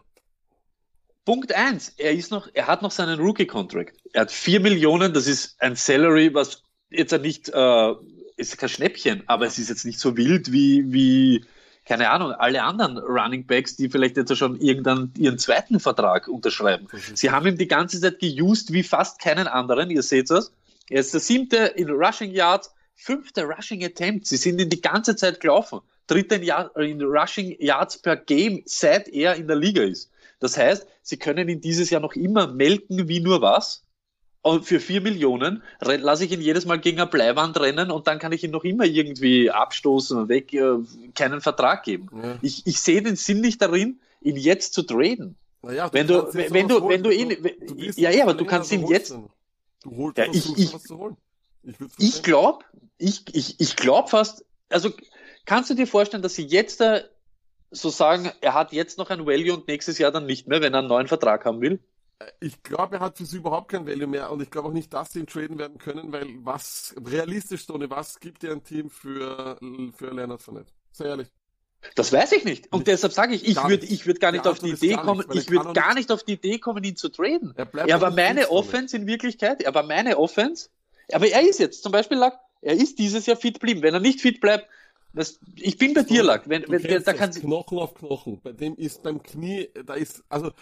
Punkt 1.25 1.55
eins, 1.55 1.91
er 1.99 2.13
ist 2.13 2.31
noch, 2.31 2.49
er 2.53 2.67
hat 2.67 2.83
noch 2.83 2.91
seinen 2.91 3.21
Rookie-Contract. 3.21 3.97
Er 4.13 4.23
hat 4.23 4.33
vier 4.33 4.61
Millionen, 4.61 5.13
das 5.13 5.27
ist 5.27 5.61
ein 5.61 5.77
Salary, 5.77 6.35
was 6.35 6.63
jetzt 6.91 7.13
nicht, 7.21 7.49
äh, 7.49 7.93
ist 8.37 8.59
kein 8.59 8.69
Schnäppchen, 8.69 9.23
aber 9.27 9.47
es 9.47 9.59
ist 9.59 9.69
jetzt 9.69 9.85
nicht 9.85 10.01
so 10.01 10.17
wild 10.17 10.51
wie, 10.51 10.93
wie, 10.93 11.45
keine 11.87 12.11
Ahnung, 12.11 12.33
alle 12.33 12.63
anderen 12.63 12.99
Running 12.99 13.47
Backs, 13.47 13.77
die 13.77 13.89
vielleicht 13.89 14.17
jetzt 14.17 14.37
schon 14.37 14.61
irgendwann 14.61 15.13
ihren 15.17 15.39
zweiten 15.39 15.79
Vertrag 15.79 16.29
unterschreiben. 16.29 16.89
Sie 17.15 17.31
haben 17.31 17.47
ihm 17.47 17.59
die 17.59 17.69
ganze 17.69 18.01
Zeit 18.01 18.19
geused 18.19 18.73
wie 18.73 18.83
fast 18.83 19.21
keinen 19.21 19.47
anderen, 19.47 19.91
ihr 19.91 20.03
seht 20.03 20.31
das. 20.31 20.53
Er 20.89 21.01
ist 21.01 21.15
der 21.15 21.21
siebte 21.21 21.57
in 21.57 21.89
Rushing 21.89 22.33
Yards, 22.33 22.75
fünfte 22.95 23.45
Rushing 23.45 23.85
Attempt. 23.85 24.27
Sie 24.27 24.37
sind 24.37 24.61
ihn 24.61 24.69
die 24.69 24.81
ganze 24.81 25.17
Zeit 25.17 25.41
gelaufen. 25.41 25.81
Dritter 26.07 26.37
in, 26.37 26.43
Jahr, 26.43 26.77
in 26.77 27.01
Rushing 27.01 27.57
Yards 27.59 27.99
per 27.99 28.17
Game, 28.17 28.63
seit 28.67 29.09
er 29.09 29.37
in 29.37 29.47
der 29.47 29.57
Liga 29.57 29.83
ist. 29.83 30.12
Das 30.43 30.57
heißt, 30.57 30.89
sie 31.03 31.19
können 31.19 31.49
ihn 31.49 31.61
dieses 31.61 31.91
Jahr 31.91 32.01
noch 32.01 32.15
immer 32.15 32.49
melken 32.49 33.07
wie 33.07 33.21
nur 33.21 33.43
was. 33.43 33.85
Und 34.41 34.65
für 34.65 34.81
vier 34.81 35.01
Millionen 35.01 35.63
lasse 35.81 36.25
ich 36.25 36.33
ihn 36.33 36.41
jedes 36.41 36.67
Mal 36.67 36.81
gegen 36.81 36.99
eine 36.99 37.09
Bleiwand 37.09 37.61
rennen 37.61 37.93
und 37.93 38.09
dann 38.09 38.19
kann 38.19 38.33
ich 38.33 38.43
ihn 38.43 38.51
noch 38.51 38.65
immer 38.65 38.85
irgendwie 38.85 39.53
abstoßen 39.53 40.19
und 40.19 40.29
weg, 40.29 40.53
äh, 40.53 40.79
keinen 41.15 41.41
Vertrag 41.41 41.85
geben. 41.85 42.09
Ja. 42.13 42.39
Ich, 42.43 42.67
ich 42.67 42.81
sehe 42.81 43.01
den 43.03 43.15
Sinn 43.15 43.41
nicht 43.41 43.63
darin, 43.63 44.01
ihn 44.21 44.35
jetzt 44.35 44.75
zu 44.75 44.83
traden. 44.83 45.37
Naja, 45.63 45.89
du 45.89 45.95
wenn 45.95 46.07
du, 46.09 46.35
wenn 46.35 46.67
du, 46.67 46.89
wenn 46.89 47.03
du 47.05 47.11
ihn, 47.11 47.29
du, 47.29 47.75
du 47.75 48.01
ja, 48.01 48.11
ja, 48.11 48.25
aber 48.25 48.35
du 48.35 48.45
kannst 48.45 48.73
ihn 48.73 48.85
jetzt. 48.89 49.17
Du 49.85 49.97
holst 49.97 50.19
ja, 50.19 50.25
ich, 50.25 50.59
ich, 50.59 50.73
holen. 50.91 51.17
Ich, 51.63 51.77
ich 51.99 52.23
glaube, 52.25 52.65
ich, 52.99 53.23
ich, 53.33 53.61
ich 53.61 53.77
glaube 53.77 54.09
fast, 54.09 54.45
also 54.71 54.91
kannst 55.45 55.71
du 55.71 55.75
dir 55.75 55.87
vorstellen, 55.87 56.25
dass 56.25 56.35
sie 56.35 56.47
jetzt 56.47 56.81
da 56.81 57.03
so 57.73 57.91
sagen, 57.91 58.31
er 58.41 58.55
hat 58.55 58.73
jetzt 58.73 58.99
noch 58.99 59.11
ein 59.11 59.27
Value 59.27 59.55
und 59.55 59.67
nächstes 59.67 59.99
Jahr 59.99 60.13
dann 60.13 60.27
nicht 60.27 60.47
mehr, 60.47 60.61
wenn 60.61 60.75
er 60.75 60.81
einen 60.81 60.89
neuen 60.89 61.09
Vertrag 61.09 61.45
haben 61.45 61.61
will? 61.61 61.81
Ich 62.41 62.63
glaube, 62.63 62.97
er 62.97 63.01
hat 63.01 63.19
für 63.19 63.25
sie 63.25 63.39
überhaupt 63.39 63.71
kein 63.71 63.87
Value 63.87 64.07
mehr 64.07 64.31
und 64.31 64.41
ich 64.41 64.51
glaube 64.51 64.69
auch 64.69 64.73
nicht, 64.73 64.93
dass 64.93 65.13
sie 65.13 65.21
ihn 65.21 65.27
traden 65.27 65.59
werden 65.59 65.79
können, 65.79 66.13
weil 66.13 66.27
was 66.45 66.95
realistisch 67.05 67.67
so 67.67 67.75
eine, 67.75 67.91
was 67.91 68.21
gibt 68.21 68.43
dir 68.43 68.53
ein 68.53 68.63
Team 68.63 68.91
für, 68.91 69.59
für 69.97 70.11
Leonard 70.15 70.41
Fournette? 70.41 70.73
Sehr 70.93 71.09
ehrlich. 71.09 71.29
Das 71.97 72.13
weiß 72.13 72.33
ich 72.33 72.45
nicht. 72.45 72.73
Und 72.73 72.81
nicht, 72.81 72.89
deshalb 72.89 73.13
sage 73.13 73.35
ich, 73.35 73.47
ich 73.47 73.57
würde 73.57 73.85
ich 73.87 74.07
würd 74.07 74.21
gar 74.21 74.31
nicht 74.31 74.47
auf 74.47 74.61
die 74.61 74.71
Idee 74.71 74.95
kommen, 74.95 75.27
nicht, 75.29 75.43
ich 75.43 75.51
würde 75.51 75.73
gar 75.73 75.95
nicht 75.95 76.13
auf 76.13 76.23
die 76.23 76.35
Idee 76.35 76.59
kommen, 76.59 76.85
ihn 76.85 76.95
zu 76.95 77.09
traden. 77.09 77.55
Er, 77.57 77.67
er 77.75 78.01
war 78.01 78.13
meine 78.13 78.51
Offense 78.51 78.97
in 78.97 79.07
Wirklichkeit, 79.07 79.63
er 79.63 79.75
war 79.75 79.83
meine 79.83 80.17
Offense, 80.17 80.69
aber 81.13 81.27
er 81.27 81.43
ist 81.43 81.59
jetzt 81.59 81.83
zum 81.83 81.91
Beispiel, 81.91 82.23
er 82.61 82.75
ist 82.75 83.01
dieses 83.01 83.27
Jahr 83.27 83.37
fit 83.37 83.55
geblieben. 83.55 83.83
Wenn 83.83 83.95
er 83.95 84.01
nicht 84.01 84.21
fit 84.21 84.41
bleibt, 84.41 84.69
das, 85.15 85.39
ich 85.57 85.77
bin 85.79 85.95
bei 85.95 86.03
dir, 86.03 86.23
Lack. 86.23 86.49
Wenn, 86.49 86.65
wenn, 86.69 87.03
da 87.03 87.13
kann 87.13 87.31
Knochen 87.31 87.79
auf 87.79 87.95
Knochen. 87.95 88.41
Bei 88.43 88.53
dem 88.53 88.77
ist 88.77 89.03
beim 89.03 89.23
Knie, 89.23 89.69
da 89.87 89.95
ist, 89.95 90.25
also, 90.29 90.53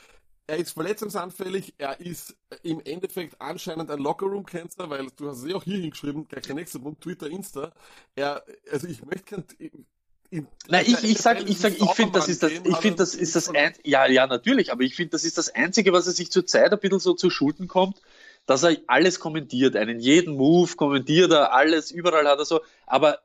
er 0.46 0.56
ist 0.56 0.72
verletzungsanfällig, 0.72 1.74
er 1.78 2.00
ist 2.00 2.36
im 2.62 2.80
Endeffekt 2.80 3.40
anscheinend 3.40 3.90
ein 3.90 4.00
Lockerroom-Cancer, 4.00 4.90
weil 4.90 5.06
du 5.16 5.28
hast 5.28 5.38
es 5.38 5.46
eh 5.46 5.54
auch 5.54 5.62
hier 5.62 5.78
hingeschrieben, 5.78 6.26
gleich 6.26 6.44
der 6.44 6.56
nächste 6.56 6.80
Punkt, 6.80 7.00
Twitter, 7.02 7.28
Insta. 7.28 7.72
Er, 8.16 8.44
also 8.70 8.88
ich 8.88 9.04
möchte 9.04 9.36
kein, 9.36 9.44
in, 9.58 9.86
Nein, 10.68 10.84
ich, 10.86 11.02
ich 11.02 11.18
sag, 11.18 11.48
ich 11.48 11.58
sag, 11.58 11.72
ich 11.72 11.90
finde, 11.90 12.12
das 12.12 12.28
ist 12.28 12.44
das, 12.44 12.52
ich 12.52 12.76
finde, 12.76 12.98
das 12.98 13.16
ist 13.16 13.34
das 13.34 13.48
ein, 13.48 13.74
ja, 13.84 14.06
ja, 14.06 14.28
natürlich, 14.28 14.70
aber 14.70 14.82
ich 14.82 14.94
finde, 14.94 15.10
das 15.10 15.24
ist 15.24 15.38
das 15.38 15.52
Einzige, 15.52 15.92
was 15.92 16.06
er 16.06 16.12
sich 16.12 16.30
zurzeit 16.30 16.72
ein 16.72 16.78
bisschen 16.78 17.00
so 17.00 17.14
zu 17.14 17.30
Schulden 17.30 17.66
kommt, 17.66 18.00
dass 18.46 18.62
er 18.62 18.76
alles 18.86 19.18
kommentiert, 19.18 19.74
einen 19.74 19.98
jeden 19.98 20.36
Move 20.36 20.76
kommentiert 20.76 21.32
er, 21.32 21.52
alles, 21.52 21.90
überall 21.90 22.28
hat 22.28 22.38
er 22.38 22.44
so, 22.44 22.60
aber 22.86 23.20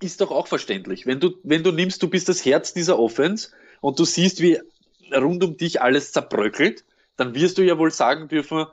ist 0.00 0.20
doch 0.20 0.30
auch 0.30 0.46
verständlich. 0.46 1.06
Wenn 1.06 1.20
du, 1.20 1.36
wenn 1.42 1.62
du 1.62 1.72
nimmst, 1.72 2.02
du 2.02 2.08
bist 2.08 2.28
das 2.28 2.44
Herz 2.44 2.72
dieser 2.72 2.98
Offense 2.98 3.50
und 3.80 3.98
du 3.98 4.04
siehst, 4.04 4.40
wie 4.40 4.60
rund 5.12 5.42
um 5.42 5.56
dich 5.56 5.80
alles 5.82 6.12
zerbröckelt, 6.12 6.84
dann 7.16 7.34
wirst 7.34 7.58
du 7.58 7.62
ja 7.62 7.78
wohl 7.78 7.90
sagen 7.90 8.28
dürfen, 8.28 8.66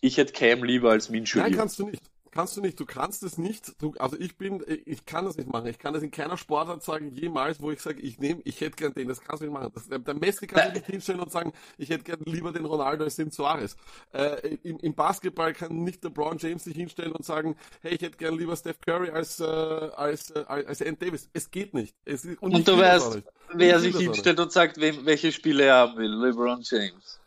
ich 0.00 0.16
hätte 0.16 0.32
Cam 0.32 0.64
lieber 0.64 0.90
als 0.90 1.08
Minshew. 1.08 1.38
Nein, 1.38 1.56
kannst 1.56 1.78
du 1.78 1.88
nicht 1.88 2.02
kannst 2.34 2.56
du 2.56 2.60
nicht, 2.60 2.80
du 2.80 2.84
kannst 2.84 3.22
es 3.22 3.38
nicht, 3.38 3.80
du, 3.80 3.94
also 3.98 4.18
ich 4.18 4.36
bin, 4.36 4.62
ich 4.86 5.06
kann 5.06 5.24
das 5.24 5.36
nicht 5.36 5.48
machen. 5.50 5.66
Ich 5.68 5.78
kann 5.78 5.94
das 5.94 6.02
in 6.02 6.10
keiner 6.10 6.36
Sportart 6.36 6.82
sagen, 6.82 7.12
jemals, 7.12 7.60
wo 7.60 7.70
ich 7.70 7.80
sage, 7.80 8.00
ich 8.00 8.18
nehme, 8.18 8.42
ich 8.44 8.60
hätte 8.60 8.74
gern 8.74 8.92
den, 8.92 9.06
das 9.06 9.20
kannst 9.20 9.40
du 9.40 9.46
nicht 9.46 9.54
machen. 9.54 9.72
Das, 9.72 9.88
der 9.88 10.14
Messi 10.14 10.48
kann 10.48 10.64
sich 10.64 10.74
nicht 10.74 10.86
hinstellen 10.86 11.20
und 11.20 11.30
sagen, 11.30 11.52
ich 11.78 11.90
hätte 11.90 12.02
gern 12.02 12.20
lieber 12.24 12.52
den 12.52 12.64
Ronaldo 12.64 13.04
als 13.04 13.14
den 13.14 13.30
Suarez. 13.30 13.76
Äh, 14.12 14.56
im, 14.64 14.78
Im 14.80 14.94
Basketball 14.94 15.52
kann 15.52 15.84
nicht 15.84 16.02
der 16.02 16.10
Braun 16.10 16.38
James 16.38 16.64
sich 16.64 16.74
hinstellen 16.74 17.12
und 17.12 17.24
sagen, 17.24 17.56
hey, 17.82 17.94
ich 17.94 18.02
hätte 18.02 18.16
gern 18.16 18.36
lieber 18.36 18.56
Steph 18.56 18.80
Curry 18.80 19.10
als, 19.10 19.38
äh, 19.38 19.44
als, 19.44 20.30
äh, 20.30 20.44
als 20.48 20.82
Ant 20.82 21.00
Davis. 21.00 21.30
Es 21.32 21.50
geht 21.50 21.72
nicht. 21.72 21.94
Es, 22.04 22.24
und, 22.24 22.52
und 22.52 22.66
du 22.66 22.76
weißt, 22.76 23.22
wer 23.54 23.78
sich 23.78 23.96
hinstellt 23.96 24.40
und 24.40 24.50
sagt, 24.50 24.80
wem, 24.80 25.06
welche 25.06 25.30
Spiele 25.30 25.64
er 25.64 25.74
haben 25.76 25.96
will, 25.96 26.10
LeBron 26.10 26.62
James. 26.62 27.20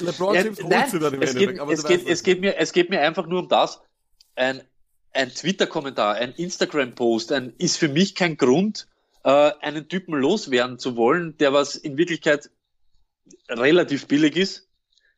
LeBron 0.00 0.34
James 0.34 0.58
ja, 0.58 0.68
nein, 0.68 1.22
es, 1.22 1.34
geht, 1.34 1.58
es, 1.58 1.84
geht, 1.84 2.06
es, 2.06 2.22
geht 2.22 2.40
mir, 2.40 2.56
es 2.58 2.72
geht 2.72 2.90
mir 2.90 3.00
einfach 3.00 3.26
nur 3.26 3.40
um 3.40 3.48
das, 3.48 3.80
ein, 4.38 4.62
ein 5.12 5.30
Twitter-Kommentar, 5.30 6.14
ein 6.14 6.32
Instagram-Post, 6.32 7.32
ein, 7.32 7.52
ist 7.58 7.76
für 7.76 7.88
mich 7.88 8.14
kein 8.14 8.36
Grund, 8.36 8.88
äh, 9.24 9.52
einen 9.60 9.88
Typen 9.88 10.14
loswerden 10.14 10.78
zu 10.78 10.96
wollen, 10.96 11.36
der 11.38 11.52
was 11.52 11.76
in 11.76 11.98
Wirklichkeit 11.98 12.50
relativ 13.48 14.06
billig 14.06 14.36
ist, 14.36 14.68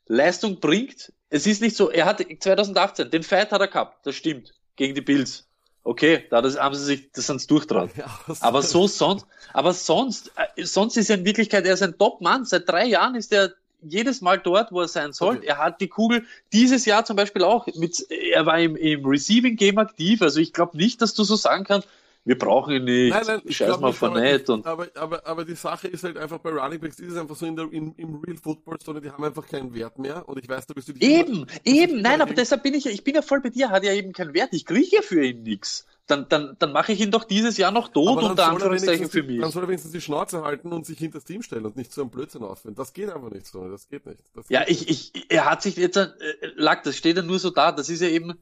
Leistung 0.07 0.59
bringt. 0.59 1.13
Es 1.29 1.47
ist 1.47 1.61
nicht 1.61 1.77
so, 1.77 1.91
er 1.91 2.07
hat 2.07 2.21
2018, 2.21 3.11
den 3.11 3.23
Fight 3.23 3.53
hat 3.53 3.61
er 3.61 3.69
gehabt, 3.69 4.07
das 4.07 4.17
stimmt, 4.17 4.55
gegen 4.77 4.95
die 4.95 5.01
Bills. 5.01 5.47
Okay, 5.83 6.27
da 6.31 6.43
das, 6.43 6.59
haben 6.59 6.75
sie 6.75 6.85
sich, 6.85 7.13
das 7.13 7.27
sind 7.27 7.51
durchtraut. 7.51 7.91
Ja, 7.97 8.21
aber 8.41 8.63
so 8.63 8.87
sonst, 8.87 9.27
aber 9.53 9.73
sonst, 9.73 10.33
äh, 10.37 10.65
sonst 10.65 10.97
ist 10.97 11.11
er 11.11 11.19
in 11.19 11.25
Wirklichkeit, 11.25 11.65
er 11.65 11.75
ist 11.75 11.83
ein 11.83 11.97
Top-Mann. 11.97 12.45
Seit 12.45 12.69
drei 12.69 12.87
Jahren 12.87 13.15
ist 13.15 13.33
er 13.33 13.55
jedes 13.83 14.21
Mal 14.21 14.39
dort, 14.39 14.73
wo 14.73 14.81
er 14.81 14.89
sein 14.89 15.13
soll. 15.13 15.37
Okay. 15.37 15.47
Er 15.47 15.59
hat 15.59 15.81
die 15.81 15.89
Kugel 15.89 16.25
dieses 16.53 16.85
Jahr 16.85 17.05
zum 17.05 17.17
Beispiel 17.17 17.43
auch 17.43 17.67
mit, 17.77 18.07
er 18.11 18.47
war 18.47 18.59
im, 18.59 18.77
im 18.77 19.05
Receiving 19.05 19.57
Game 19.57 19.79
aktiv. 19.79 20.23
Also 20.23 20.41
ich 20.41 20.53
glaube 20.53 20.77
nicht, 20.77 21.03
dass 21.03 21.15
du 21.15 21.25
so 21.25 21.37
sagen 21.37 21.65
kannst, 21.65 21.89
wir 22.25 22.37
brauchen 22.37 22.75
ihn 22.75 22.85
nicht. 22.85 23.11
Nein, 23.11 23.23
nein, 23.27 23.53
Scheiß 23.53 23.81
mal 23.81 23.95
von 23.95 24.13
nicht. 24.13 24.51
Und 24.51 24.67
aber, 24.67 24.89
aber, 24.95 25.27
aber 25.27 25.45
die 25.45 25.55
Sache 25.55 25.89
ist 25.89 26.05
halt 26.05 26.19
einfach 26.19 26.39
bei 26.39 26.51
Running 26.51 26.79
Backs, 26.79 27.01
ist 27.01 27.13
es 27.13 27.19
einfach 27.19 27.35
so 27.35 27.47
in 27.47 27.57
der, 27.57 27.73
in, 27.73 27.95
im 27.97 28.17
Real 28.17 28.37
Football, 28.37 28.77
sondern 28.85 29.03
die 29.03 29.11
haben 29.11 29.25
einfach 29.25 29.47
keinen 29.47 29.75
Wert 29.75 29.99
mehr. 29.99 30.29
Und 30.29 30.39
ich 30.39 30.49
weiß, 30.49 30.67
da 30.67 30.75
bist 30.75 30.89
du 30.89 30.93
Eben, 31.01 31.33
immer, 31.33 31.47
eben, 31.65 32.03
nein, 32.03 32.21
aber 32.21 32.35
deshalb 32.35 32.63
bin 32.63 32.75
ich 32.75 32.85
ja, 32.85 32.91
ich 32.91 33.05
bin 33.05 33.15
ja 33.15 33.23
voll 33.23 33.41
bei 33.41 33.49
dir, 33.49 33.71
hat 33.71 33.85
ja 33.85 33.93
eben 33.95 34.13
keinen 34.13 34.35
Wert. 34.35 34.51
Ich 34.53 34.67
kriege 34.67 34.97
ja 34.97 35.03
für 35.03 35.25
ihn 35.25 35.43
nichts 35.43 35.87
dann, 36.11 36.29
dann, 36.29 36.57
dann 36.59 36.73
mache 36.73 36.93
ich 36.93 37.01
ihn 37.01 37.11
doch 37.11 37.25
dieses 37.25 37.57
Jahr 37.57 37.71
noch 37.71 37.89
tot 37.89 38.23
unter 38.23 38.49
Anführungszeichen 38.49 39.09
für 39.09 39.23
mich. 39.23 39.41
Dann 39.41 39.51
soll 39.51 39.65
er 39.65 39.69
wenigstens 39.69 39.93
die 39.93 40.01
Schnauze 40.01 40.43
halten 40.43 40.73
und 40.73 40.85
sich 40.85 40.99
hinter 40.99 41.19
das 41.19 41.25
Team 41.25 41.43
stellen 41.43 41.65
und 41.67 41.77
nicht 41.77 41.93
so 41.93 42.03
einem 42.03 42.11
Blödsinn 42.11 42.43
aufhören. 42.43 42.75
Das 42.75 42.93
geht 42.93 43.11
einfach 43.11 43.31
nicht 43.31 43.47
so. 43.47 43.69
Das 43.69 43.89
geht 43.89 44.07
nicht. 44.07 44.21
Das 44.35 44.49
ja, 44.49 44.61
geht 44.65 44.71
ich, 44.71 44.89
nicht. 44.89 45.17
ich, 45.17 45.31
er 45.31 45.51
hat 45.51 45.63
sich 45.63 45.77
jetzt, 45.77 45.97
äh, 45.97 46.13
lag, 46.57 46.83
das 46.83 46.97
steht 46.97 47.17
ja 47.17 47.23
nur 47.23 47.39
so 47.39 47.51
da. 47.51 47.73
Das 47.73 47.89
ist 47.89 48.01
ja 48.01 48.09
eben, 48.09 48.35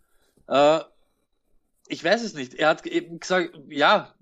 äh, 0.47 0.81
ich 1.89 2.03
weiß 2.03 2.23
es 2.23 2.35
nicht. 2.35 2.55
Er 2.55 2.69
hat 2.69 2.87
eben 2.87 3.21
gesagt, 3.21 3.59
ja, 3.69 4.15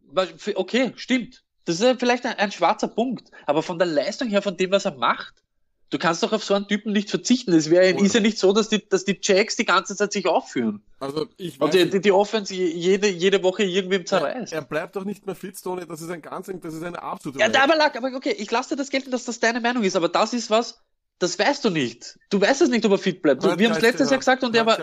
okay, 0.54 0.92
stimmt. 0.96 1.44
Das 1.64 1.76
ist 1.76 1.82
ja 1.82 1.96
vielleicht 1.98 2.24
ein, 2.26 2.34
ein 2.34 2.52
schwarzer 2.52 2.88
Punkt. 2.88 3.30
Aber 3.46 3.62
von 3.62 3.78
der 3.78 3.86
Leistung 3.88 4.28
her, 4.28 4.42
von 4.42 4.56
dem, 4.56 4.70
was 4.70 4.84
er 4.84 4.96
macht, 4.96 5.42
Du 5.90 5.98
kannst 5.98 6.22
doch 6.22 6.32
auf 6.32 6.42
so 6.42 6.54
einen 6.54 6.66
Typen 6.66 6.92
nicht 6.92 7.10
verzichten. 7.10 7.52
Es 7.52 7.70
wäre, 7.70 7.90
ist 7.90 8.14
ja 8.14 8.20
nicht 8.20 8.38
so, 8.38 8.52
dass 8.52 8.68
die, 8.68 8.86
dass 8.88 9.04
die 9.04 9.18
Jacks 9.22 9.54
die 9.54 9.64
ganze 9.64 9.94
Zeit 9.94 10.12
sich 10.12 10.26
aufführen. 10.26 10.82
Also 10.98 11.28
ich 11.36 11.60
weiß 11.60 11.64
Und 11.64 11.74
die, 11.74 11.90
die, 11.90 12.00
die 12.00 12.12
Offense 12.12 12.52
jede, 12.52 13.08
jede 13.08 13.42
Woche 13.44 13.62
irgendwem 13.62 14.04
zerreißt. 14.04 14.52
Er, 14.52 14.58
er 14.58 14.64
bleibt 14.64 14.96
doch 14.96 15.04
nicht 15.04 15.26
mehr 15.26 15.36
fit, 15.36 15.62
Tony. 15.62 15.86
Das 15.86 16.02
ist 16.02 16.10
ein 16.10 16.22
ganz, 16.22 16.50
das 16.60 16.74
ist 16.74 16.82
eine 16.82 17.00
absolute. 17.00 17.38
Ja, 17.38 17.46
aber, 17.62 17.80
aber 17.80 18.16
okay, 18.16 18.34
ich 18.36 18.50
lasse 18.50 18.70
dir 18.70 18.76
das 18.76 18.90
gelten, 18.90 19.12
dass 19.12 19.24
das 19.24 19.38
deine 19.38 19.60
Meinung 19.60 19.84
ist, 19.84 19.94
aber 19.94 20.08
das 20.08 20.32
ist 20.32 20.50
was, 20.50 20.80
das 21.18 21.38
weißt 21.38 21.64
du 21.64 21.70
nicht. 21.70 22.18
Du 22.30 22.40
weißt 22.40 22.62
es 22.62 22.68
nicht, 22.68 22.84
ob 22.84 22.92
er 22.92 22.98
fit 22.98 23.22
bleibt. 23.22 23.42
Du, 23.42 23.58
wir 23.58 23.68
haben 23.68 23.76
es 23.76 23.82
letztes 23.82 24.10
Jahr 24.10 24.18
gesagt 24.18 24.44
und 24.44 24.54
er 24.54 24.66
war. 24.66 24.78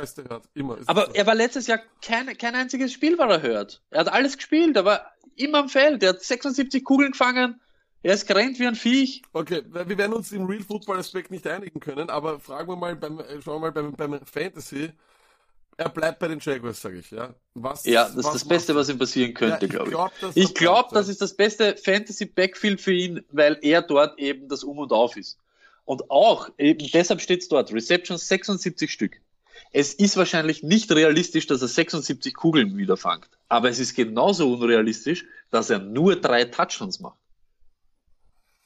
aber 0.87 1.15
er 1.15 1.27
war 1.27 1.35
letztes 1.35 1.67
Jahr 1.67 1.79
kein, 2.01 2.35
kein 2.37 2.55
einziges 2.55 2.91
Spiel, 2.91 3.17
war 3.17 3.29
er 3.29 3.41
hört. 3.41 3.81
Er 3.91 3.99
hat 4.01 4.11
alles 4.11 4.37
gespielt, 4.37 4.77
aber 4.77 5.05
immer 5.35 5.59
am 5.59 5.69
Feld. 5.69 6.01
Er 6.01 6.09
hat 6.09 6.21
76 6.21 6.83
Kugeln 6.83 7.11
gefangen. 7.11 7.59
Er 8.03 8.13
ist 8.13 8.27
gerannt 8.27 8.59
wie 8.59 8.67
ein 8.67 8.75
Viech. 8.75 9.21
Okay, 9.31 9.63
wir 9.71 9.97
werden 9.97 10.13
uns 10.13 10.33
im 10.33 10.45
Real 10.45 10.61
Football 10.61 10.99
Aspekt 10.99 11.31
nicht 11.31 11.47
einigen 11.47 11.79
können, 11.79 12.09
aber 12.09 12.39
fragen 12.39 12.67
wir 12.67 12.75
mal 12.75 12.95
beim, 12.97 13.19
äh, 13.19 13.41
schauen 13.41 13.61
wir 13.61 13.71
mal 13.71 13.71
beim, 13.71 13.93
beim 13.93 14.25
Fantasy. 14.25 14.91
Er 15.77 15.89
bleibt 15.89 16.19
bei 16.19 16.27
den 16.27 16.39
Jaguars, 16.39 16.81
sage 16.81 16.99
ich, 16.99 17.09
ja. 17.11 17.33
Was, 17.55 17.85
ja, 17.85 18.03
das 18.03 18.25
ist 18.25 18.33
das 18.33 18.47
Beste, 18.47 18.75
was 18.75 18.89
ihm 18.89 18.99
passieren 18.99 19.33
könnte, 19.33 19.65
ja, 19.65 19.71
glaube 19.71 19.89
ich. 19.89 19.95
Glaub, 19.95 20.11
ich 20.35 20.53
glaube, 20.53 20.89
das 20.91 21.07
ist 21.07 21.21
das 21.21 21.33
beste 21.33 21.77
Fantasy 21.77 22.25
Backfield 22.25 22.81
für 22.81 22.93
ihn, 22.93 23.23
weil 23.31 23.57
er 23.61 23.81
dort 23.81 24.19
eben 24.19 24.49
das 24.49 24.63
Um 24.63 24.77
und 24.79 24.91
Auf 24.91 25.15
ist. 25.15 25.39
Und 25.85 26.11
auch, 26.11 26.49
eben 26.57 26.85
deshalb 26.93 27.21
steht 27.21 27.41
es 27.41 27.47
dort, 27.47 27.73
Receptions 27.73 28.27
76 28.27 28.91
Stück. 28.91 29.19
Es 29.71 29.93
ist 29.93 30.17
wahrscheinlich 30.17 30.61
nicht 30.61 30.91
realistisch, 30.91 31.47
dass 31.47 31.61
er 31.61 31.67
76 31.69 32.33
Kugeln 32.35 32.77
wieder 32.77 32.97
fangt. 32.97 33.29
Aber 33.49 33.69
es 33.69 33.79
ist 33.79 33.95
genauso 33.95 34.53
unrealistisch, 34.53 35.25
dass 35.49 35.69
er 35.69 35.79
nur 35.79 36.15
drei 36.17 36.45
Touchdowns 36.45 36.99
macht. 36.99 37.17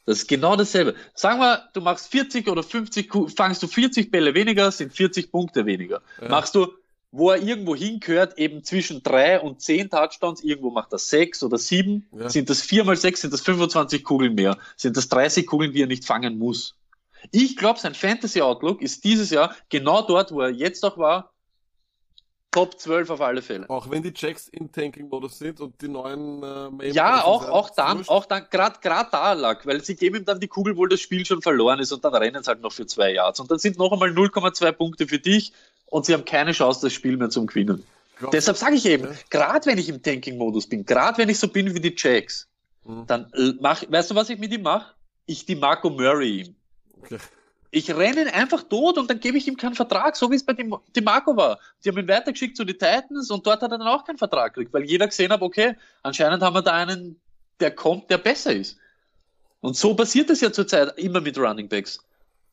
Das 0.08 0.20
ist 0.20 0.26
genau 0.26 0.56
dasselbe. 0.56 0.94
Sagen 1.12 1.38
wir, 1.38 1.68
du 1.74 1.82
machst 1.82 2.10
40 2.10 2.48
oder 2.48 2.62
50, 2.62 3.10
fangst 3.36 3.62
du 3.62 3.66
40 3.66 4.10
Bälle 4.10 4.32
weniger, 4.32 4.72
sind 4.72 4.94
40 4.94 5.30
Punkte 5.30 5.66
weniger. 5.66 6.00
Ja. 6.22 6.30
Machst 6.30 6.54
du, 6.54 6.68
wo 7.12 7.30
er 7.30 7.42
irgendwo 7.42 7.76
hingehört, 7.76 8.38
eben 8.38 8.64
zwischen 8.64 9.02
drei 9.02 9.38
und 9.38 9.60
zehn 9.60 9.90
Touchdowns, 9.90 10.42
irgendwo 10.42 10.70
macht 10.70 10.94
er 10.94 10.98
sechs 10.98 11.42
oder 11.42 11.58
sieben, 11.58 12.06
ja. 12.18 12.30
sind 12.30 12.48
das 12.48 12.62
vier 12.62 12.84
mal 12.84 12.96
sechs, 12.96 13.20
sind 13.20 13.34
das 13.34 13.42
25 13.42 14.02
Kugeln 14.02 14.34
mehr, 14.34 14.56
sind 14.78 14.96
das 14.96 15.10
30 15.10 15.46
Kugeln, 15.46 15.74
die 15.74 15.82
er 15.82 15.86
nicht 15.86 16.06
fangen 16.06 16.38
muss. 16.38 16.74
Ich 17.30 17.58
glaube, 17.58 17.78
sein 17.78 17.92
Fantasy 17.92 18.40
Outlook 18.40 18.80
ist 18.80 19.04
dieses 19.04 19.28
Jahr 19.28 19.54
genau 19.68 20.00
dort, 20.00 20.32
wo 20.32 20.40
er 20.40 20.48
jetzt 20.48 20.86
auch 20.86 20.96
war, 20.96 21.34
Top 22.50 22.80
12 22.80 23.10
auf 23.10 23.20
alle 23.20 23.42
Fälle. 23.42 23.68
Auch 23.68 23.90
wenn 23.90 24.02
die 24.02 24.12
Checks 24.12 24.48
in 24.48 24.72
Tanking-Modus 24.72 25.38
sind 25.38 25.60
und 25.60 25.80
die 25.82 25.88
neuen 25.88 26.42
äh, 26.80 26.90
Ja, 26.90 27.22
auch, 27.22 27.46
auch 27.46 27.70
dann, 27.70 28.08
auch 28.08 28.24
dann, 28.24 28.46
gerade 28.50 28.78
grad 28.80 29.12
da 29.12 29.34
lag, 29.34 29.66
weil 29.66 29.84
sie 29.84 29.96
geben 29.96 30.16
ihm 30.16 30.24
dann 30.24 30.40
die 30.40 30.48
Kugel, 30.48 30.76
wo 30.76 30.86
das 30.86 31.00
Spiel 31.00 31.26
schon 31.26 31.42
verloren 31.42 31.78
ist 31.78 31.92
und 31.92 32.02
dann 32.04 32.14
rennen 32.14 32.42
sie 32.42 32.48
halt 32.48 32.62
noch 32.62 32.72
für 32.72 32.86
zwei 32.86 33.12
Yards. 33.12 33.38
Und 33.40 33.50
dann 33.50 33.58
sind 33.58 33.76
noch 33.76 33.92
einmal 33.92 34.10
0,2 34.10 34.72
Punkte 34.72 35.06
für 35.06 35.18
dich 35.18 35.52
und 35.86 36.06
sie 36.06 36.14
haben 36.14 36.24
keine 36.24 36.52
Chance, 36.52 36.80
das 36.82 36.94
Spiel 36.94 37.18
mehr 37.18 37.28
zum 37.28 37.46
Gewinnen. 37.46 37.84
Glaub, 38.18 38.30
Deshalb 38.32 38.56
sage 38.56 38.76
ich 38.76 38.86
eben, 38.86 39.04
ja. 39.04 39.10
gerade 39.28 39.66
wenn 39.66 39.78
ich 39.78 39.88
im 39.90 40.02
Tanking-Modus 40.02 40.68
bin, 40.68 40.86
gerade 40.86 41.18
wenn 41.18 41.28
ich 41.28 41.38
so 41.38 41.48
bin 41.48 41.74
wie 41.74 41.80
die 41.80 41.94
Jacks, 41.96 42.48
mhm. 42.84 43.06
dann 43.06 43.30
mach, 43.60 43.84
weißt 43.88 44.10
du, 44.10 44.14
was 44.14 44.30
ich 44.30 44.38
mit 44.38 44.52
ihm 44.52 44.62
mache? 44.62 44.94
Ich 45.26 45.44
die 45.44 45.54
Marco 45.54 45.90
Murray 45.90 46.40
ihm. 46.40 46.56
Okay. 47.02 47.18
Ich 47.70 47.90
renne 47.90 48.22
ihn 48.22 48.28
einfach 48.28 48.62
tot 48.62 48.96
und 48.96 49.10
dann 49.10 49.20
gebe 49.20 49.36
ich 49.36 49.46
ihm 49.46 49.56
keinen 49.56 49.74
Vertrag, 49.74 50.16
so 50.16 50.30
wie 50.30 50.36
es 50.36 50.44
bei 50.44 50.54
dem, 50.54 50.74
Marco 51.02 51.36
war. 51.36 51.58
Die 51.84 51.90
haben 51.90 51.98
ihn 51.98 52.08
weitergeschickt 52.08 52.56
zu 52.56 52.64
den 52.64 52.78
Titans 52.78 53.30
und 53.30 53.46
dort 53.46 53.62
hat 53.62 53.72
er 53.72 53.78
dann 53.78 53.82
auch 53.82 54.04
keinen 54.04 54.16
Vertrag 54.16 54.54
gekriegt, 54.54 54.72
weil 54.72 54.84
jeder 54.84 55.06
gesehen 55.06 55.30
hat, 55.32 55.42
okay, 55.42 55.76
anscheinend 56.02 56.42
haben 56.42 56.54
wir 56.54 56.62
da 56.62 56.72
einen, 56.72 57.20
der 57.60 57.70
kommt, 57.70 58.10
der 58.10 58.18
besser 58.18 58.54
ist. 58.54 58.78
Und 59.60 59.76
so 59.76 59.94
passiert 59.94 60.30
es 60.30 60.40
ja 60.40 60.52
zurzeit 60.52 60.96
immer 60.98 61.20
mit 61.20 61.36
Running 61.36 61.68
Backs. 61.68 61.98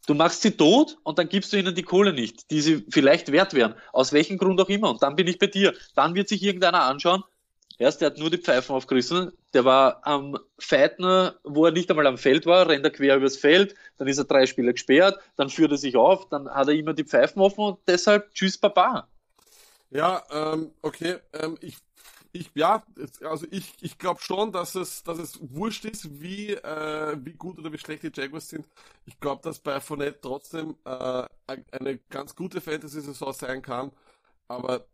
Du 0.08 0.14
machst 0.14 0.42
sie 0.42 0.52
tot 0.52 0.98
und 1.04 1.18
dann 1.18 1.30
gibst 1.30 1.52
du 1.52 1.58
ihnen 1.58 1.74
die 1.74 1.84
Kohle 1.84 2.14
nicht, 2.14 2.52
die 2.52 2.62
sie 2.62 2.86
vielleicht 2.90 3.32
wert 3.32 3.54
wären. 3.54 3.74
Aus 3.92 4.14
welchem 4.14 4.38
Grund 4.38 4.60
auch 4.62 4.70
immer. 4.70 4.90
Und 4.90 5.02
dann 5.02 5.16
bin 5.16 5.28
ich 5.28 5.40
bei 5.40 5.48
dir. 5.48 5.74
Dann 5.96 6.14
wird 6.14 6.28
sich 6.30 6.44
irgendeiner 6.44 6.84
anschauen, 6.84 7.24
Erst, 7.78 8.02
der 8.02 8.08
hat 8.08 8.18
nur 8.18 8.30
die 8.30 8.38
Pfeifen 8.38 8.76
aufgerissen. 8.76 9.32
Der 9.54 9.66
war 9.66 10.06
am 10.08 10.38
Feiten, 10.58 11.32
wo 11.44 11.66
er 11.66 11.72
nicht 11.72 11.90
einmal 11.90 12.08
am 12.08 12.18
Feld 12.18 12.46
war, 12.46 12.70
rennt 12.70 12.86
er 12.86 12.92
quer 12.92 13.18
übers 13.18 13.38
Feld, 13.38 13.76
dann 13.98 14.08
ist 14.08 14.18
er 14.18 14.24
drei 14.26 14.46
Spieler 14.46 14.72
gesperrt, 14.72 15.20
dann 15.36 15.50
führt 15.50 15.72
er 15.72 15.78
sich 15.78 15.98
auf, 15.98 16.30
dann 16.30 16.50
hat 16.50 16.68
er 16.68 16.74
immer 16.74 16.94
die 16.94 17.04
Pfeifen 17.04 17.42
offen 17.42 17.64
und 17.66 17.80
deshalb 17.88 18.34
tschüss 18.34 18.58
Baba. 18.58 19.08
Ja, 19.90 20.24
ähm, 20.32 20.72
okay. 20.82 21.18
Ähm, 21.34 21.58
ich, 21.62 21.78
ich, 22.32 22.52
ja, 22.54 22.84
also 23.22 23.46
ich, 23.52 23.74
ich 23.82 23.98
glaube 23.98 24.22
schon, 24.22 24.52
dass 24.52 24.76
es, 24.76 25.04
dass 25.04 25.20
es 25.20 25.40
wurscht 25.42 25.86
ist, 25.86 26.22
wie, 26.22 26.52
äh, 26.54 27.18
wie 27.24 27.34
gut 27.34 27.60
oder 27.60 27.72
wie 27.72 27.78
schlecht 27.78 28.04
die 28.04 28.12
Jaguars 28.14 28.50
sind. 28.50 28.68
Ich 29.06 29.20
glaube, 29.20 29.42
dass 29.42 29.60
bei 29.60 29.80
Fournette 29.80 30.20
trotzdem 30.22 30.76
äh, 30.86 31.24
eine 31.48 31.98
ganz 32.10 32.36
gute 32.36 32.60
Fantasy-Saison 32.62 33.34
sein 33.34 33.62
kann. 33.62 33.92
Aber 34.48 34.86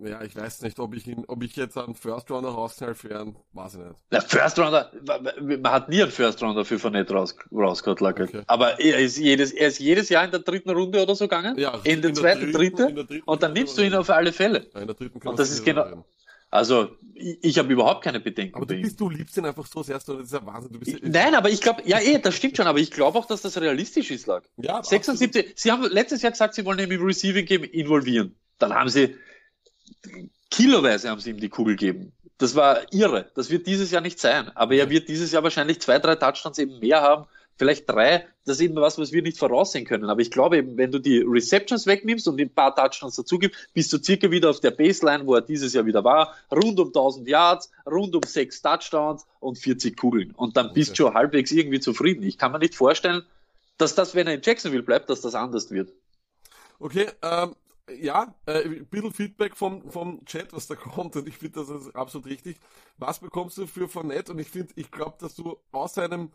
ja, 0.00 0.22
ich 0.22 0.36
weiß 0.36 0.62
nicht, 0.62 0.78
ob 0.78 0.94
ich 0.94 1.06
ihn, 1.06 1.24
ob 1.26 1.42
ich 1.42 1.56
jetzt 1.56 1.76
einen 1.76 1.94
First 1.94 2.30
Rounder 2.30 2.50
rausknall 2.50 2.94
für 2.94 3.18
einen, 3.18 3.36
weiß 3.52 3.74
ich 3.74 3.80
nicht. 3.80 4.00
Der 4.12 4.22
First 4.22 4.58
Rounder, 4.58 4.92
man 5.04 5.72
hat 5.72 5.88
nie 5.88 6.02
einen 6.02 6.12
First 6.12 6.42
Rounder 6.42 6.64
für 6.64 6.78
Fournette 6.78 7.14
raus, 7.14 7.34
rausgeholt, 7.52 8.02
okay. 8.02 8.42
Aber 8.46 8.78
er 8.80 8.98
ist, 8.98 9.18
jedes, 9.18 9.52
er 9.52 9.68
ist 9.68 9.80
jedes 9.80 10.08
Jahr 10.08 10.24
in 10.24 10.30
der 10.30 10.40
dritten 10.40 10.70
Runde 10.70 11.02
oder 11.02 11.14
so 11.14 11.24
gegangen. 11.24 11.58
Ja, 11.58 11.80
in 11.82 12.00
der 12.00 12.14
zweiten, 12.14 12.52
dritten, 12.52 12.94
dritte. 12.94 13.22
Und 13.24 13.42
dann 13.42 13.52
nimmst 13.52 13.76
du 13.76 13.82
ihn 13.82 13.94
auf 13.94 14.08
alle 14.10 14.32
Fälle. 14.32 14.68
Ja, 14.72 14.80
in 14.80 14.86
der 14.86 14.94
dritten 14.94 15.18
kann 15.18 15.30
und 15.30 15.38
das 15.38 15.50
ist 15.50 15.64
genau, 15.64 15.82
rein. 15.82 16.04
Also, 16.50 16.88
ich, 17.14 17.38
ich 17.42 17.58
habe 17.58 17.72
überhaupt 17.72 18.02
keine 18.02 18.20
Bedenken. 18.20 18.54
Aber 18.54 18.66
du, 18.66 18.80
bist, 18.80 18.98
du 18.98 19.10
liebst 19.10 19.36
ihn 19.36 19.44
einfach 19.44 19.66
so 19.66 19.82
sehr, 19.82 19.98
das 19.98 20.08
ist 20.08 20.32
ja 20.32 20.46
Wahnsinn. 20.46 20.72
Du 20.72 20.78
bist 20.78 20.92
ja 20.92 20.98
Nein, 21.02 21.34
aber 21.34 21.50
ich 21.50 21.60
glaube, 21.60 21.82
ja, 21.84 22.00
eh, 22.00 22.18
das 22.18 22.34
stimmt 22.34 22.56
schon, 22.56 22.66
aber 22.66 22.78
ich 22.78 22.90
glaube 22.90 23.18
auch, 23.18 23.26
dass 23.26 23.42
das 23.42 23.60
realistisch 23.60 24.10
ist, 24.10 24.26
lag. 24.26 24.44
Ja, 24.56 24.82
76, 24.82 25.40
absolut. 25.40 25.58
Sie 25.58 25.72
haben 25.72 25.82
letztes 25.90 26.22
Jahr 26.22 26.32
gesagt, 26.32 26.54
Sie 26.54 26.64
wollen 26.64 26.78
ihn 26.78 26.90
im 26.90 27.04
Receiving 27.04 27.44
Game 27.44 27.64
involvieren. 27.64 28.34
Dann 28.58 28.72
haben 28.74 28.88
Sie 28.88 29.14
kiloweise 30.50 31.10
haben 31.10 31.20
sie 31.20 31.30
ihm 31.30 31.40
die 31.40 31.48
Kugel 31.48 31.76
gegeben. 31.76 32.12
Das 32.38 32.54
war 32.54 32.92
irre. 32.92 33.30
Das 33.34 33.50
wird 33.50 33.66
dieses 33.66 33.90
Jahr 33.90 34.00
nicht 34.00 34.20
sein. 34.20 34.50
Aber 34.54 34.74
er 34.74 34.90
wird 34.90 35.08
dieses 35.08 35.32
Jahr 35.32 35.42
wahrscheinlich 35.42 35.80
zwei, 35.80 35.98
drei 35.98 36.14
Touchdowns 36.14 36.58
eben 36.58 36.78
mehr 36.78 37.02
haben. 37.02 37.26
Vielleicht 37.56 37.90
drei. 37.90 38.24
Das 38.46 38.58
ist 38.58 38.62
eben 38.62 38.76
was, 38.76 38.98
was 38.98 39.10
wir 39.10 39.20
nicht 39.20 39.36
voraussehen 39.36 39.84
können. 39.84 40.08
Aber 40.08 40.20
ich 40.20 40.30
glaube 40.30 40.58
eben, 40.58 40.76
wenn 40.76 40.92
du 40.92 41.00
die 41.00 41.18
Receptions 41.18 41.86
wegnimmst 41.86 42.28
und 42.28 42.40
ein 42.40 42.54
paar 42.54 42.76
Touchdowns 42.76 43.16
dazu 43.16 43.38
gibst, 43.38 43.58
bist 43.74 43.92
du 43.92 43.98
circa 43.98 44.30
wieder 44.30 44.50
auf 44.50 44.60
der 44.60 44.70
Baseline, 44.70 45.26
wo 45.26 45.34
er 45.34 45.40
dieses 45.40 45.72
Jahr 45.74 45.84
wieder 45.84 46.04
war. 46.04 46.36
Rund 46.52 46.78
um 46.78 46.88
1000 46.88 47.26
Yards, 47.26 47.72
rund 47.84 48.14
um 48.14 48.22
sechs 48.22 48.62
Touchdowns 48.62 49.26
und 49.40 49.58
40 49.58 49.96
Kugeln. 49.96 50.30
Und 50.30 50.56
dann 50.56 50.72
bist 50.72 50.96
du 50.98 51.12
halbwegs 51.12 51.50
irgendwie 51.50 51.80
zufrieden. 51.80 52.22
Ich 52.22 52.38
kann 52.38 52.52
mir 52.52 52.60
nicht 52.60 52.76
vorstellen, 52.76 53.22
dass 53.76 53.96
das, 53.96 54.14
wenn 54.14 54.28
er 54.28 54.34
in 54.34 54.42
Jacksonville 54.42 54.84
bleibt, 54.84 55.10
dass 55.10 55.20
das 55.20 55.34
anders 55.34 55.72
wird. 55.72 55.92
Okay, 56.78 57.08
ähm, 57.22 57.56
ja, 57.96 58.34
äh, 58.46 58.64
ein 58.64 58.86
bisschen 58.86 59.12
Feedback 59.12 59.56
vom, 59.56 59.90
vom 59.90 60.24
Chat, 60.24 60.52
was 60.52 60.66
da 60.66 60.74
kommt, 60.76 61.16
und 61.16 61.28
ich 61.28 61.38
finde, 61.38 61.60
das 61.60 61.68
ist 61.68 61.94
absolut 61.94 62.26
richtig. 62.26 62.58
Was 62.96 63.18
bekommst 63.18 63.58
du 63.58 63.66
für 63.66 63.88
Fournette? 63.88 64.32
Und 64.32 64.38
ich 64.38 64.50
finde, 64.50 64.72
ich 64.76 64.90
glaube, 64.90 65.16
dass 65.20 65.34
du 65.34 65.56
aus 65.72 65.98
einem 65.98 66.30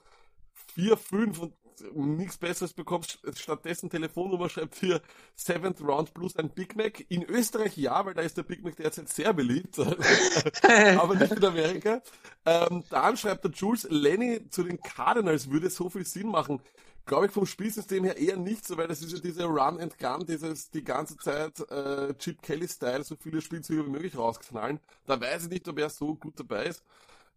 4, 0.75 0.97
5 0.97 1.39
und 1.39 1.53
nichts 1.95 2.37
Besseres 2.37 2.73
bekommst, 2.73 3.19
stattdessen 3.35 3.89
Telefonnummer 3.89 4.47
schreibt 4.47 4.75
hier 4.75 5.01
7th 5.37 5.83
Round 5.83 6.13
plus 6.13 6.35
ein 6.35 6.49
Big 6.49 6.75
Mac. 6.75 7.03
In 7.09 7.23
Österreich 7.23 7.77
ja, 7.77 8.05
weil 8.05 8.13
da 8.13 8.21
ist 8.21 8.37
der 8.37 8.43
Big 8.43 8.63
Mac 8.63 8.75
derzeit 8.75 9.09
sehr 9.09 9.33
beliebt, 9.33 9.79
aber 10.99 11.15
nicht 11.15 11.31
in 11.31 11.43
Amerika. 11.43 12.01
Ähm, 12.45 12.83
dann 12.89 13.17
schreibt 13.17 13.43
der 13.43 13.51
Jules, 13.51 13.87
Lenny 13.89 14.47
zu 14.49 14.63
den 14.63 14.79
Cardinals 14.81 15.49
würde 15.49 15.69
so 15.69 15.89
viel 15.89 16.05
Sinn 16.05 16.27
machen 16.27 16.61
glaube 17.05 17.25
ich, 17.27 17.31
vom 17.31 17.45
Spielsystem 17.45 18.03
her 18.03 18.17
eher 18.17 18.37
nicht 18.37 18.65
so, 18.65 18.77
weil 18.77 18.87
das 18.87 19.01
ist 19.01 19.11
ja 19.11 19.19
diese 19.19 19.45
Run 19.45 19.79
and 19.79 19.97
Gun, 19.97 20.25
dieses 20.25 20.69
die 20.69 20.83
ganze 20.83 21.17
Zeit 21.17 21.59
äh, 21.69 22.13
Chip 22.15 22.41
Kelly-Style, 22.41 23.03
so 23.03 23.15
viele 23.15 23.41
Spielzüge 23.41 23.85
wie 23.85 23.89
möglich 23.89 24.17
rausknallen. 24.17 24.79
Da 25.05 25.19
weiß 25.19 25.45
ich 25.45 25.49
nicht, 25.49 25.67
ob 25.67 25.79
er 25.79 25.89
so 25.89 26.15
gut 26.15 26.39
dabei 26.39 26.65
ist, 26.65 26.83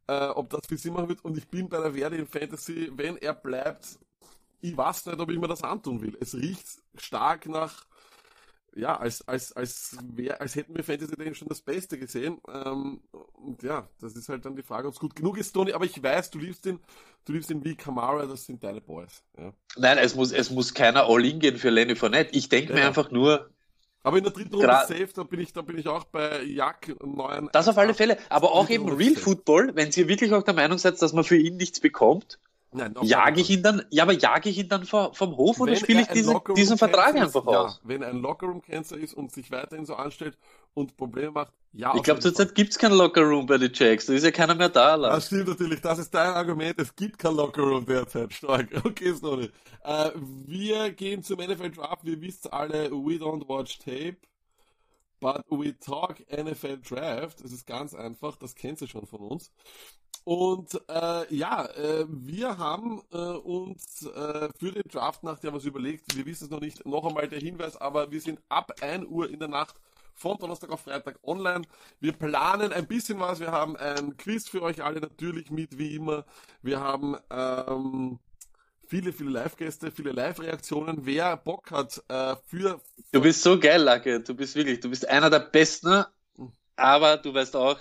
äh, 0.07 0.29
ob 0.29 0.51
das 0.51 0.67
viel 0.69 0.79
Sinn 0.79 0.95
machen 0.95 1.09
wird. 1.09 1.25
Und 1.25 1.37
ich 1.37 1.49
bin 1.49 1.69
bei 1.69 1.81
der 1.81 1.95
Werde 1.95 2.17
in 2.17 2.27
Fantasy, 2.27 2.93
wenn 2.95 3.17
er 3.17 3.35
bleibt, 3.35 3.99
ich 4.61 4.77
weiß 4.77 5.07
nicht, 5.07 5.19
ob 5.19 5.31
ich 5.31 5.39
mir 5.39 5.49
das 5.49 5.63
antun 5.63 6.01
will. 6.01 6.17
Es 6.21 6.35
riecht 6.35 6.67
stark 6.97 7.47
nach 7.47 7.87
ja, 8.77 8.97
als, 8.97 9.27
als, 9.27 9.53
als, 9.53 9.97
wär, 10.15 10.41
als 10.41 10.55
hätten 10.55 10.77
wir 10.77 10.85
Fantasy 10.85 11.17
Day 11.17 11.35
schon 11.35 11.49
das 11.49 11.61
Beste 11.61 11.99
gesehen. 11.99 12.39
Ähm, 12.53 13.01
und 13.33 13.63
ja, 13.63 13.89
das 14.01 14.15
ist 14.15 14.29
halt 14.29 14.45
dann 14.45 14.55
die 14.55 14.63
Frage, 14.63 14.89
ob 14.89 14.95
es 14.95 15.01
gut 15.01 15.17
genug 15.17 15.39
ist, 15.39 15.53
Tony. 15.53 15.73
Aber 15.73 15.85
ich 15.85 16.03
weiß, 16.03 16.31
du 16.31 16.39
liebst 16.39 16.67
ihn, 16.67 16.79
du 17.25 17.33
liebst 17.33 17.51
ihn 17.51 17.65
wie 17.65 17.75
Kamara, 17.75 18.27
das 18.27 18.45
sind 18.45 18.63
deine 18.63 18.81
Boys. 18.81 19.23
Ja. 19.39 19.53
Nein, 19.77 19.99
es 19.99 20.15
muss, 20.15 20.33
es 20.33 20.51
muss 20.51 20.75
keiner 20.75 21.09
All-In 21.09 21.41
gehen 21.41 21.57
für 21.57 21.71
Lenny 21.71 21.97
Fournette. 21.97 22.37
Ich 22.37 22.49
denke 22.49 22.75
ja. 22.75 22.81
mir 22.81 22.87
einfach 22.87 23.11
nur, 23.11 23.51
aber 24.03 24.19
in 24.19 24.25
der 24.25 24.33
dritten 24.33 24.55
Runde 24.55 24.69
safe, 24.69 25.09
da 25.15 25.25
bin 25.25 25.41
ich, 25.41 25.53
da 25.53 25.63
bin 25.63 25.79
ich 25.79 25.89
auch 25.89 26.05
bei 26.05 26.45
Jack 26.45 26.95
neuen. 27.05 27.49
Das 27.53 27.67
auf 27.67 27.77
alle 27.77 27.93
Fälle. 27.93 28.19
Aber 28.29 28.53
auch 28.53 28.71
eben 28.71 28.89
Real 28.89 29.17
Football, 29.17 29.73
wenn 29.75 29.91
ihr 29.91 30.07
wirklich 30.07 30.33
auch 30.33 30.45
der 30.45 30.55
Meinung 30.55 30.79
seid, 30.79 31.03
dass 31.03 31.13
man 31.13 31.25
für 31.25 31.37
ihn 31.37 31.57
nichts 31.57 31.81
bekommt, 31.81 32.39
Nein, 32.77 32.95
jage 33.03 33.41
ich 33.41 33.49
ihn 33.49 33.63
dann, 33.63 33.83
ja, 33.91 34.03
aber 34.03 34.13
jage 34.13 34.51
ich 34.51 34.59
ihn 34.59 34.69
dann 34.69 34.85
vom, 34.85 35.15
vom 35.15 35.37
Hof 35.37 35.61
oder 35.61 35.75
spiele 35.77 36.03
ich 36.03 36.09
diesen, 36.09 36.39
diesen 36.55 36.77
Vertrag 36.77 37.15
einfach 37.15 37.43
ist, 37.43 37.49
aus? 37.49 37.81
Ja, 37.83 37.89
wenn 37.89 38.03
ein 38.03 38.19
Lockerroom-Cancer 38.19 38.99
ist 38.99 39.15
und 39.15 39.33
sich 39.33 39.51
weiterhin 39.51 39.87
so 39.87 39.95
anstellt 39.95 40.37
und 40.75 40.97
Probleme 40.97 41.31
macht, 41.31 41.53
ja. 41.73 41.95
Ich 41.95 42.03
glaube, 42.03 42.21
zurzeit 42.21 42.55
gibt's 42.55 42.79
keinen 42.79 42.97
Lockerroom 42.97 43.47
bei 43.47 43.59
den 43.59 43.71
Jacks, 43.73 44.07
da 44.07 44.13
ist 44.13 44.25
ja 44.25 44.31
keiner 44.31 44.55
mehr 44.55 44.69
da. 44.69 44.95
Lars. 44.95 45.15
Das 45.15 45.27
stimmt 45.27 45.49
natürlich, 45.49 45.81
das 45.81 45.99
ist 45.99 46.15
dein 46.15 46.35
Argument, 46.35 46.79
es 46.79 46.95
gibt 46.95 47.19
kein 47.19 47.35
Lockerroom 47.35 47.87
derzeit, 47.87 48.33
stark. 48.33 48.69
Okay, 48.85 49.13
sorry. 49.13 49.51
Äh, 49.83 50.11
wir 50.47 50.91
gehen 50.93 51.23
zum 51.23 51.39
NFL 51.39 51.71
Draft, 51.71 52.05
wir 52.05 52.21
wissen 52.21 52.53
alle, 52.53 52.91
we 52.91 53.15
don't 53.15 53.49
watch 53.49 53.79
tape. 53.79 54.17
But 55.19 55.47
we 55.49 55.79
talk 55.79 56.21
NFL 56.31 56.79
Draft. 56.79 57.43
Das 57.43 57.51
ist 57.51 57.67
ganz 57.67 57.95
einfach, 57.95 58.37
das 58.37 58.55
kennt 58.55 58.83
ihr 58.83 58.89
schon 58.89 59.07
von 59.07 59.21
uns. 59.21 59.51
Und 60.27 60.75
äh, 60.89 61.33
ja, 61.33 61.67
äh, 61.67 62.05
wir 62.09 62.59
haben 62.59 63.01
äh, 63.13 63.17
uns 63.17 64.05
äh, 64.07 64.49
für 64.59 64.73
den 64.73 64.83
Draft 64.91 65.23
Nacht 65.23 65.45
ja 65.45 65.53
was 65.53 65.65
überlegt. 65.65 66.17
Wir 66.17 66.27
wissen 66.27 66.47
es 66.47 66.51
noch 66.51 66.59
nicht. 66.59 66.85
Noch 66.85 67.07
einmal 67.07 67.29
der 67.29 67.39
Hinweis, 67.39 67.77
aber 67.77 68.11
wir 68.11 68.21
sind 68.21 68.41
ab 68.49 68.73
1 68.81 69.07
Uhr 69.07 69.31
in 69.31 69.39
der 69.39 69.47
Nacht 69.47 69.77
von 70.15 70.37
Donnerstag 70.37 70.71
auf 70.71 70.81
Freitag 70.81 71.21
online. 71.23 71.63
Wir 72.01 72.13
planen 72.13 72.73
ein 72.73 72.89
bisschen 72.89 73.21
was. 73.21 73.39
Wir 73.39 73.53
haben 73.53 73.77
ein 73.77 74.17
Quiz 74.17 74.49
für 74.49 74.63
euch 74.63 74.83
alle 74.83 74.99
natürlich 74.99 75.53
mit, 75.53 75.79
wie 75.79 75.95
immer. 75.95 76.25
Wir 76.61 76.81
haben 76.81 77.17
ähm, 77.31 78.19
viele, 78.89 79.13
viele 79.13 79.31
Live-Gäste, 79.31 79.93
viele 79.93 80.11
Live-Reaktionen. 80.11 81.07
Wer 81.07 81.37
Bock 81.37 81.71
hat 81.71 82.03
äh, 82.09 82.35
für... 82.47 82.81
Du 83.13 83.21
bist 83.21 83.45
so 83.45 83.61
geil, 83.61 83.81
Lacke. 83.81 84.19
Du 84.19 84.35
bist 84.35 84.57
wirklich, 84.57 84.81
du 84.81 84.91
bist 84.91 85.09
einer 85.09 85.31
der 85.31 85.39
Besten. 85.39 86.05
Hm. 86.37 86.51
Aber 86.75 87.17
du 87.17 87.33
weißt 87.33 87.55
auch, 87.55 87.79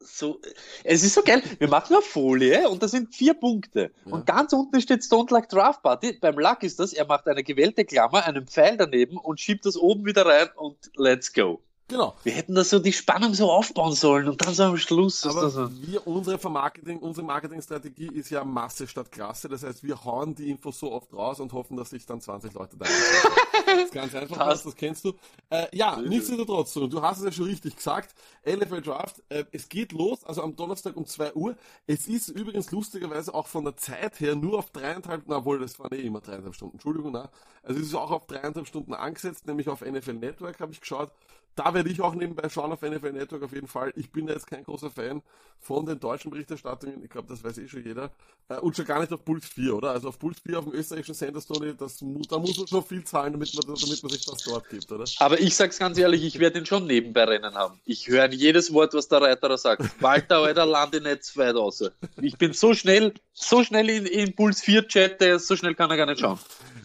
so, 0.00 0.40
es 0.82 1.02
ist 1.02 1.14
so 1.14 1.22
geil. 1.22 1.42
Wir 1.58 1.68
machen 1.68 1.94
eine 1.94 2.02
Folie 2.02 2.68
und 2.68 2.82
da 2.82 2.88
sind 2.88 3.14
vier 3.14 3.34
Punkte. 3.34 3.92
Ja. 4.04 4.12
Und 4.12 4.26
ganz 4.26 4.52
unten 4.52 4.80
steht 4.80 5.04
Stone 5.04 5.28
Luck 5.30 5.48
Draft 5.48 5.82
Party. 5.82 6.18
Beim 6.20 6.38
Luck 6.38 6.62
ist 6.62 6.80
das, 6.80 6.92
er 6.92 7.06
macht 7.06 7.28
eine 7.28 7.44
gewählte 7.44 7.84
Klammer, 7.84 8.24
einen 8.24 8.46
Pfeil 8.46 8.76
daneben 8.76 9.16
und 9.18 9.40
schiebt 9.40 9.66
das 9.66 9.76
oben 9.76 10.06
wieder 10.06 10.26
rein 10.26 10.48
und 10.56 10.76
let's 10.96 11.32
go. 11.32 11.62
Genau. 11.90 12.14
Wir 12.22 12.32
hätten 12.32 12.54
da 12.54 12.62
so 12.62 12.78
die 12.78 12.92
Spannung 12.92 13.34
so 13.34 13.50
aufbauen 13.50 13.94
sollen 13.94 14.28
und 14.28 14.46
dann 14.46 14.54
so 14.54 14.62
am 14.62 14.76
Schluss. 14.76 15.26
Aber 15.26 15.50
so. 15.50 15.68
wir, 15.82 16.06
unsere 16.06 16.38
Vermarketing, 16.38 16.98
unsere 17.00 17.26
Marketingstrategie 17.26 18.06
ist 18.14 18.30
ja 18.30 18.44
Masse 18.44 18.86
statt 18.86 19.10
Klasse. 19.10 19.48
Das 19.48 19.64
heißt, 19.64 19.82
wir 19.82 20.04
hauen 20.04 20.36
die 20.36 20.50
Infos 20.50 20.78
so 20.78 20.92
oft 20.92 21.12
raus 21.12 21.40
und 21.40 21.52
hoffen, 21.52 21.76
dass 21.76 21.90
sich 21.90 22.06
dann 22.06 22.20
20 22.20 22.54
Leute 22.54 22.76
da 22.76 22.86
Das 23.66 23.84
ist 23.84 23.92
ganz 23.92 24.14
einfach, 24.14 24.38
das, 24.38 24.62
das 24.62 24.76
kennst 24.76 25.04
du. 25.04 25.14
Äh, 25.50 25.66
ja, 25.76 26.00
nichtsdestotrotz, 26.00 26.74
du 26.74 27.02
hast 27.02 27.18
es 27.18 27.24
ja 27.24 27.32
schon 27.32 27.46
richtig 27.46 27.74
gesagt. 27.74 28.14
LFL 28.46 28.82
Draft, 28.82 29.20
äh, 29.28 29.44
es 29.50 29.68
geht 29.68 29.90
los, 29.90 30.22
also 30.24 30.42
am 30.42 30.54
Donnerstag 30.54 30.96
um 30.96 31.06
2 31.06 31.34
Uhr. 31.34 31.56
Es 31.88 32.06
ist 32.06 32.28
übrigens 32.28 32.70
lustigerweise 32.70 33.34
auch 33.34 33.48
von 33.48 33.64
der 33.64 33.76
Zeit 33.76 34.20
her 34.20 34.36
nur 34.36 34.60
auf 34.60 34.70
dreieinhalb, 34.70 35.24
na 35.26 35.44
wohl, 35.44 35.58
das 35.58 35.80
waren 35.80 35.92
eh 35.92 36.02
immer 36.02 36.20
dreieinhalb 36.20 36.54
Stunden, 36.54 36.76
Entschuldigung, 36.76 37.10
na. 37.10 37.30
Also 37.64 37.80
es 37.80 37.88
ist 37.88 37.94
auch 37.94 38.12
auf 38.12 38.28
dreieinhalb 38.28 38.68
Stunden 38.68 38.94
angesetzt, 38.94 39.46
nämlich 39.46 39.68
auf 39.68 39.80
NFL 39.80 40.14
Network 40.14 40.60
habe 40.60 40.72
ich 40.72 40.80
geschaut. 40.80 41.12
Da 41.56 41.74
werde 41.74 41.90
ich 41.90 42.00
auch 42.00 42.14
nebenbei 42.14 42.48
schauen 42.48 42.72
auf 42.72 42.82
NFL 42.82 43.12
Network 43.12 43.42
auf 43.42 43.52
jeden 43.52 43.66
Fall. 43.66 43.92
Ich 43.96 44.10
bin 44.10 44.28
jetzt 44.28 44.46
kein 44.46 44.64
großer 44.64 44.90
Fan 44.90 45.22
von 45.58 45.84
den 45.84 46.00
deutschen 46.00 46.30
Berichterstattungen. 46.30 47.02
Ich 47.04 47.10
glaube, 47.10 47.28
das 47.28 47.44
weiß 47.44 47.58
eh 47.58 47.68
schon 47.68 47.84
jeder. 47.84 48.10
Äh, 48.48 48.58
und 48.58 48.76
schon 48.76 48.84
gar 48.86 49.00
nicht 49.00 49.12
auf 49.12 49.24
Puls 49.24 49.46
4, 49.46 49.76
oder? 49.76 49.90
Also 49.90 50.08
auf 50.08 50.18
Puls 50.18 50.40
4 50.40 50.58
auf 50.58 50.64
dem 50.64 50.74
österreichischen 50.74 51.14
Sender 51.14 51.40
Story, 51.40 51.74
das, 51.76 51.98
da 51.98 52.38
muss 52.38 52.56
man 52.56 52.66
schon 52.66 52.84
viel 52.84 53.04
zahlen, 53.04 53.32
damit 53.32 53.54
man, 53.54 53.62
damit 53.66 54.02
man 54.02 54.10
sich 54.10 54.24
das 54.24 54.42
dort 54.44 54.68
gibt, 54.68 54.90
oder? 54.90 55.04
Aber 55.18 55.38
ich 55.38 55.54
sag's 55.54 55.78
ganz 55.78 55.98
ehrlich, 55.98 56.24
ich 56.24 56.38
werde 56.38 56.60
ihn 56.60 56.66
schon 56.66 56.86
nebenbei 56.86 57.24
rennen 57.24 57.54
haben. 57.54 57.78
Ich 57.84 58.08
höre 58.08 58.30
jedes 58.32 58.72
Wort, 58.72 58.94
was 58.94 59.08
der 59.08 59.20
Reiter 59.22 59.56
sagt. 59.58 59.82
Walter, 60.00 60.38
Alter, 60.38 60.66
lande 60.66 61.00
nicht 61.00 61.24
zu 61.24 61.38
weit 61.38 61.54
raus. 61.54 61.84
Ich 62.20 62.38
bin 62.38 62.52
so 62.52 62.74
schnell, 62.74 63.14
so 63.32 63.62
schnell 63.62 63.90
in, 63.90 64.06
in 64.06 64.34
Puls 64.34 64.62
4 64.62 64.88
Chat, 64.88 65.40
so 65.40 65.56
schnell 65.56 65.74
kann 65.74 65.90
er 65.90 65.96
gar 65.96 66.06
nicht 66.06 66.20
schauen. 66.20 66.38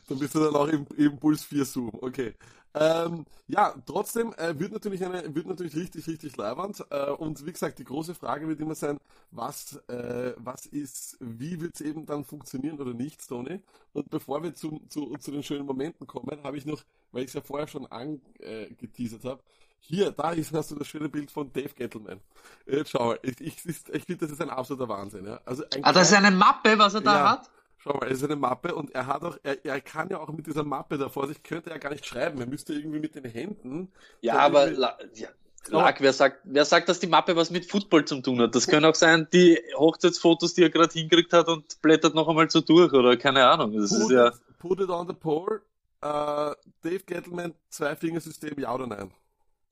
Dann 0.07 0.19
bist 0.19 0.35
du 0.35 0.39
dann 0.39 0.55
auch 0.55 0.67
im, 0.67 0.85
im 0.97 1.17
Puls 1.17 1.43
4 1.43 1.65
Zoom, 1.65 1.91
okay. 2.01 2.33
Ähm, 2.77 3.25
ja, 3.47 3.73
trotzdem 3.85 4.33
äh, 4.33 4.59
wird 4.59 4.73
natürlich 4.73 5.03
eine, 5.05 5.33
wird 5.33 5.47
natürlich 5.47 5.75
richtig, 5.75 6.07
richtig 6.07 6.35
leibernd. 6.35 6.83
Äh, 6.89 7.11
und 7.11 7.45
wie 7.45 7.53
gesagt, 7.53 7.79
die 7.79 7.85
große 7.85 8.13
Frage 8.15 8.49
wird 8.49 8.59
immer 8.59 8.75
sein, 8.75 8.99
was, 9.31 9.77
äh, 9.87 10.33
was 10.37 10.65
ist, 10.65 11.17
wie 11.21 11.61
wird 11.61 11.75
es 11.75 11.81
eben 11.81 12.05
dann 12.05 12.25
funktionieren 12.25 12.79
oder 12.79 12.93
nicht, 12.93 13.25
Tony? 13.25 13.61
Und 13.93 14.09
bevor 14.09 14.43
wir 14.43 14.53
zu, 14.53 14.81
zu, 14.89 15.15
zu 15.17 15.31
den 15.31 15.41
schönen 15.41 15.65
Momenten 15.65 16.05
kommen, 16.05 16.43
habe 16.43 16.57
ich 16.57 16.65
noch, 16.65 16.83
weil 17.13 17.23
ich 17.23 17.29
es 17.29 17.33
ja 17.35 17.41
vorher 17.41 17.67
schon 17.67 17.85
angeteasert 17.85 19.23
habe, 19.23 19.41
hier, 19.79 20.11
da 20.11 20.31
ist, 20.31 20.51
hast 20.51 20.71
du 20.71 20.75
das 20.75 20.87
schöne 20.87 21.07
Bild 21.07 21.31
von 21.31 21.53
Dave 21.53 21.73
Gettleman. 21.75 22.19
Jetzt 22.65 22.89
schau 22.89 23.05
mal, 23.05 23.19
ich, 23.21 23.39
ich, 23.39 23.65
ich 23.65 24.03
finde, 24.03 24.25
das 24.25 24.31
ist 24.31 24.41
ein 24.41 24.49
absoluter 24.49 24.89
Wahnsinn. 24.89 25.25
Ja? 25.25 25.39
Also 25.45 25.63
ein 25.73 25.83
ah, 25.83 25.93
das 25.93 26.09
ist 26.09 26.17
eine 26.17 26.31
Mappe, 26.31 26.77
was 26.77 26.95
er 26.95 27.01
da 27.01 27.15
ja, 27.15 27.31
hat? 27.31 27.51
Schau 27.85 27.97
mal, 27.97 28.11
es 28.11 28.17
ist 28.17 28.23
eine 28.23 28.35
Mappe 28.35 28.73
und 28.73 28.95
er 28.95 29.05
hat 29.05 29.23
auch, 29.23 29.37
er, 29.43 29.63
er 29.63 29.79
kann 29.79 30.09
ja 30.09 30.19
auch 30.19 30.29
mit 30.29 30.47
dieser 30.47 30.63
Mappe 30.63 30.97
da 30.97 31.07
vor 31.07 31.27
sich, 31.27 31.43
könnte 31.43 31.69
er 31.69 31.77
gar 31.77 31.91
nicht 31.91 32.05
schreiben. 32.05 32.39
Er 32.39 32.47
müsste 32.47 32.73
irgendwie 32.73 32.99
mit 32.99 33.13
den 33.13 33.25
Händen. 33.25 33.91
Ja, 34.21 34.39
aber 34.39 34.71
la, 34.71 34.97
ja, 35.13 35.27
Lag, 35.67 35.99
wer 35.99 36.11
sagt, 36.11 36.41
wer 36.45 36.65
sagt, 36.65 36.89
dass 36.89 36.99
die 36.99 37.07
Mappe 37.07 37.35
was 37.35 37.51
mit 37.51 37.69
Football 37.69 38.05
zu 38.05 38.21
tun 38.21 38.41
hat? 38.41 38.55
Das 38.55 38.67
können 38.67 38.85
auch 38.85 38.95
sein, 38.95 39.27
die 39.31 39.59
Hochzeitsfotos, 39.77 40.55
die 40.55 40.63
er 40.63 40.71
gerade 40.71 40.93
hingekriegt 40.93 41.31
hat 41.31 41.47
und 41.47 41.79
blättert 41.83 42.15
noch 42.15 42.27
einmal 42.27 42.49
so 42.49 42.61
durch 42.61 42.91
oder 42.91 43.17
keine 43.17 43.47
Ahnung. 43.47 43.77
Das 43.77 43.91
put, 43.91 44.01
ist 44.01 44.11
ja... 44.11 44.31
put 44.57 44.79
it 44.79 44.89
on 44.89 45.07
the 45.07 45.13
pole. 45.13 45.61
Uh, 46.03 46.53
Dave 46.83 47.03
Gettleman, 47.05 47.53
Zwei-Fingersystem, 47.69 48.59
ja 48.59 48.73
oder 48.73 48.87
nein? 48.87 49.11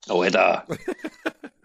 Alter! 0.07 0.65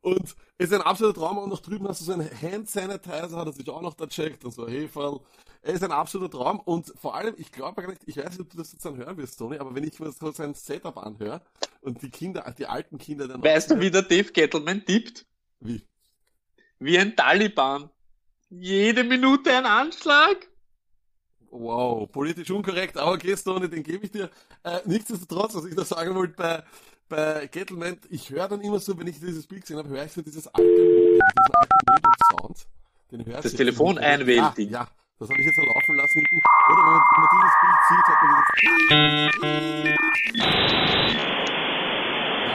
Und 0.00 0.34
es 0.58 0.70
ist 0.70 0.72
ein 0.72 0.82
absoluter 0.82 1.20
Traum. 1.20 1.38
Und 1.38 1.50
noch 1.50 1.60
drüben 1.60 1.88
hast 1.88 2.00
du 2.00 2.04
so 2.04 2.12
einen 2.12 2.30
Hand 2.30 2.70
Sanitizer, 2.70 3.36
hat 3.36 3.46
er 3.46 3.52
sich 3.52 3.68
auch 3.68 3.82
noch 3.82 3.94
da 3.94 4.06
checkt 4.06 4.44
und 4.44 4.52
so, 4.52 4.68
Heferl. 4.68 5.20
Er 5.62 5.74
ist 5.74 5.82
ein 5.82 5.92
absoluter 5.92 6.38
Traum. 6.38 6.60
Und 6.60 6.92
vor 7.00 7.14
allem, 7.14 7.34
ich 7.38 7.50
glaube 7.50 7.82
gar 7.82 7.88
nicht, 7.88 8.02
ich 8.06 8.16
weiß 8.16 8.30
nicht, 8.30 8.40
ob 8.40 8.50
du 8.50 8.56
das 8.56 8.72
jetzt 8.72 8.84
dann 8.84 8.96
hören 8.96 9.16
wirst, 9.16 9.38
Tony, 9.38 9.58
aber 9.58 9.74
wenn 9.74 9.84
ich 9.84 9.98
mir 9.98 10.12
so 10.12 10.30
sein 10.30 10.54
Setup 10.54 10.96
anhöre 10.98 11.42
und 11.80 12.02
die 12.02 12.10
Kinder, 12.10 12.54
die 12.56 12.66
alten 12.66 12.98
Kinder 12.98 13.28
dann. 13.28 13.42
Weißt 13.42 13.70
du, 13.70 13.80
wie 13.80 13.90
der 13.90 14.02
Dave 14.02 14.30
Gettleman 14.32 14.84
tippt? 14.84 15.26
Wie? 15.60 15.82
Wie 16.78 16.98
ein 16.98 17.16
Taliban. 17.16 17.90
Jede 18.50 19.04
Minute 19.04 19.56
ein 19.56 19.66
Anschlag. 19.66 20.48
Wow, 21.50 22.10
politisch 22.10 22.50
unkorrekt, 22.50 22.96
aber 22.96 23.12
okay, 23.12 23.36
Stone, 23.36 23.68
den 23.68 23.84
gebe 23.84 24.04
ich 24.04 24.10
dir. 24.10 24.28
Äh, 24.64 24.80
nichtsdestotrotz, 24.86 25.54
was 25.54 25.64
ich 25.66 25.76
da 25.76 25.84
sagen 25.84 26.14
wollte, 26.16 26.34
bei, 26.34 26.64
bei 27.08 27.46
Gettleman, 27.46 27.98
ich 28.08 28.30
höre 28.30 28.48
dann 28.48 28.60
immer 28.60 28.78
so, 28.78 28.98
wenn 28.98 29.06
ich 29.06 29.20
dieses 29.20 29.46
Bild 29.46 29.62
gesehen 29.62 29.78
habe, 29.78 29.88
höre 29.88 30.04
ich 30.04 30.12
so 30.12 30.22
dieses 30.22 30.46
alte 30.48 30.62
Modem, 30.62 31.20
diesen 31.20 31.54
alten 31.54 31.74
Modem-Sound. 31.90 32.66
Den 33.10 33.24
Das 33.30 33.52
Telefon 33.52 33.98
einwählen 33.98 34.52
Ja, 34.56 34.64
ja, 34.64 34.88
das 35.18 35.28
habe 35.28 35.40
ich 35.40 35.46
jetzt 35.46 35.56
laufen 35.58 35.96
lassen 35.96 36.14
hinten. 36.14 36.42
Oder 36.70 36.78
wenn 36.78 36.92
man, 36.92 37.02
wenn 37.10 37.20
man 37.20 37.28
dieses 37.34 37.54
Bild 37.62 37.78
sieht, 37.88 38.06
hat 38.08 38.18
man 38.22 38.28
dieses... 38.40 38.74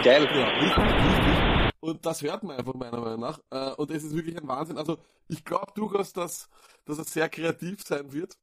Geil. 0.04 0.24
Ja, 0.34 0.48
richtig, 0.48 0.78
richtig. 0.78 1.40
Und 1.82 2.06
das 2.06 2.22
hört 2.22 2.44
man 2.44 2.58
einfach 2.58 2.74
meiner 2.74 3.00
Meinung 3.00 3.20
nach. 3.22 3.40
Äh, 3.52 3.72
und 3.74 3.92
es 3.92 4.04
ist 4.04 4.16
wirklich 4.16 4.38
ein 4.38 4.48
Wahnsinn. 4.48 4.78
Also 4.78 4.98
ich 5.28 5.44
glaube 5.44 5.72
durchaus, 5.76 6.14
dass, 6.14 6.50
dass 6.86 6.98
er 6.98 7.04
sehr 7.06 7.30
kreativ 7.30 7.82
sein 7.84 8.12
wird. 8.12 8.38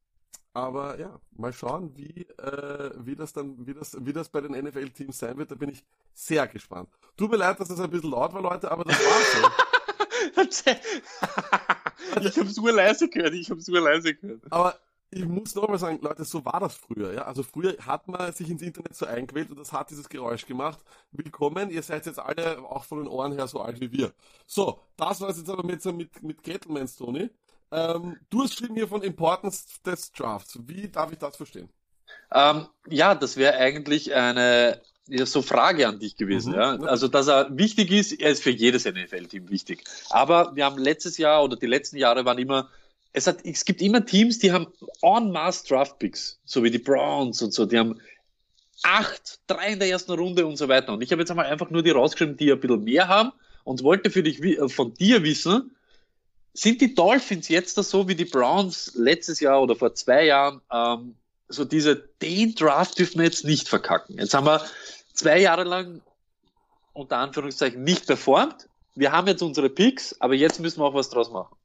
Aber 0.57 0.99
ja, 0.99 1.19
mal 1.35 1.53
schauen, 1.53 1.95
wie, 1.95 2.25
äh, 2.39 2.89
wie 3.05 3.15
das 3.15 3.31
dann, 3.31 3.67
wie 3.67 3.75
das, 3.75 3.95
wie 4.03 4.11
das 4.11 4.27
bei 4.27 4.41
den 4.41 4.53
NFL-Teams 4.53 5.19
sein 5.19 5.37
wird. 5.37 5.51
Da 5.51 5.55
bin 5.55 5.69
ich 5.69 5.83
sehr 6.15 6.47
gespannt. 6.47 6.89
Tut 7.15 7.29
mir 7.29 7.37
leid, 7.37 7.59
dass 7.59 7.67
das 7.67 7.79
ein 7.79 7.91
bisschen 7.91 8.09
laut 8.09 8.33
war, 8.33 8.41
Leute, 8.41 8.71
aber 8.71 8.83
das 8.83 8.97
war's 8.97 9.33
so. 10.33 10.71
ich 12.23 12.37
hab's 12.39 12.57
nur 12.57 12.71
leise 12.71 13.07
gehört, 13.07 13.35
ich 13.35 13.51
hab's 13.51 13.67
nur 13.67 13.81
leise 13.81 14.15
gehört. 14.15 14.41
Aber 14.49 14.79
ich 15.11 15.27
muss 15.27 15.53
nochmal 15.53 15.77
sagen, 15.77 15.99
Leute, 16.01 16.25
so 16.25 16.43
war 16.43 16.59
das 16.59 16.75
früher, 16.75 17.13
ja. 17.13 17.25
Also 17.25 17.43
früher 17.43 17.77
hat 17.85 18.07
man 18.07 18.33
sich 18.33 18.49
ins 18.49 18.63
Internet 18.63 18.95
so 18.95 19.05
eingewählt 19.05 19.51
und 19.51 19.59
das 19.59 19.71
hat 19.71 19.91
dieses 19.91 20.09
Geräusch 20.09 20.47
gemacht. 20.47 20.79
Willkommen, 21.11 21.69
ihr 21.69 21.83
seid 21.83 22.07
jetzt 22.07 22.17
alle 22.17 22.57
auch 22.63 22.83
von 22.83 22.97
den 22.97 23.07
Ohren 23.07 23.33
her 23.33 23.45
so 23.45 23.61
alt 23.61 23.79
wie 23.79 23.91
wir. 23.91 24.11
So, 24.47 24.79
das 24.95 25.21
war 25.21 25.29
es 25.29 25.37
jetzt 25.37 25.51
aber 25.51 25.63
mit, 25.63 25.85
mit, 25.85 26.23
mit 26.23 26.41
Kettlemans, 26.41 26.95
Tony. 26.95 27.29
Ähm, 27.71 28.17
du 28.29 28.43
hast 28.43 28.51
geschrieben 28.51 28.75
hier 28.75 28.87
von 28.87 29.01
Importance 29.03 29.65
des 29.85 30.11
Drafts. 30.11 30.57
Wie 30.65 30.87
darf 30.89 31.11
ich 31.11 31.17
das 31.17 31.35
verstehen? 31.35 31.69
Ähm, 32.33 32.67
ja, 32.89 33.15
das 33.15 33.37
wäre 33.37 33.57
eigentlich 33.57 34.13
eine 34.13 34.81
ja, 35.07 35.25
so 35.25 35.41
Frage 35.41 35.87
an 35.87 35.99
dich 35.99 36.15
gewesen. 36.15 36.53
Mhm. 36.53 36.59
Ja? 36.59 36.75
Also, 36.81 37.07
dass 37.07 37.27
er 37.27 37.55
wichtig 37.57 37.91
ist, 37.91 38.13
er 38.13 38.31
ist 38.31 38.43
für 38.43 38.51
jedes 38.51 38.85
NFL-Team 38.85 39.49
wichtig. 39.49 39.83
Aber 40.09 40.55
wir 40.55 40.65
haben 40.65 40.77
letztes 40.77 41.17
Jahr 41.17 41.43
oder 41.43 41.55
die 41.55 41.67
letzten 41.67 41.97
Jahre 41.97 42.25
waren 42.25 42.37
immer, 42.37 42.69
es, 43.13 43.27
hat, 43.27 43.39
es 43.43 43.65
gibt 43.65 43.81
immer 43.81 44.05
Teams, 44.05 44.39
die 44.39 44.51
haben 44.51 44.67
en 45.01 45.31
masse 45.31 45.67
Draft-Picks, 45.67 46.39
so 46.45 46.63
wie 46.63 46.71
die 46.71 46.79
Browns 46.79 47.41
und 47.41 47.53
so, 47.53 47.65
die 47.65 47.77
haben 47.77 47.99
acht, 48.83 49.39
drei 49.47 49.69
in 49.73 49.79
der 49.79 49.89
ersten 49.89 50.11
Runde 50.11 50.45
und 50.45 50.57
so 50.57 50.67
weiter. 50.67 50.93
Und 50.93 51.01
ich 51.01 51.11
habe 51.11 51.21
jetzt 51.21 51.31
einmal 51.31 51.47
einfach 51.47 51.69
nur 51.69 51.83
die 51.83 51.91
rausgeschrieben, 51.91 52.37
die 52.37 52.51
ein 52.51 52.59
bisschen 52.59 52.83
mehr 52.83 53.07
haben 53.07 53.31
und 53.63 53.83
wollte 53.83 54.11
für 54.11 54.23
dich 54.23 54.39
von 54.67 54.93
dir 54.93 55.23
wissen, 55.23 55.75
sind 56.57 56.81
die 56.81 56.95
Dolphins 56.95 57.49
jetzt 57.49 57.77
das 57.77 57.89
so 57.89 58.07
wie 58.07 58.15
die 58.15 58.25
Browns 58.25 58.93
letztes 58.95 59.39
Jahr 59.39 59.61
oder 59.61 59.75
vor 59.75 59.93
zwei 59.93 60.25
Jahren? 60.25 60.61
Ähm, 60.71 61.15
so 61.47 61.65
diese, 61.65 61.95
den 62.21 62.55
Draft 62.55 62.97
dürfen 62.97 63.19
wir 63.19 63.25
jetzt 63.25 63.45
nicht 63.45 63.69
verkacken. 63.69 64.17
Jetzt 64.17 64.33
haben 64.33 64.47
wir 64.47 64.65
zwei 65.13 65.39
Jahre 65.39 65.63
lang 65.63 66.01
unter 66.93 67.17
Anführungszeichen 67.17 67.83
nicht 67.83 68.07
performt. 68.07 68.67
Wir 68.95 69.11
haben 69.11 69.27
jetzt 69.27 69.43
unsere 69.43 69.69
Picks, 69.69 70.19
aber 70.19 70.33
jetzt 70.33 70.59
müssen 70.59 70.79
wir 70.81 70.85
auch 70.85 70.95
was 70.95 71.09
draus 71.09 71.29
machen. 71.29 71.55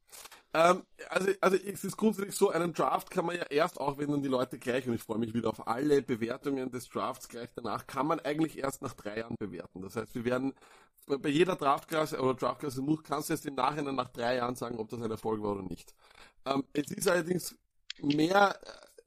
Ähm, 0.53 0.83
also, 1.09 1.31
also 1.41 1.57
es 1.57 1.83
ist 1.83 1.97
grundsätzlich 1.97 2.35
so, 2.35 2.51
einen 2.51 2.73
Draft 2.73 3.09
kann 3.09 3.25
man 3.25 3.35
ja 3.35 3.43
erst, 3.49 3.81
auch 3.81 3.97
wenn 3.97 4.11
dann 4.11 4.21
die 4.21 4.29
Leute 4.29 4.59
gleich, 4.59 4.87
und 4.87 4.93
ich 4.93 5.01
freue 5.01 5.17
mich 5.17 5.33
wieder 5.33 5.49
auf 5.49 5.67
alle 5.67 6.03
Bewertungen 6.03 6.69
des 6.69 6.87
Drafts 6.89 7.27
gleich 7.27 7.49
danach, 7.55 7.87
kann 7.87 8.05
man 8.05 8.19
eigentlich 8.19 8.59
erst 8.59 8.83
nach 8.83 8.93
drei 8.93 9.17
Jahren 9.17 9.35
bewerten. 9.39 9.81
Das 9.81 9.95
heißt, 9.95 10.13
wir 10.13 10.25
werden 10.25 10.53
bei 11.05 11.29
jeder 11.29 11.55
Draftklasse 11.55 12.19
oder 12.19 12.33
Draftklasse 12.33 12.81
muss, 12.81 13.03
kannst 13.03 13.29
du 13.29 13.33
jetzt 13.33 13.45
im 13.45 13.55
Nachhinein 13.55 13.95
nach 13.95 14.09
drei 14.09 14.35
Jahren 14.35 14.55
sagen, 14.55 14.77
ob 14.77 14.89
das 14.89 15.01
ein 15.01 15.11
Erfolg 15.11 15.41
war 15.41 15.53
oder 15.53 15.63
nicht. 15.63 15.93
Ähm, 16.45 16.63
es 16.73 16.91
ist 16.91 17.07
allerdings 17.07 17.55
mehr, 18.01 18.59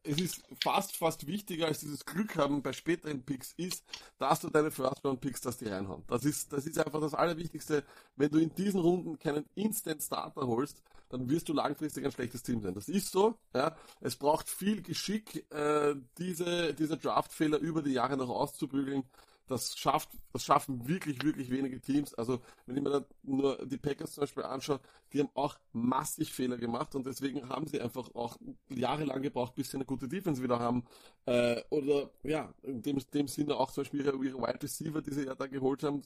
äh, 0.05 0.11
es 0.11 0.21
ist 0.21 0.43
fast, 0.63 0.97
fast 0.97 1.27
wichtiger 1.27 1.67
als 1.67 1.81
dieses 1.81 2.05
Glück 2.05 2.37
haben 2.37 2.63
bei 2.63 2.73
späteren 2.73 3.25
Picks 3.25 3.53
ist, 3.57 3.85
dass 4.19 4.41
du 4.41 4.51
deine 4.51 4.71
First 4.71 5.05
Round 5.05 5.21
Picks, 5.21 5.41
dass 5.41 5.59
die 5.59 5.67
reinhauen. 5.67 6.05
Das 6.07 6.25
ist, 6.25 6.53
das 6.53 6.67
ist 6.67 6.79
einfach 6.79 7.01
das 7.01 7.15
Allerwichtigste. 7.15 7.83
Wenn 8.15 8.31
du 8.31 8.39
in 8.39 8.55
diesen 8.55 8.81
Runden 8.81 9.19
keinen 9.19 9.45
Instant 9.55 10.03
Starter 10.03 10.47
holst, 10.47 10.83
dann 11.09 11.29
wirst 11.29 11.49
du 11.49 11.53
langfristig 11.53 12.05
ein 12.05 12.13
schlechtes 12.13 12.43
Team 12.43 12.63
sein. 12.63 12.75
Das 12.75 12.89
ist 12.89 13.11
so. 13.11 13.39
Ja. 13.55 13.77
Es 14.01 14.17
braucht 14.17 14.49
viel 14.49 14.83
Geschick, 14.83 15.51
äh, 15.53 15.95
diese, 16.19 16.75
diese 16.75 16.97
Draftfehler 16.97 17.59
über 17.59 17.83
die 17.83 17.93
Jahre 17.93 18.17
noch 18.17 18.29
auszubügeln. 18.29 19.05
Das 19.49 19.79
schafft, 19.79 20.11
das 20.33 20.45
schaffen 20.45 20.89
wirklich, 20.89 21.23
wirklich 21.23 21.51
wenige 21.51 21.81
Teams. 21.81 22.15
Also, 22.15 22.41
wenn 22.67 22.77
ich 22.77 22.83
mir 22.83 22.91
da 22.91 23.05
nur 23.23 23.65
die 23.65 23.79
Packers 23.79 24.13
zum 24.13 24.23
Beispiel 24.23 24.43
anschaue, 24.43 24.81
die 25.13 25.21
haben 25.21 25.31
auch 25.35 25.57
massig 25.73 26.33
Fehler 26.33 26.57
gemacht 26.57 26.95
und 26.95 27.07
deswegen 27.07 27.49
haben 27.49 27.67
sie 27.67 27.81
einfach 27.81 28.13
auch 28.15 28.37
jahrelang 28.69 29.23
gebraucht, 29.23 29.55
bis 29.55 29.71
sie 29.71 29.77
eine 29.77 29.85
gute 29.85 30.09
Defense 30.09 30.43
wieder 30.43 30.59
haben. 30.59 30.85
Äh, 31.27 31.63
oder, 31.71 32.11
ja, 32.25 32.53
in 32.63 32.83
dem, 32.83 32.99
dem 33.15 33.29
Sinne 33.29 33.57
auch 33.57 33.71
zum 33.71 33.83
Beispiel 33.85 34.05
ihre, 34.05 34.17
ihre 34.25 34.39
Wide 34.39 34.63
Receiver, 34.63 35.01
die 35.01 35.13
sie 35.13 35.27
ja 35.27 35.35
da 35.35 35.47
geholt 35.47 35.83
haben, 35.85 36.03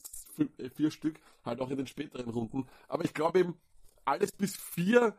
vier 0.74 0.90
Stück, 0.90 1.18
halt 1.44 1.60
auch 1.60 1.70
in 1.70 1.78
den 1.78 1.86
späteren 1.86 2.28
Runden. 2.28 2.66
Aber 2.88 3.04
ich 3.04 3.14
glaube 3.14 3.40
eben, 3.40 3.54
alles 4.04 4.32
bis 4.32 4.56
vier 4.56 5.14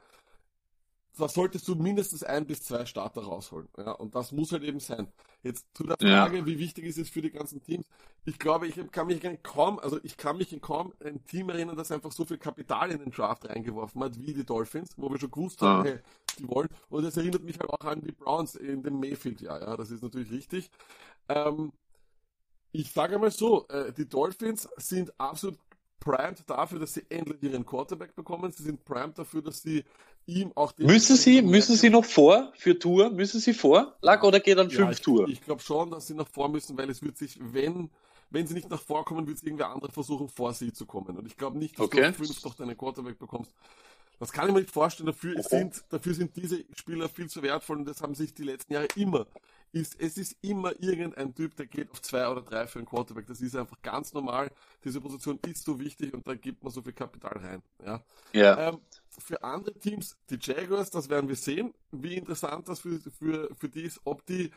da 1.18 1.28
solltest 1.28 1.68
du 1.68 1.76
mindestens 1.76 2.24
ein 2.24 2.46
bis 2.46 2.64
zwei 2.64 2.86
Starter 2.86 3.22
rausholen. 3.24 3.68
Ja, 3.78 3.92
und 3.92 4.16
das 4.16 4.32
muss 4.32 4.52
halt 4.52 4.64
eben 4.64 4.80
sein. 4.80 5.08
Jetzt 5.44 5.66
zu 5.74 5.84
der 5.84 5.98
Frage, 6.00 6.38
ja. 6.38 6.46
wie 6.46 6.58
wichtig 6.58 6.86
ist 6.86 6.98
es 6.98 7.10
für 7.10 7.22
die 7.22 7.32
ganzen 7.32 7.62
Teams? 7.62 7.86
Ich 8.26 8.40
glaube, 8.40 8.68
ich 8.68 8.80
kann 8.92 9.08
mich 9.08 9.22
kaum, 9.44 9.80
also 9.80 10.00
ich 10.04 10.16
kann 10.16 10.38
mich 10.38 10.54
in 10.54 10.62
kaum 10.62 10.94
ein 11.04 11.24
Team 11.26 11.50
erinnern, 11.50 11.76
das 11.76 11.92
einfach 11.92 12.12
so 12.12 12.26
viel 12.26 12.38
Kapital 12.38 12.92
in 12.92 13.00
den 13.00 13.12
Draft 13.12 13.48
reingeworfen 13.48 14.02
hat, 14.04 14.18
wie 14.20 14.34
die 14.34 14.46
Dolphins, 14.46 14.92
wo 14.98 15.10
wir 15.10 15.20
schon 15.20 15.32
gewusst 15.32 15.62
haben, 15.62 15.86
ja. 15.86 15.94
hey, 15.94 16.00
die 16.40 16.48
wollen. 16.48 16.70
Und 16.90 17.04
das 17.04 17.18
erinnert 17.18 17.44
mich 17.44 17.60
halt 17.60 17.70
auch 17.70 17.86
an 17.86 18.02
die 18.02 18.12
Browns 18.12 18.56
in 18.56 18.84
dem 18.84 19.00
Mayfield-Jahr. 19.00 19.62
Ja, 19.62 19.78
das 19.78 19.92
ist 19.92 20.04
natürlich 20.04 20.32
richtig. 20.32 20.70
Ähm, 21.28 21.74
ich 22.72 22.92
sage 22.92 23.20
mal 23.20 23.32
so, 23.32 23.68
äh, 23.68 23.92
die 23.92 24.08
Dolphins 24.08 24.70
sind 24.78 25.20
absolut 25.20 25.60
primed 26.02 26.50
dafür, 26.50 26.80
dass 26.80 26.96
sie 26.96 27.06
endlich 27.10 27.42
ihren 27.44 27.66
Quarterback 27.66 28.16
bekommen. 28.16 28.52
Sie 28.52 28.64
sind 28.64 28.84
primed 28.84 29.18
dafür, 29.18 29.42
dass 29.42 29.62
sie 29.62 29.86
ihm 30.26 30.52
auch 30.56 30.72
den 30.72 30.86
Müssen 30.86 31.16
sie, 31.16 31.42
müssen 31.42 31.76
sie 31.76 31.90
noch 31.90 32.06
vor 32.06 32.52
für 32.56 32.78
Tour? 32.78 33.10
Müssen 33.10 33.40
sie 33.40 33.54
vor? 33.54 33.96
Lack 34.02 34.24
oder 34.24 34.40
geht 34.40 34.58
dann 34.58 34.70
fünf 34.70 34.92
ich, 34.92 35.02
Tour? 35.02 35.28
Ich 35.28 35.42
glaube 35.42 35.62
schon, 35.62 35.92
dass 35.92 36.08
sie 36.08 36.14
noch 36.14 36.28
vor 36.28 36.50
müssen, 36.50 36.78
weil 36.78 36.90
es 36.90 37.02
wird 37.02 37.18
sich, 37.18 37.38
wenn, 37.40 37.90
wenn 38.30 38.48
sie 38.48 38.54
nicht 38.54 38.70
nach 38.70 38.82
vorkommen, 38.82 39.28
wird 39.28 39.38
es 39.38 39.44
irgendwer 39.44 39.70
andere 39.70 39.92
versuchen, 39.92 40.30
vor 40.30 40.54
sie 40.54 40.74
zu 40.74 40.86
kommen. 40.86 41.18
Und 41.18 41.26
ich 41.26 41.38
glaube 41.38 41.58
nicht, 41.58 41.78
dass 41.78 41.86
okay. 41.86 42.08
du 42.08 42.14
fünf 42.14 42.44
noch 42.44 42.56
deinen 42.56 42.78
Quarterback 42.78 43.20
bekommst. 43.20 43.52
Das 44.20 44.32
kann 44.32 44.48
ich 44.48 44.54
mir 44.54 44.62
nicht 44.62 44.72
vorstellen. 44.72 45.08
Dafür, 45.08 45.32
okay. 45.32 45.48
sind, 45.50 45.84
dafür 45.90 46.14
sind 46.14 46.36
diese 46.36 46.64
Spieler 46.76 47.10
viel 47.10 47.28
zu 47.28 47.42
wertvoll 47.42 47.78
und 47.78 47.86
das 47.86 48.02
haben 48.02 48.14
sich 48.14 48.34
die 48.34 48.44
letzten 48.44 48.74
Jahre 48.74 48.88
immer. 48.96 49.26
Ist, 49.74 50.00
es 50.02 50.18
ist 50.18 50.36
immer 50.42 50.74
irgendein 50.82 51.34
Typ, 51.34 51.56
der 51.56 51.66
geht 51.66 51.90
auf 51.92 52.02
zwei 52.02 52.28
oder 52.28 52.42
drei 52.42 52.68
für 52.68 52.80
einen 52.80 52.86
Quarterback. 52.86 53.26
Das 53.28 53.40
ist 53.40 53.56
einfach 53.56 53.82
ganz 53.82 54.12
normal. 54.14 54.52
Diese 54.84 55.00
Position 55.00 55.40
ist 55.48 55.64
so 55.64 55.80
wichtig 55.80 56.14
und 56.14 56.28
da 56.28 56.36
gibt 56.36 56.62
man 56.62 56.74
so 56.74 56.82
viel 56.82 56.92
Kapital 56.92 57.38
rein. 57.38 57.64
Ja. 57.86 58.04
ja. 58.34 58.70
Ähm, 58.70 58.80
für 59.08 59.42
andere 59.42 59.78
Teams, 59.80 60.18
die 60.30 60.38
Jaguars, 60.42 60.90
das 60.90 61.08
werden 61.08 61.30
wir 61.30 61.38
sehen, 61.38 61.74
wie 61.92 62.16
interessant 62.16 62.68
das 62.68 62.82
für, 62.82 63.00
für, 63.00 63.54
für 63.56 63.70
die 63.70 63.84
ist, 63.84 64.02
ob 64.04 64.26
die, 64.26 64.52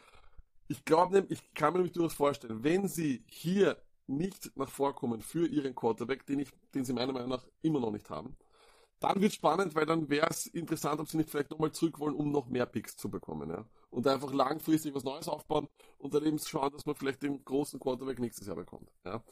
ich 0.67 0.85
glaube, 0.85 1.25
ich 1.29 1.55
kann 1.55 1.73
mir 1.73 1.79
nämlich 1.79 1.93
durchaus 1.93 2.15
vorstellen, 2.15 2.65
wenn 2.65 2.89
sie 2.89 3.23
hier 3.27 3.81
nicht 4.07 4.51
nach 4.57 4.69
vorkommen 4.69 5.21
für 5.21 5.47
ihren 5.47 5.75
Quarterback, 5.75 6.27
den, 6.27 6.41
ich, 6.41 6.51
den 6.75 6.85
sie 6.85 6.93
meiner 6.93 7.13
Meinung 7.13 7.31
nach 7.31 7.47
immer 7.63 7.81
noch 7.81 7.91
nicht 7.91 8.11
haben, 8.11 8.37
dann 9.05 9.21
wird 9.21 9.35
spannend, 9.35 9.75
weil 9.75 9.87
dann 9.87 10.09
wäre 10.09 10.29
es 10.31 10.47
interessant, 10.47 10.99
ob 11.01 11.09
sie 11.09 11.19
nicht 11.19 11.31
vielleicht 11.31 11.51
nochmal 11.51 11.73
zurück 11.73 11.99
wollen, 11.99 12.15
um 12.15 12.31
noch 12.31 12.47
mehr 12.47 12.67
Picks 12.67 12.97
zu 12.97 13.11
bekommen. 13.11 13.51
Ja? 13.51 13.67
Und 13.91 14.07
einfach 14.07 14.33
langfristig 14.33 14.95
was 14.95 15.05
Neues 15.05 15.29
aufbauen 15.29 15.69
und 15.99 16.15
dann 16.15 16.25
eben 16.25 16.39
schauen, 16.39 16.73
dass 16.73 16.87
man 16.87 16.95
vielleicht 16.95 17.23
den 17.23 17.45
großen 17.45 17.79
Quarterback 17.79 18.19
nächstes 18.19 18.47
Jahr 18.47 18.57
bekommt. 18.57 18.91
Ja? 19.05 19.23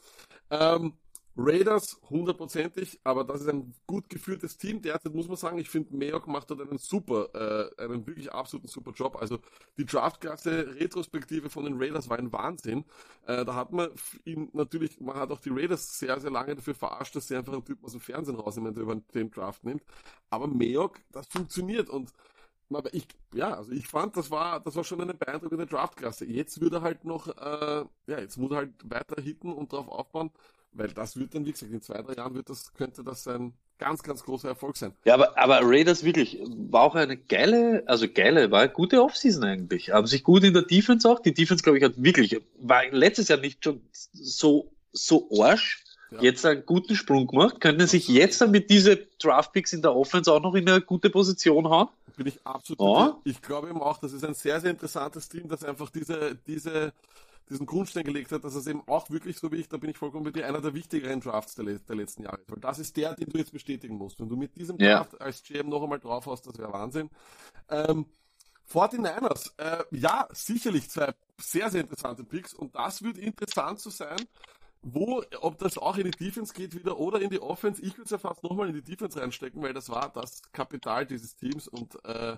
Ähm, 0.51 0.93
Raiders 1.35 1.99
hundertprozentig, 2.09 2.99
aber 3.03 3.23
das 3.23 3.41
ist 3.41 3.49
ein 3.49 3.73
gut 3.87 4.07
geführtes 4.07 4.57
Team. 4.57 4.81
Derzeit 4.81 5.15
muss 5.15 5.27
man 5.27 5.37
sagen, 5.37 5.57
ich 5.57 5.69
finde, 5.69 5.95
Mayock 5.95 6.27
macht 6.27 6.51
dort 6.51 6.61
einen 6.61 6.77
super, 6.77 7.29
äh, 7.33 7.81
einen 7.83 8.05
wirklich 8.05 8.31
absoluten 8.31 8.67
super 8.67 8.91
Job. 8.91 9.17
Also 9.19 9.39
die 9.77 9.85
Draftklasse 9.85 10.75
Retrospektive 10.75 11.49
von 11.49 11.65
den 11.65 11.81
Raiders 11.81 12.07
war 12.07 12.19
ein 12.19 12.31
Wahnsinn. 12.31 12.85
Äh, 13.25 13.45
da 13.45 13.55
hat 13.55 13.71
man 13.71 13.89
ihn 14.25 14.49
natürlich, 14.53 14.99
man 14.99 15.15
hat 15.15 15.31
auch 15.31 15.39
die 15.39 15.49
Raiders 15.49 15.97
sehr, 15.97 16.19
sehr 16.19 16.29
lange 16.31 16.55
dafür 16.55 16.75
verarscht, 16.75 17.15
dass 17.15 17.27
sie 17.27 17.35
einfach 17.35 17.53
einen 17.53 17.65
Typen 17.65 17.83
aus 17.83 17.93
dem 17.93 18.01
Fernsehen 18.01 18.35
rausnehmen, 18.35 18.73
der 18.75 18.83
über 18.83 18.95
den 18.95 19.31
Draft 19.31 19.63
nimmt. 19.63 19.83
Aber 20.29 20.45
Mayock, 20.47 20.99
das 21.11 21.25
funktioniert 21.27 21.89
und 21.89 22.13
ich, 22.91 23.07
ja, 23.33 23.53
also 23.53 23.71
ich 23.71 23.87
fand, 23.87 24.17
das 24.17 24.31
war, 24.31 24.59
das 24.59 24.75
war 24.75 24.83
schon 24.83 25.01
eine 25.01 25.13
beeindruckende 25.13 25.67
Draftklasse. 25.67 26.25
Jetzt 26.25 26.59
würde 26.61 26.77
er 26.77 26.81
halt 26.81 27.05
noch, 27.05 27.27
äh, 27.27 27.85
ja, 28.07 28.19
jetzt 28.19 28.37
muss 28.37 28.51
er 28.51 28.57
halt 28.57 28.73
weiter 28.89 29.21
hitten 29.21 29.53
und 29.53 29.73
darauf 29.73 29.89
aufbauen. 29.89 30.31
Weil 30.75 30.87
das 30.89 31.17
wird 31.17 31.35
dann, 31.35 31.45
wie 31.45 31.51
gesagt, 31.51 31.71
in 31.71 31.81
zwei, 31.81 32.01
drei 32.01 32.13
Jahren 32.13 32.33
wird 32.33 32.49
das, 32.49 32.73
könnte 32.73 33.03
das 33.03 33.27
ein 33.27 33.53
ganz, 33.77 34.01
ganz 34.01 34.23
großer 34.23 34.49
Erfolg 34.49 34.77
sein. 34.77 34.93
Ja, 35.05 35.13
aber, 35.13 35.37
aber 35.37 35.59
Raiders 35.61 36.03
wirklich, 36.03 36.39
war 36.69 36.81
auch 36.81 36.95
eine 36.95 37.17
geile, 37.17 37.83
also 37.85 38.07
geile, 38.11 38.49
war 38.49 38.61
eine 38.61 38.71
gute 38.71 39.03
Offseason 39.03 39.43
eigentlich. 39.43 39.91
Haben 39.91 40.07
sich 40.07 40.23
gut 40.23 40.43
in 40.43 40.53
der 40.53 40.63
Defense 40.63 41.09
auch. 41.09 41.19
Die 41.19 41.33
Defense, 41.33 41.63
glaube 41.63 41.77
ich, 41.77 41.83
hat 41.83 41.93
wirklich, 41.97 42.41
war 42.59 42.83
letztes 42.91 43.27
Jahr 43.27 43.39
nicht 43.39 43.63
schon 43.63 43.81
so, 43.91 44.71
so 44.91 45.29
Arsch. 45.39 45.83
Ja. 46.11 46.21
Jetzt 46.21 46.45
einen 46.45 46.65
guten 46.65 46.95
Sprung 46.95 47.25
gemacht, 47.25 47.59
können 47.59 47.87
sich 47.87 48.07
jetzt 48.07 48.39
dann 48.39 48.51
mit 48.51 48.69
diesen 48.69 48.99
Draftpicks 49.19 49.73
in 49.73 49.81
der 49.81 49.95
Offense 49.95 50.31
auch 50.31 50.41
noch 50.41 50.53
in 50.53 50.69
eine 50.69 50.79
gute 50.79 51.09
Position 51.09 51.67
hauen. 51.67 51.87
Bin 52.15 52.27
ich 52.27 52.39
absolut. 52.45 52.79
Oh. 52.79 53.15
Ich 53.23 53.41
glaube 53.41 53.69
eben 53.69 53.81
auch, 53.81 53.97
das 53.97 54.13
ist 54.13 54.23
ein 54.23 54.35
sehr, 54.35 54.61
sehr 54.61 54.69
interessantes 54.69 55.27
Team, 55.27 55.47
das 55.47 55.63
einfach 55.63 55.89
diese, 55.89 56.37
diese, 56.45 56.93
diesen 57.49 57.65
Grundstein 57.65 58.03
gelegt 58.03 58.31
hat, 58.31 58.43
dass 58.43 58.55
es 58.55 58.67
eben 58.67 58.83
auch 58.87 59.09
wirklich, 59.09 59.37
so 59.37 59.51
wie 59.51 59.57
ich, 59.57 59.69
da 59.69 59.77
bin 59.77 59.89
ich 59.89 59.97
vollkommen 59.97 60.23
bei 60.23 60.31
dir, 60.31 60.47
einer 60.47 60.61
der 60.61 60.73
wichtigeren 60.73 61.19
Drafts 61.19 61.55
der, 61.55 61.65
der 61.65 61.95
letzten 61.95 62.23
Jahre 62.23 62.39
ist. 62.39 62.51
Weil 62.51 62.59
das 62.59 62.79
ist 62.79 62.95
der, 62.97 63.15
den 63.15 63.29
du 63.29 63.37
jetzt 63.37 63.51
bestätigen 63.51 63.95
musst. 63.97 64.19
Wenn 64.19 64.29
du 64.29 64.35
mit 64.35 64.55
diesem 64.55 64.77
Draft 64.77 65.19
als 65.21 65.43
GM 65.43 65.69
noch 65.69 65.83
einmal 65.83 65.99
drauf 65.99 66.25
hast, 66.27 66.47
das 66.47 66.57
wäre 66.57 66.71
Wahnsinn. 66.71 67.09
Ähm, 67.69 68.05
49ers, 68.71 69.51
äh, 69.57 69.83
ja, 69.91 70.27
sicherlich 70.31 70.89
zwei 70.89 71.13
sehr, 71.37 71.69
sehr 71.69 71.81
interessante 71.81 72.23
Picks 72.23 72.53
und 72.53 72.75
das 72.75 73.01
wird 73.03 73.17
interessant 73.17 73.79
zu 73.79 73.89
sein, 73.89 74.17
wo, 74.81 75.23
ob 75.39 75.57
das 75.59 75.77
auch 75.77 75.97
in 75.97 76.05
die 76.05 76.11
Defense 76.11 76.53
geht 76.53 76.75
wieder 76.75 76.99
oder 76.99 77.21
in 77.21 77.29
die 77.29 77.41
Offense. 77.41 77.81
Ich 77.81 77.93
würde 77.93 78.03
es 78.03 78.11
ja 78.11 78.17
fast 78.17 78.43
nochmal 78.43 78.69
in 78.69 78.75
die 78.75 78.81
Defense 78.83 79.19
reinstecken, 79.19 79.61
weil 79.61 79.73
das 79.73 79.89
war 79.89 80.11
das 80.11 80.41
Kapital 80.51 81.05
dieses 81.05 81.35
Teams 81.35 81.67
und 81.67 82.03
äh, 82.05 82.37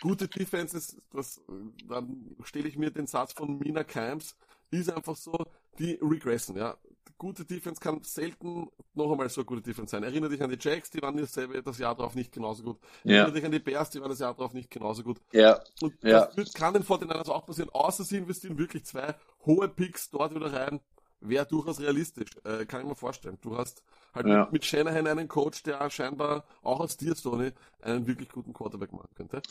gute 0.00 0.28
Defenses, 0.28 0.96
das, 1.12 1.40
dann 1.88 2.36
stelle 2.42 2.68
ich 2.68 2.76
mir 2.76 2.90
den 2.90 3.06
Satz 3.06 3.32
von 3.32 3.58
Mina 3.58 3.84
Kimes, 3.84 4.36
ist 4.70 4.90
einfach 4.90 5.16
so, 5.16 5.46
die 5.78 5.98
regressen, 6.02 6.56
ja. 6.56 6.76
Gute 7.16 7.44
Defense 7.44 7.80
kann 7.80 8.02
selten 8.02 8.68
noch 8.94 9.12
einmal 9.12 9.28
so 9.28 9.40
eine 9.40 9.46
gute 9.46 9.62
Defense 9.62 9.92
sein. 9.92 10.02
Erinnere 10.02 10.30
dich 10.30 10.42
an 10.42 10.50
die 10.50 10.58
Jacks, 10.60 10.90
die 10.90 11.00
waren 11.00 11.16
dasselbe, 11.16 11.62
das 11.62 11.78
Jahr 11.78 11.94
drauf 11.94 12.16
nicht 12.16 12.32
genauso 12.32 12.64
gut. 12.64 12.80
Ja. 13.04 13.18
Erinnere 13.18 13.34
dich 13.34 13.44
an 13.44 13.52
die 13.52 13.60
Bears, 13.60 13.90
die 13.90 14.00
waren 14.00 14.10
das 14.10 14.18
Jahr 14.18 14.34
drauf 14.34 14.52
nicht 14.52 14.68
genauso 14.68 15.04
gut. 15.04 15.20
Ja. 15.32 15.62
Und 15.80 15.94
ja. 16.02 16.26
das 16.26 16.36
wird, 16.36 16.54
kann 16.54 16.74
den 16.74 16.82
Fortinanders 16.82 17.28
auch 17.28 17.46
passieren, 17.46 17.70
außer 17.70 18.02
sie 18.02 18.16
investieren 18.16 18.58
wirklich 18.58 18.84
zwei 18.84 19.14
hohe 19.46 19.68
Picks 19.68 20.10
dort 20.10 20.34
wieder 20.34 20.52
rein. 20.52 20.80
Wäre 21.20 21.46
durchaus 21.46 21.80
realistisch, 21.80 22.30
äh, 22.44 22.66
kann 22.66 22.82
ich 22.82 22.86
mir 22.88 22.96
vorstellen. 22.96 23.38
Du 23.40 23.56
hast 23.56 23.82
halt 24.14 24.26
ja. 24.26 24.48
mit 24.50 24.64
Shanahan 24.64 25.06
einen 25.06 25.28
Coach, 25.28 25.62
der 25.62 25.90
scheinbar 25.90 26.44
auch 26.62 26.80
aus 26.80 26.96
dir, 26.96 27.14
Stoney, 27.14 27.52
einen 27.82 28.06
wirklich 28.06 28.28
guten 28.28 28.52
Quarterback 28.52 28.92
machen 28.92 29.08
könnte. 29.14 29.42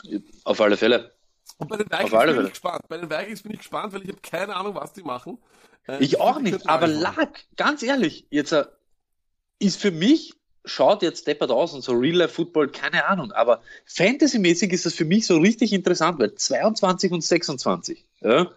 Auf 0.44 0.60
alle 0.60 0.76
Fälle. 0.76 1.12
Und 1.58 1.68
bei 1.68 1.76
den 1.76 1.90
Vikings 1.90 2.10
bin 2.10 2.20
Fälle. 2.20 2.42
ich 2.42 2.50
gespannt. 2.50 2.82
Bei 2.88 2.98
den 2.98 3.10
Vikings 3.10 3.42
bin 3.42 3.52
ich 3.52 3.58
gespannt, 3.58 3.92
weil 3.92 4.02
ich 4.02 4.08
habe 4.08 4.20
keine 4.22 4.56
Ahnung, 4.56 4.74
was 4.74 4.92
die 4.92 5.02
machen. 5.02 5.38
Äh, 5.86 6.02
ich, 6.02 6.20
auch 6.20 6.40
nicht, 6.40 6.68
aber 6.68 6.86
lag, 6.86 7.28
ganz 7.56 7.82
ehrlich, 7.82 8.26
jetzt 8.30 8.52
äh, 8.52 8.64
ist 9.58 9.80
für 9.80 9.90
mich, 9.90 10.34
schaut 10.64 11.02
jetzt 11.02 11.26
deppert 11.26 11.50
aus 11.50 11.74
und 11.74 11.82
so 11.82 11.92
Real-Life-Football, 11.92 12.68
keine 12.68 13.06
Ahnung, 13.06 13.32
aber 13.32 13.60
Fantasy-mäßig 13.84 14.72
ist 14.72 14.86
das 14.86 14.94
für 14.94 15.04
mich 15.04 15.26
so 15.26 15.36
richtig 15.36 15.74
interessant, 15.74 16.18
weil 16.18 16.34
22 16.34 17.12
und 17.12 17.22
26, 17.22 18.06
ja, 18.22 18.50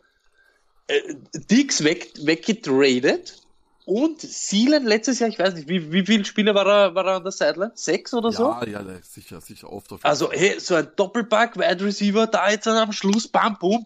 äh, 0.88 1.16
Dix 1.34 1.84
weg, 1.84 2.14
weggetradet 2.22 3.42
und 3.88 4.20
Seelen 4.20 4.86
letztes 4.86 5.20
Jahr, 5.20 5.30
ich 5.30 5.40
weiß 5.40 5.54
nicht, 5.54 5.70
wie, 5.70 5.94
wie 5.94 6.06
viele 6.06 6.26
Spiele 6.26 6.54
war 6.54 6.68
er, 6.68 6.94
war 6.94 7.06
er 7.06 7.16
an 7.16 7.24
der 7.24 7.32
Sideline? 7.32 7.72
Sechs 7.74 8.14
oder 8.14 8.34
so? 8.34 8.50
Ja, 8.50 8.66
ja, 8.66 8.84
sicher, 9.02 9.40
sicher 9.40 9.72
oft. 9.72 9.94
Auf 9.94 10.04
also, 10.04 10.30
hey, 10.30 10.60
so 10.60 10.76
ein 10.76 10.90
Doppelpack, 10.98 11.56
Wide 11.56 11.86
Receiver, 11.86 12.28
da 12.28 12.50
jetzt 12.50 12.68
am 12.68 12.92
Schluss, 12.92 13.30
bam, 13.30 13.58
boom, 13.58 13.86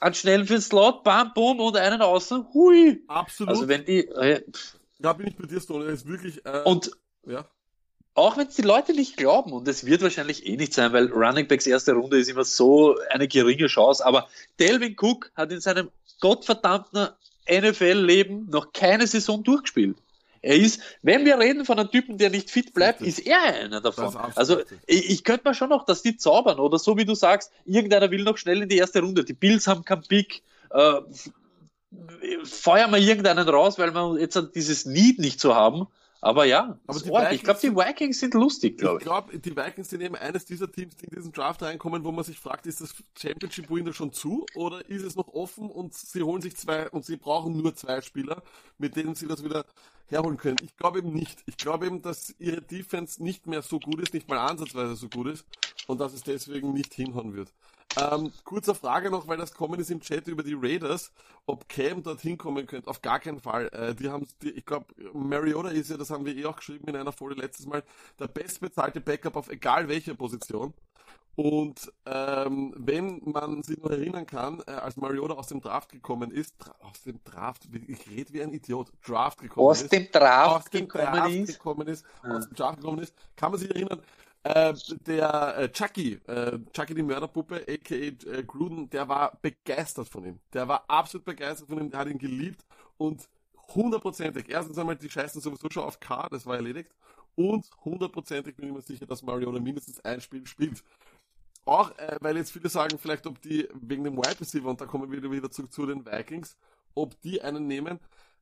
einen 0.00 0.14
schnellen 0.14 0.46
für 0.46 0.58
Slot, 0.62 1.04
bam, 1.04 1.34
boom 1.34 1.60
und 1.60 1.76
einen 1.76 2.00
außen, 2.00 2.46
hui. 2.54 3.02
Absolut. 3.06 3.50
Also, 3.50 3.68
wenn 3.68 3.84
die, 3.84 4.08
äh, 4.08 4.42
da 4.98 5.12
bin 5.12 5.26
ich 5.26 5.36
bei 5.36 5.46
dir, 5.46 5.60
Stone, 5.60 5.84
ist 5.84 6.08
wirklich, 6.08 6.40
äh, 6.46 6.62
und, 6.64 6.90
ja. 7.26 7.44
Auch 8.14 8.38
wenn 8.38 8.46
es 8.46 8.54
die 8.54 8.62
Leute 8.62 8.94
nicht 8.94 9.18
glauben, 9.18 9.52
und 9.52 9.68
es 9.68 9.84
wird 9.84 10.00
wahrscheinlich 10.00 10.46
eh 10.46 10.56
nicht 10.56 10.72
sein, 10.72 10.94
weil 10.94 11.12
Running 11.12 11.48
Backs 11.48 11.66
erste 11.66 11.92
Runde 11.92 12.18
ist 12.18 12.30
immer 12.30 12.44
so 12.44 12.96
eine 13.10 13.28
geringe 13.28 13.66
Chance, 13.66 14.06
aber 14.06 14.26
Delvin 14.58 14.96
Cook 14.98 15.30
hat 15.34 15.52
in 15.52 15.60
seinem 15.60 15.90
gottverdammten 16.20 17.10
NFL-Leben 17.50 18.48
noch 18.50 18.72
keine 18.72 19.06
Saison 19.06 19.42
durchgespielt. 19.42 19.96
Er 20.42 20.56
ist, 20.56 20.80
wenn 21.02 21.24
wir 21.24 21.38
reden 21.38 21.64
von 21.64 21.78
einem 21.78 21.90
Typen, 21.90 22.18
der 22.18 22.30
nicht 22.30 22.50
fit 22.50 22.72
bleibt, 22.72 23.00
ist 23.00 23.18
er 23.18 23.42
einer 23.42 23.80
davon. 23.80 24.16
Also 24.36 24.60
ich, 24.86 25.10
ich 25.10 25.24
könnte 25.24 25.48
mir 25.48 25.54
schon 25.54 25.70
noch, 25.70 25.84
dass 25.84 26.02
die 26.02 26.16
zaubern 26.16 26.60
oder 26.60 26.78
so 26.78 26.96
wie 26.96 27.04
du 27.04 27.16
sagst, 27.16 27.50
irgendeiner 27.64 28.10
will 28.12 28.22
noch 28.22 28.36
schnell 28.36 28.62
in 28.62 28.68
die 28.68 28.76
erste 28.76 29.00
Runde. 29.00 29.24
Die 29.24 29.32
Bills 29.32 29.66
haben 29.66 29.84
keinen 29.84 30.02
Pick. 30.02 30.42
Äh, 30.70 31.00
feuern 32.44 32.92
wir 32.92 32.98
irgendeinen 32.98 33.48
raus, 33.48 33.78
weil 33.78 33.92
wir 33.92 34.20
jetzt 34.20 34.40
dieses 34.54 34.86
Need 34.86 35.18
nicht 35.18 35.40
so 35.40 35.54
haben. 35.54 35.88
Aber 36.20 36.44
ja, 36.44 36.78
aber 36.86 37.00
Vikings, 37.00 37.32
ich 37.32 37.42
glaube, 37.42 37.60
die 37.62 37.76
Vikings 37.76 38.20
sind 38.20 38.34
lustig, 38.34 38.78
glaube 38.78 38.96
ich. 38.96 39.02
Ich 39.02 39.06
glaube, 39.06 39.38
die 39.38 39.56
Vikings 39.56 39.90
sind 39.90 40.00
eben 40.00 40.16
eines 40.16 40.44
dieser 40.44 40.70
Teams, 40.70 40.96
die 40.96 41.06
in 41.06 41.14
diesen 41.14 41.32
Draft 41.32 41.62
reinkommen, 41.62 42.04
wo 42.04 42.12
man 42.12 42.24
sich 42.24 42.38
fragt, 42.38 42.66
ist 42.66 42.80
das 42.80 42.94
Championship 43.18 43.70
Window 43.70 43.92
schon 43.92 44.12
zu 44.12 44.46
oder 44.54 44.88
ist 44.88 45.02
es 45.02 45.16
noch 45.16 45.28
offen 45.28 45.70
und 45.70 45.94
sie 45.94 46.22
holen 46.22 46.42
sich 46.42 46.56
zwei 46.56 46.88
und 46.90 47.04
sie 47.04 47.16
brauchen 47.16 47.56
nur 47.56 47.74
zwei 47.74 48.00
Spieler, 48.00 48.42
mit 48.78 48.96
denen 48.96 49.14
sie 49.14 49.26
das 49.26 49.44
wieder 49.44 49.66
herholen 50.06 50.36
können. 50.36 50.56
Ich 50.62 50.76
glaube 50.76 50.98
eben 50.98 51.12
nicht. 51.12 51.42
Ich 51.46 51.56
glaube 51.56 51.86
eben, 51.86 52.02
dass 52.02 52.34
ihre 52.38 52.62
Defense 52.62 53.22
nicht 53.22 53.46
mehr 53.46 53.62
so 53.62 53.78
gut 53.78 54.00
ist, 54.00 54.14
nicht 54.14 54.28
mal 54.28 54.38
ansatzweise 54.38 54.96
so 54.96 55.08
gut 55.08 55.28
ist 55.28 55.44
und 55.86 56.00
dass 56.00 56.14
es 56.14 56.22
deswegen 56.22 56.72
nicht 56.72 56.94
hinhauen 56.94 57.34
wird. 57.34 57.52
Ähm, 57.98 58.32
kurzer 58.44 58.74
Frage 58.74 59.10
noch, 59.10 59.26
weil 59.26 59.38
das 59.38 59.54
kommen 59.54 59.80
ist 59.80 59.90
im 59.90 60.00
Chat 60.00 60.28
über 60.28 60.42
die 60.42 60.54
Raiders, 60.54 61.12
ob 61.46 61.68
Cam 61.68 62.02
dorthin 62.02 62.36
kommen 62.36 62.66
könnte. 62.66 62.88
Auf 62.88 63.00
gar 63.00 63.20
keinen 63.20 63.40
Fall. 63.40 63.68
Äh, 63.68 63.94
die 63.94 64.10
haben, 64.10 64.26
die, 64.42 64.50
ich 64.50 64.66
glaube, 64.66 64.86
Mariota 65.14 65.68
ist 65.70 65.90
ja, 65.90 65.96
das 65.96 66.10
haben 66.10 66.26
wir 66.26 66.36
eh 66.36 66.44
auch 66.44 66.56
geschrieben 66.56 66.88
in 66.88 66.96
einer 66.96 67.12
Folie 67.12 67.38
letztes 67.38 67.66
Mal, 67.66 67.82
der 68.18 68.28
bestbezahlte 68.28 69.00
Backup 69.00 69.36
auf 69.36 69.48
egal 69.48 69.88
welcher 69.88 70.14
Position. 70.14 70.74
Und 71.36 71.92
ähm, 72.06 72.72
wenn 72.78 73.20
man 73.24 73.62
sich 73.62 73.76
noch 73.76 73.90
erinnern 73.90 74.26
kann, 74.26 74.62
äh, 74.66 74.70
als 74.70 74.96
Mariota 74.96 75.34
aus 75.34 75.48
dem 75.48 75.60
Draft 75.60 75.92
gekommen 75.92 76.30
ist, 76.30 76.54
aus 76.80 77.02
dem 77.02 77.22
Draft, 77.24 77.68
ich 77.86 78.10
rede 78.10 78.32
wie 78.32 78.42
ein 78.42 78.54
Idiot, 78.54 78.90
Draft 79.06 79.40
gekommen 79.40 79.68
aus 79.68 79.82
ist, 79.82 79.92
dem 79.92 80.10
Draft, 80.10 80.64
aus 80.64 80.70
dem 80.70 80.88
Draft 80.88 81.12
gekommen 81.12 81.42
ist, 81.42 81.52
gekommen 81.52 81.88
ist 81.88 82.06
ja. 82.24 82.36
aus 82.36 82.48
dem 82.48 82.56
Draft 82.56 82.80
gekommen 82.80 82.98
ist, 83.00 83.14
kann 83.36 83.50
man 83.50 83.60
sich 83.60 83.68
erinnern, 83.68 84.00
äh, 84.46 84.74
der 85.06 85.58
äh, 85.58 85.72
Chucky, 85.72 86.20
äh, 86.26 86.58
Chucky 86.72 86.94
die 86.94 87.02
Mörderpuppe, 87.02 87.62
aka 87.68 87.94
äh, 87.94 88.44
Gruden, 88.46 88.88
der 88.90 89.08
war 89.08 89.38
begeistert 89.42 90.08
von 90.08 90.24
ihm. 90.24 90.40
Der 90.52 90.68
war 90.68 90.84
absolut 90.88 91.24
begeistert 91.24 91.68
von 91.68 91.78
ihm, 91.80 91.90
der 91.90 92.00
hat 92.00 92.08
ihn 92.08 92.18
geliebt 92.18 92.64
und 92.96 93.28
hundertprozentig, 93.74 94.48
erstens 94.48 94.78
einmal, 94.78 94.96
die 94.96 95.10
scheißen 95.10 95.40
sowieso 95.40 95.68
schon 95.70 95.82
auf 95.82 95.98
K, 95.98 96.28
das 96.28 96.46
war 96.46 96.56
erledigt, 96.56 96.92
und 97.34 97.68
hundertprozentig 97.84 98.56
bin 98.56 98.68
ich 98.68 98.74
mir 98.74 98.82
sicher, 98.82 99.06
dass 99.06 99.22
Mariota 99.22 99.58
mindestens 99.58 100.04
ein 100.04 100.20
Spiel 100.20 100.46
spielt. 100.46 100.82
Auch, 101.64 101.90
äh, 101.98 102.16
weil 102.20 102.36
jetzt 102.36 102.52
viele 102.52 102.68
sagen, 102.68 102.98
vielleicht 102.98 103.26
ob 103.26 103.40
die 103.42 103.68
wegen 103.74 104.04
dem 104.04 104.16
Wide 104.16 104.40
Receiver, 104.40 104.68
und 104.68 104.80
da 104.80 104.86
kommen 104.86 105.10
wir 105.10 105.18
wieder, 105.18 105.30
wieder 105.30 105.50
zurück 105.50 105.72
zu 105.72 105.84
den 105.86 106.06
Vikings, 106.06 106.56
ob 106.94 107.20
die 107.22 107.42
einen 107.42 107.66
nehmen, 107.66 107.98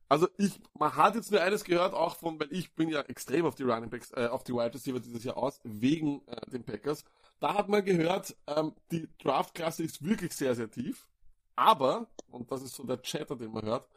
Also 0.07 0.27
ich, 0.37 0.59
man 0.77 0.95
hat 0.95 1.15
jetzt 1.15 1.31
nur 1.31 1.41
eines 1.41 1.63
gehört, 1.63 1.93
auch 1.93 2.15
von, 2.15 2.39
weil 2.39 2.51
ich 2.51 2.73
bin 2.75 2.89
ja 2.89 3.01
extrem 3.01 3.45
auf 3.45 3.55
die 3.55 3.63
Running 3.63 3.89
Backs, 3.89 4.11
äh, 4.11 4.27
auf 4.27 4.43
die 4.43 4.53
Wide 4.53 4.73
Receiver 4.73 4.99
dieses 4.99 5.23
Jahr 5.23 5.37
aus, 5.37 5.59
wegen 5.63 6.21
äh, 6.27 6.49
den 6.51 6.63
Packers. 6.63 7.03
Da 7.39 7.55
hat 7.55 7.69
man 7.69 7.83
gehört, 7.83 8.35
ähm, 8.47 8.73
die 8.91 9.09
Draft-Klasse 9.23 9.83
ist 9.83 10.03
wirklich 10.03 10.33
sehr, 10.33 10.53
sehr 10.55 10.69
tief. 10.69 11.09
Aber, 11.55 12.07
und 12.29 12.51
das 12.51 12.61
ist 12.61 12.75
so 12.75 12.83
der 12.83 13.01
Chatter, 13.01 13.35
den 13.35 13.51
man 13.51 13.65
hört, 13.65 13.87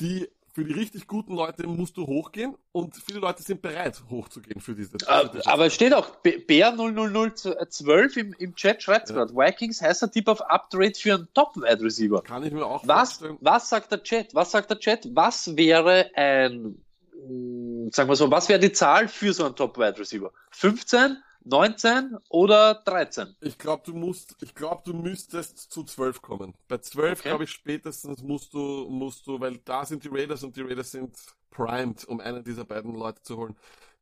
die 0.00 0.28
für 0.52 0.64
die 0.64 0.72
richtig 0.72 1.06
guten 1.06 1.34
Leute 1.34 1.66
musst 1.66 1.96
du 1.96 2.06
hochgehen 2.06 2.56
und 2.72 2.96
viele 2.96 3.20
Leute 3.20 3.42
sind 3.42 3.62
bereit, 3.62 4.02
hochzugehen 4.10 4.60
für 4.60 4.74
diese. 4.74 4.96
Uh, 4.96 5.40
aber 5.44 5.66
es 5.66 5.74
steht 5.74 5.94
auch, 5.94 6.16
Bär 6.16 6.72
00012 6.72 8.16
im, 8.16 8.34
im 8.38 8.54
Chat 8.54 8.82
schreibt 8.82 9.10
ja. 9.10 9.16
gerade, 9.16 9.34
Vikings 9.34 9.80
heißt 9.80 10.02
der 10.02 10.10
Tipp 10.10 10.28
auf 10.28 10.40
Upgrade 10.42 10.94
für 10.94 11.14
einen 11.14 11.28
Top-Wide 11.34 11.82
Receiver. 11.82 12.22
Kann 12.22 12.42
ich 12.44 12.52
mir 12.52 12.64
auch 12.64 12.86
was, 12.86 13.12
vorstellen. 13.12 13.38
Was 13.40 13.68
sagt 13.68 13.92
der 13.92 14.02
Chat? 14.02 14.34
Was 14.34 14.50
sagt 14.50 14.70
der 14.70 14.78
Chat? 14.78 15.08
Was 15.14 15.56
wäre 15.56 16.10
ein, 16.14 16.82
hm, 17.12 17.90
sagen 17.92 18.08
wir 18.08 18.16
so, 18.16 18.30
was 18.30 18.48
wäre 18.48 18.60
die 18.60 18.72
Zahl 18.72 19.08
für 19.08 19.32
so 19.32 19.44
einen 19.44 19.56
Top-Wide 19.56 19.98
Receiver? 19.98 20.32
15? 20.50 21.16
19 21.50 22.16
oder 22.28 22.74
13? 22.84 23.36
Ich 23.40 23.58
glaube, 23.58 23.82
du 23.84 23.92
musst, 23.92 24.36
ich 24.40 24.54
glaube, 24.54 24.82
du 24.84 24.94
müsstest 24.94 25.58
zu 25.58 25.84
12 25.84 26.22
kommen. 26.22 26.54
Bei 26.68 26.78
12 26.78 27.20
okay. 27.20 27.28
glaube 27.28 27.44
ich 27.44 27.50
spätestens 27.50 28.22
musst 28.22 28.54
du, 28.54 28.86
musst 28.88 29.26
du, 29.26 29.40
weil 29.40 29.58
da 29.58 29.84
sind 29.84 30.04
die 30.04 30.08
Raiders 30.10 30.44
und 30.44 30.56
die 30.56 30.62
Raiders 30.62 30.92
sind 30.92 31.16
primed, 31.50 32.04
um 32.06 32.20
einen 32.20 32.44
dieser 32.44 32.64
beiden 32.64 32.94
Leute 32.94 33.22
zu 33.22 33.36
holen. 33.36 33.56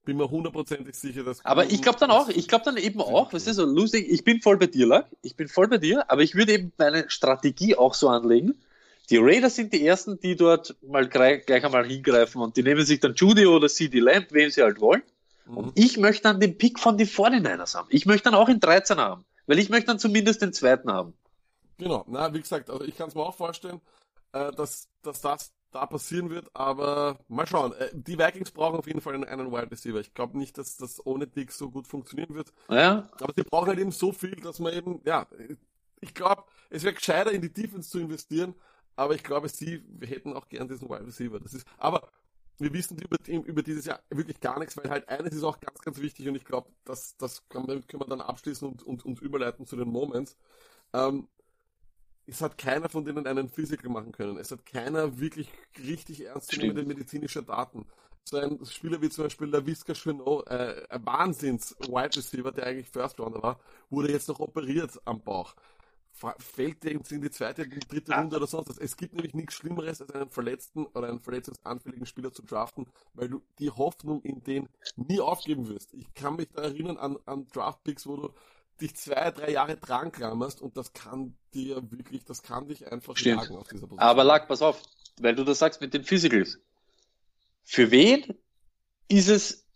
Bin 0.04 0.16
mir 0.16 0.30
hundertprozentig 0.30 0.94
sicher, 0.94 1.24
dass. 1.24 1.44
Aber 1.44 1.66
ich 1.66 1.82
glaube 1.82 1.98
dann 1.98 2.10
auch, 2.10 2.28
ich 2.28 2.48
glaube 2.48 2.64
dann 2.64 2.76
eben 2.76 3.00
auch, 3.00 3.32
was 3.32 3.46
ist 3.46 3.56
so 3.56 3.64
lustig, 3.64 4.06
ich 4.08 4.24
bin 4.24 4.40
voll 4.40 4.56
bei 4.56 4.66
dir, 4.66 4.86
Lack, 4.86 5.06
ich 5.22 5.36
bin 5.36 5.48
voll 5.48 5.68
bei 5.68 5.78
dir, 5.78 6.10
aber 6.10 6.22
ich 6.22 6.34
würde 6.34 6.52
eben 6.52 6.72
meine 6.78 7.10
Strategie 7.10 7.76
auch 7.76 7.94
so 7.94 8.08
anlegen. 8.08 8.54
Die 9.10 9.16
Raiders 9.16 9.56
sind 9.56 9.72
die 9.72 9.86
ersten, 9.86 10.20
die 10.20 10.36
dort 10.36 10.76
mal 10.82 11.08
gleich, 11.08 11.46
gleich 11.46 11.64
einmal 11.64 11.86
hingreifen 11.86 12.42
und 12.42 12.56
die 12.56 12.62
nehmen 12.62 12.84
sich 12.84 13.00
dann 13.00 13.14
Judy 13.14 13.46
oder 13.46 13.68
CD 13.68 14.00
Lamb, 14.00 14.26
wen 14.30 14.50
sie 14.50 14.62
halt 14.62 14.80
wollen. 14.80 15.02
Und 15.48 15.66
mhm. 15.66 15.72
ich 15.74 15.96
möchte 15.96 16.24
dann 16.24 16.40
den 16.40 16.58
Pick 16.58 16.78
von 16.78 16.98
den 16.98 17.06
49ers 17.06 17.74
haben. 17.74 17.88
Ich 17.90 18.06
möchte 18.06 18.30
dann 18.30 18.34
auch 18.34 18.48
in 18.48 18.60
13 18.60 18.98
haben. 18.98 19.24
Weil 19.46 19.58
ich 19.58 19.70
möchte 19.70 19.86
dann 19.86 19.98
zumindest 19.98 20.42
den 20.42 20.52
zweiten 20.52 20.92
haben. 20.92 21.14
Genau, 21.78 22.04
na, 22.08 22.32
wie 22.34 22.40
gesagt, 22.40 22.70
also 22.70 22.84
ich 22.84 22.96
kann 22.96 23.08
es 23.08 23.14
mir 23.14 23.22
auch 23.22 23.34
vorstellen, 23.34 23.80
äh, 24.32 24.52
dass, 24.52 24.88
dass 25.02 25.20
das 25.20 25.52
da 25.70 25.86
passieren 25.86 26.30
wird, 26.30 26.48
aber 26.54 27.18
mal 27.28 27.46
schauen. 27.46 27.72
Äh, 27.72 27.90
die 27.92 28.18
Vikings 28.18 28.50
brauchen 28.50 28.78
auf 28.78 28.86
jeden 28.86 29.00
Fall 29.00 29.14
einen, 29.14 29.24
einen 29.24 29.52
Wide 29.52 29.70
Receiver. 29.70 30.00
Ich 30.00 30.12
glaube 30.12 30.36
nicht, 30.38 30.58
dass 30.58 30.76
das 30.76 31.04
ohne 31.06 31.26
Dick 31.26 31.52
so 31.52 31.70
gut 31.70 31.86
funktionieren 31.86 32.34
wird. 32.34 32.52
Ja. 32.68 33.08
Aber 33.20 33.32
sie 33.34 33.42
brauchen 33.42 33.68
halt 33.68 33.78
eben 33.78 33.92
so 33.92 34.12
viel, 34.12 34.36
dass 34.36 34.58
man 34.58 34.72
eben, 34.72 35.00
ja, 35.04 35.26
ich 36.00 36.14
glaube, 36.14 36.44
es 36.70 36.84
wäre 36.84 36.94
gescheiter 36.94 37.32
in 37.32 37.42
die 37.42 37.52
Defense 37.52 37.88
zu 37.88 37.98
investieren, 37.98 38.54
aber 38.96 39.14
ich 39.14 39.22
glaube, 39.22 39.48
sie 39.48 39.82
hätten 40.02 40.32
auch 40.32 40.48
gern 40.48 40.68
diesen 40.68 40.88
Wide 40.88 41.06
Receiver. 41.06 41.38
Das 41.40 41.54
ist, 41.54 41.66
aber 41.76 42.08
wir 42.58 42.72
wissen 42.72 42.98
über, 42.98 43.16
über 43.26 43.62
dieses 43.62 43.84
Jahr 43.84 44.00
wirklich 44.10 44.40
gar 44.40 44.58
nichts, 44.58 44.76
weil 44.76 44.90
halt 44.90 45.08
eines 45.08 45.32
ist 45.34 45.44
auch 45.44 45.60
ganz, 45.60 45.80
ganz 45.80 46.00
wichtig 46.00 46.28
und 46.28 46.34
ich 46.34 46.44
glaube, 46.44 46.70
das, 46.84 47.16
das 47.16 47.48
kann, 47.48 47.66
können 47.66 48.02
wir 48.02 48.06
dann 48.06 48.20
abschließen 48.20 48.68
und, 48.68 48.82
und, 48.82 49.04
und 49.04 49.20
überleiten 49.20 49.66
zu 49.66 49.76
den 49.76 49.88
Moments. 49.88 50.36
Ähm, 50.92 51.28
es 52.26 52.42
hat 52.42 52.58
keiner 52.58 52.88
von 52.88 53.04
denen 53.04 53.26
einen 53.26 53.48
Physical 53.48 53.90
machen 53.90 54.12
können. 54.12 54.36
Es 54.36 54.50
hat 54.50 54.66
keiner 54.66 55.18
wirklich 55.18 55.48
richtig 55.78 56.26
ernst 56.26 56.54
nehmende 56.56 56.84
medizinische 56.84 57.42
Daten. 57.42 57.86
So 58.24 58.36
ein 58.36 58.62
Spieler 58.66 59.00
wie 59.00 59.08
zum 59.08 59.24
Beispiel 59.24 59.50
der 59.50 59.64
Visca 59.64 59.94
Chenot, 59.94 60.46
äh, 60.48 60.84
ein 60.90 61.06
Wahnsinns-Wide 61.06 62.16
Receiver, 62.16 62.52
der 62.52 62.66
eigentlich 62.66 62.90
First 62.90 63.18
Rounder 63.18 63.42
war, 63.42 63.60
wurde 63.88 64.12
jetzt 64.12 64.28
noch 64.28 64.40
operiert 64.40 65.00
am 65.06 65.22
Bauch 65.22 65.54
fällt 66.38 66.82
der 66.84 66.92
in 66.92 67.02
die 67.02 67.30
zweite, 67.30 67.68
dritte 67.68 68.12
Runde 68.12 68.36
oder 68.36 68.46
sonst 68.46 68.68
was. 68.68 68.78
Es 68.78 68.96
gibt 68.96 69.14
nämlich 69.14 69.34
nichts 69.34 69.54
Schlimmeres, 69.54 70.00
als 70.00 70.10
einen 70.10 70.30
verletzten 70.30 70.86
oder 70.86 71.08
einen 71.08 71.20
verletzungsanfälligen 71.20 72.06
Spieler 72.06 72.32
zu 72.32 72.42
draften, 72.42 72.86
weil 73.14 73.28
du 73.28 73.42
die 73.58 73.70
Hoffnung 73.70 74.22
in 74.22 74.42
den 74.42 74.68
nie 74.96 75.20
aufgeben 75.20 75.68
wirst. 75.68 75.94
Ich 75.94 76.12
kann 76.14 76.36
mich 76.36 76.48
da 76.54 76.62
erinnern 76.62 76.96
an, 76.96 77.18
an 77.26 77.46
Draftpicks, 77.48 78.06
wo 78.06 78.16
du 78.16 78.34
dich 78.80 78.94
zwei, 78.96 79.30
drei 79.30 79.50
Jahre 79.50 79.76
dran 79.76 80.12
klammerst 80.12 80.60
und 80.60 80.76
das 80.76 80.92
kann 80.92 81.36
dir 81.54 81.90
wirklich, 81.90 82.24
das 82.24 82.42
kann 82.42 82.66
dich 82.68 82.90
einfach 82.90 83.16
Stimmt. 83.16 83.42
jagen 83.42 83.56
auf 83.56 83.68
dieser 83.68 83.86
Position. 83.86 83.98
Aber 83.98 84.24
Lack, 84.24 84.48
pass 84.48 84.62
auf, 84.62 84.82
weil 85.20 85.34
du 85.34 85.44
das 85.44 85.58
sagst 85.58 85.80
mit 85.80 85.94
den 85.94 86.04
Physicals. 86.04 86.58
Für 87.64 87.90
wen 87.90 88.34
ist 89.08 89.28
es 89.28 89.66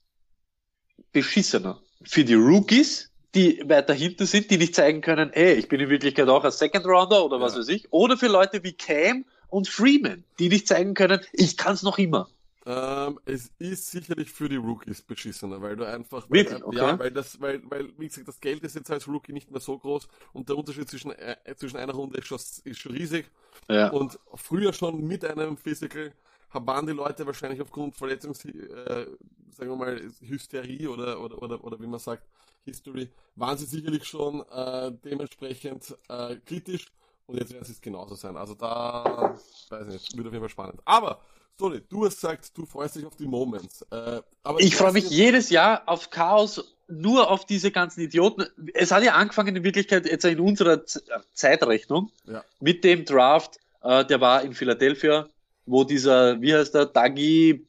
beschissener? 1.13 1.83
Für 2.05 2.25
die 2.25 2.35
Rookies, 2.35 3.12
die 3.35 3.63
weiter 3.67 3.95
hinten 3.95 4.27
sind, 4.27 4.51
die 4.51 4.59
nicht 4.59 4.75
zeigen 4.75 5.01
können, 5.01 5.33
ey, 5.33 5.55
ich 5.55 5.69
bin 5.69 5.81
in 5.81 5.89
Wirklichkeit 5.89 6.29
auch 6.29 6.45
ein 6.45 6.51
Second 6.51 6.87
Rounder 6.87 7.25
oder 7.25 7.41
was 7.41 7.55
ja. 7.55 7.61
weiß 7.61 7.69
ich. 7.69 7.93
Oder 7.93 8.17
für 8.17 8.29
Leute 8.29 8.63
wie 8.63 8.73
Cam 8.73 9.25
und 9.49 9.69
Freeman, 9.69 10.25
die 10.39 10.49
nicht 10.49 10.69
zeigen 10.69 10.95
können, 10.95 11.21
ich 11.33 11.57
kann 11.57 11.75
es 11.75 11.83
noch 11.83 11.99
immer. 11.99 12.29
Ähm, 12.65 13.19
es 13.25 13.51
ist 13.59 13.91
sicherlich 13.91 14.31
für 14.31 14.49
die 14.49 14.57
Rookies 14.57 15.03
beschissener, 15.03 15.61
weil 15.61 15.75
du 15.75 15.85
einfach, 15.85 16.31
weil, 16.31 16.41
Wirklich? 16.41 16.65
Okay. 16.65 16.77
ja, 16.77 16.99
weil 16.99 17.11
das, 17.11 17.41
weil, 17.41 17.61
weil, 17.69 17.89
wie 17.99 18.07
gesagt, 18.07 18.29
das 18.29 18.41
Geld 18.41 18.63
ist 18.63 18.77
jetzt 18.77 18.91
als 18.91 19.09
Rookie 19.09 19.33
nicht 19.33 19.51
mehr 19.51 19.61
so 19.61 19.77
groß 19.77 20.07
und 20.33 20.49
der 20.49 20.57
Unterschied 20.57 20.89
zwischen, 20.89 21.11
äh, 21.11 21.37
zwischen 21.57 21.79
einer 21.79 21.93
Runde 21.93 22.19
ist 22.19 22.29
schon, 22.29 22.39
ist 22.39 22.79
schon 22.79 22.93
riesig. 22.93 23.27
Ja. 23.69 23.89
Und 23.89 24.19
früher 24.35 24.73
schon 24.73 25.05
mit 25.05 25.25
einem 25.25 25.57
Physical 25.57 26.13
waren 26.55 26.87
die 26.87 26.93
Leute 26.93 27.27
wahrscheinlich 27.27 27.61
aufgrund 27.61 27.97
Verletzungs, 27.97 28.45
äh, 28.45 29.07
sagen 29.51 29.71
wir 29.71 29.77
mal, 29.77 30.01
Hysterie 30.21 30.89
oder, 30.89 31.21
oder, 31.21 31.43
oder, 31.43 31.65
oder 31.65 31.81
wie 31.81 31.87
man 31.87 32.01
sagt, 32.01 32.25
History, 32.65 33.11
waren 33.37 33.59
sie 33.59 33.67
sicherlich 33.67 34.05
schon 34.05 34.45
äh, 34.49 34.93
dementsprechend 35.05 35.97
äh, 36.09 36.37
kritisch 36.45 36.87
und 37.27 37.39
jetzt 37.39 37.53
werden 37.53 37.65
sie 37.65 37.73
es 37.73 37.81
genauso 37.81 38.15
sein. 38.15 38.37
Also 38.37 38.55
da, 38.55 39.37
weiß 39.69 39.87
ich 39.87 39.93
nicht, 39.93 40.17
wird 40.17 40.27
auf 40.27 40.33
jeden 40.33 40.43
Fall 40.43 40.51
spannend. 40.51 40.81
Aber, 40.85 41.21
Soli, 41.59 41.83
du 41.89 42.05
hast 42.07 42.17
gesagt, 42.17 42.57
du 42.57 42.67
freust 42.67 42.97
dich 42.97 43.07
auf 43.07 43.17
die 43.17 43.27
Moments. 43.27 43.83
Äh, 43.91 44.23
aber 44.43 44.61
ich 44.61 44.77
freue 44.77 44.93
mich 44.93 45.11
jedes 45.11 45.51
Jahr 45.51 45.83
auf 45.87 46.11
Chaos, 46.11 46.77
nur 46.89 47.31
auf 47.31 47.47
diese 47.47 47.71
ganzen 47.71 48.01
Idioten. 48.01 48.47
Es 48.75 48.91
hat 48.91 49.03
ja 49.03 49.15
angefangen 49.15 49.57
in 49.57 49.65
Wirklichkeit 49.65 50.07
jetzt 50.07 50.25
in 50.25 50.41
unserer 50.41 50.85
Z 50.85 51.05
Zeitrechnung 51.33 52.11
ja. 52.27 52.45
mit 52.61 52.85
dem 52.85 53.05
Draft, 53.05 53.59
äh, 53.83 54.05
der 54.05 54.21
war 54.21 54.43
in 54.43 54.55
Philadelphia, 54.55 55.29
wo 55.67 55.85
dieser, 55.85 56.41
wie 56.41 56.55
heißt 56.55 56.75
der, 56.75 56.87
Dagi 56.87 57.67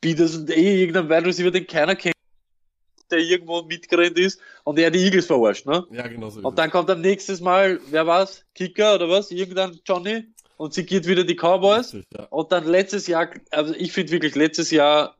Peterson, 0.00 0.48
eh 0.48 0.80
irgendein 0.80 1.08
Wide 1.08 1.26
Receiver, 1.26 1.50
den 1.50 1.66
keiner 1.66 1.94
kennt, 1.94 2.14
der 3.10 3.18
irgendwo 3.18 3.62
mitgerannt 3.62 4.18
ist 4.18 4.40
und 4.64 4.78
er 4.78 4.90
die 4.90 5.00
Eagles 5.00 5.26
verarscht, 5.26 5.66
ne? 5.66 5.84
Ja, 5.90 6.06
genau 6.06 6.30
so. 6.30 6.40
Und 6.40 6.58
dann 6.58 6.70
kommt 6.70 6.90
am 6.90 7.00
nächsten 7.00 7.42
Mal, 7.42 7.80
wer 7.90 8.06
war's? 8.06 8.44
Kicker 8.54 8.94
oder 8.94 9.08
was? 9.08 9.30
Irgendein 9.30 9.80
Johnny 9.84 10.26
und 10.56 10.74
sie 10.74 10.84
geht 10.84 11.06
wieder 11.06 11.24
die 11.24 11.36
Cowboys. 11.36 11.94
Richtig, 11.94 12.18
ja. 12.18 12.26
Und 12.30 12.52
dann 12.52 12.66
letztes 12.66 13.06
Jahr, 13.06 13.30
also 13.50 13.74
ich 13.74 13.92
finde 13.92 14.12
wirklich 14.12 14.34
letztes 14.34 14.70
Jahr 14.70 15.16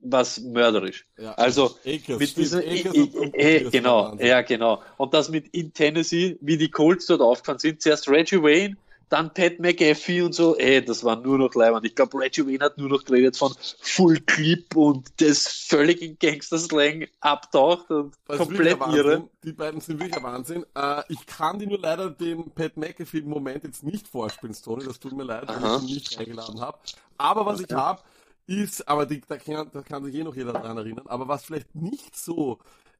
was 0.00 0.40
mörderisch. 0.40 1.06
Ja, 1.18 1.34
also 1.34 1.76
Akers, 1.84 2.18
mit 2.18 2.36
diesem, 2.36 2.60
und, 2.60 3.14
und, 3.14 3.34
und 3.34 3.72
genau, 3.72 4.16
ja 4.16 4.42
genau. 4.42 4.82
Und 4.96 5.12
das 5.12 5.28
mit 5.28 5.48
in 5.48 5.72
Tennessee, 5.72 6.38
wie 6.40 6.56
die 6.56 6.70
Colts 6.70 7.06
dort 7.06 7.20
aufgefahren 7.20 7.58
sind, 7.58 7.82
zuerst 7.82 8.08
Reggie 8.08 8.42
Wayne, 8.42 8.76
dann 9.08 9.32
Pat 9.32 9.58
McAfee 9.58 10.22
und 10.22 10.34
so, 10.34 10.56
ey, 10.56 10.84
das 10.84 11.04
war 11.04 11.16
nur 11.16 11.38
noch 11.38 11.54
leibend. 11.54 11.84
Ich 11.84 11.94
glaube, 11.94 12.18
Reggie 12.18 12.46
Wayne 12.46 12.64
hat 12.64 12.78
nur 12.78 12.88
noch 12.88 13.04
geredet 13.04 13.36
von 13.36 13.54
Full 13.80 14.20
Clip 14.20 14.76
und 14.76 15.20
das 15.20 15.46
völlig 15.46 16.02
in 16.02 16.18
Gangster-Slang 16.18 17.06
abtaucht 17.20 17.90
und 17.90 18.14
das 18.26 18.38
komplett 18.38 18.78
irre. 18.92 19.28
Die 19.44 19.52
beiden 19.52 19.80
sind 19.80 20.00
wirklich 20.00 20.16
ein 20.16 20.22
Wahnsinn. 20.22 20.66
Äh, 20.74 21.02
ich 21.08 21.26
kann 21.26 21.58
dir 21.58 21.68
nur 21.68 21.78
leider 21.78 22.10
den 22.10 22.50
Pat 22.50 22.76
McAfee-Moment 22.76 23.64
jetzt 23.64 23.82
nicht 23.82 24.08
vorspielen, 24.08 24.54
Tony, 24.62 24.84
das 24.84 24.98
tut 25.00 25.12
mir 25.12 25.24
leid, 25.24 25.48
Aha. 25.48 25.58
dass 25.60 25.82
ich 25.82 25.88
ihn 25.88 25.94
nicht 25.94 26.18
eingeladen 26.18 26.60
habe. 26.60 26.78
Aber 27.16 27.46
was 27.46 27.60
okay. 27.60 27.66
ich 27.70 27.76
habe, 27.76 28.02
ist, 28.46 28.88
aber 28.88 29.06
die, 29.06 29.20
da, 29.20 29.36
kann, 29.36 29.70
da 29.72 29.82
kann 29.82 30.04
sich 30.04 30.14
eh 30.14 30.24
noch 30.24 30.34
jeder 30.34 30.52
daran 30.52 30.78
erinnern, 30.78 31.06
aber 31.06 31.28
was 31.28 31.44
vielleicht 31.44 31.74
nicht 31.74 32.16
so 32.16 32.58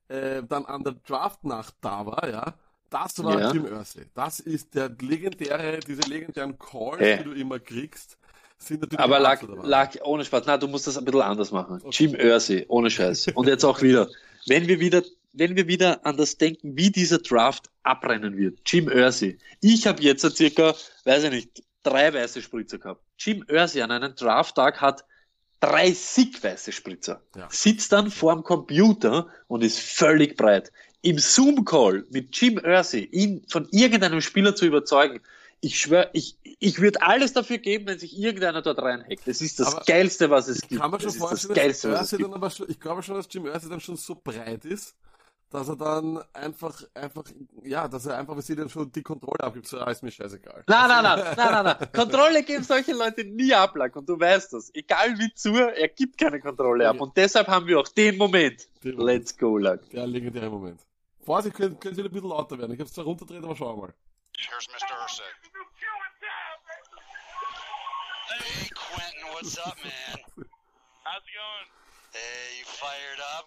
äh, 0.08 0.42
dann 0.42 0.66
an 0.66 0.84
der 0.84 0.94
Draft-Nacht 1.06 1.74
da 1.80 2.06
war, 2.06 2.28
ja, 2.28 2.54
das 2.90 3.22
war 3.22 3.40
ja. 3.40 3.52
Jim 3.52 3.66
Irsay. 3.66 4.06
Das 4.14 4.40
ist 4.40 4.74
der 4.74 4.90
legendäre, 5.00 5.80
diese 5.80 6.08
legendären 6.08 6.58
Calls, 6.58 7.00
hey. 7.00 7.18
die 7.18 7.24
du 7.24 7.32
immer 7.32 7.58
kriegst. 7.58 8.16
Sind 8.58 8.80
natürlich 8.80 9.00
Aber 9.00 9.20
lag, 9.20 9.42
lag 9.62 9.94
ohne 10.02 10.24
Spaß. 10.24 10.44
Na, 10.46 10.56
du 10.56 10.66
musst 10.66 10.86
das 10.86 10.98
ein 10.98 11.04
bisschen 11.04 11.22
anders 11.22 11.52
machen. 11.52 11.80
Okay. 11.82 12.04
Jim 12.04 12.14
Irsay, 12.14 12.64
ohne 12.68 12.90
Scheiß. 12.90 13.28
Und 13.34 13.46
jetzt 13.46 13.64
auch 13.64 13.82
wieder. 13.82 14.08
Wenn 14.46 14.66
wir 14.66 14.80
wieder, 14.80 15.02
wenn 15.32 15.54
wir 15.54 15.68
wieder 15.68 16.04
an 16.04 16.16
das 16.16 16.38
denken, 16.38 16.76
wie 16.76 16.90
dieser 16.90 17.18
Draft 17.18 17.70
abrennen 17.82 18.36
wird. 18.36 18.60
Jim 18.66 18.88
Irsay. 18.88 19.38
Ich 19.60 19.86
habe 19.86 20.02
jetzt 20.02 20.28
circa, 20.36 20.74
weiß 21.04 21.24
ich 21.24 21.30
nicht, 21.30 21.62
drei 21.84 22.12
weiße 22.12 22.42
Spritzer 22.42 22.78
gehabt. 22.78 23.02
Jim 23.18 23.44
Irsay 23.48 23.82
an 23.82 23.92
einem 23.92 24.14
Drafttag 24.14 24.80
hat 24.80 25.04
30 25.60 26.42
weiße 26.42 26.72
Spritzer. 26.72 27.22
Ja. 27.36 27.48
Sitzt 27.50 27.92
dann 27.92 28.10
vorm 28.10 28.42
Computer 28.42 29.28
und 29.46 29.62
ist 29.62 29.78
völlig 29.78 30.36
breit 30.36 30.72
im 31.02 31.18
Zoom-Call 31.18 32.06
mit 32.10 32.36
Jim 32.36 32.58
Irsay, 32.58 33.04
ihn 33.04 33.44
von 33.48 33.68
irgendeinem 33.70 34.20
Spieler 34.20 34.54
zu 34.54 34.66
überzeugen, 34.66 35.20
ich 35.60 35.78
schwöre, 35.78 36.10
ich, 36.12 36.38
ich 36.42 36.80
würde 36.80 37.02
alles 37.02 37.32
dafür 37.32 37.58
geben, 37.58 37.86
wenn 37.86 37.98
sich 37.98 38.16
irgendeiner 38.16 38.62
dort 38.62 38.78
reinhackt. 38.78 39.26
Das 39.26 39.40
ist 39.40 39.58
das 39.58 39.74
aber 39.74 39.84
Geilste, 39.84 40.30
was 40.30 40.48
es 40.48 40.60
gibt. 40.60 40.80
Kann 40.80 40.90
man 40.90 41.00
schon 41.00 41.10
vorstellen, 41.10 41.54
das 41.54 41.62
Geilste, 41.62 41.92
was 41.92 42.12
es 42.12 42.18
gibt. 42.18 42.52
Schon, 42.56 42.70
ich 42.70 42.80
glaube 42.80 43.02
schon, 43.02 43.16
dass 43.16 43.26
Jim 43.30 43.46
Irsay 43.46 43.68
dann 43.68 43.80
schon 43.80 43.96
so 43.96 44.14
breit 44.22 44.64
ist, 44.64 44.94
dass 45.50 45.68
er 45.68 45.76
dann 45.76 46.22
einfach, 46.32 46.82
einfach, 46.94 47.24
ja, 47.64 47.88
dass 47.88 48.06
er 48.06 48.18
einfach, 48.18 48.36
wir 48.36 48.42
sehen, 48.42 48.68
schon 48.68 48.92
die 48.92 49.02
Kontrolle 49.02 49.40
abgibt, 49.40 49.66
so, 49.66 49.84
ist 49.84 50.02
mir 50.02 50.10
scheißegal. 50.10 50.62
Nein, 50.66 50.88
nein, 50.88 51.02
nein, 51.02 51.18
nein, 51.36 51.52
nein, 51.52 51.64
nein. 51.64 51.88
Kontrolle 51.92 52.42
geben 52.42 52.62
solche 52.62 52.92
Leute 52.92 53.24
nie 53.24 53.52
ab, 53.54 53.74
Lack, 53.74 53.96
und 53.96 54.08
du 54.08 54.20
weißt 54.20 54.52
das. 54.52 54.70
Egal 54.74 55.18
wie 55.18 55.32
zu, 55.34 55.54
er 55.54 55.88
gibt 55.88 56.18
keine 56.18 56.38
Kontrolle 56.38 56.88
ab. 56.88 57.00
Und 57.00 57.16
deshalb 57.16 57.48
haben 57.48 57.66
wir 57.66 57.80
auch 57.80 57.88
den 57.88 58.16
Moment. 58.16 58.68
Den. 58.84 58.98
Let's 58.98 59.36
go, 59.36 59.56
Lack. 59.58 59.88
Der 59.90 60.06
legendäre 60.06 60.50
Moment. 60.50 60.80
Vorsicht, 61.28 61.56
können, 61.56 61.78
können 61.78 61.94
Sie 61.94 62.00
ein 62.00 62.08
bisschen 62.08 62.30
lauter 62.30 62.56
werden. 62.56 62.72
Ich 62.72 62.80
hab's 62.80 62.94
zwar 62.94 63.04
runterdreht, 63.04 63.44
aber 63.44 63.54
schauen 63.54 63.76
wir 63.76 63.92
mal. 63.92 63.94
Here's 64.32 64.64
Mr. 64.72 64.96
Ursay. 64.96 65.28
Hey, 68.32 68.70
Quentin, 68.72 69.28
what's 69.36 69.58
up, 69.60 69.76
man? 69.84 70.24
How's 71.04 71.20
it 71.20 71.36
going? 71.36 71.68
Hey, 72.16 72.56
you 72.56 72.64
fired 72.64 73.20
up? 73.36 73.44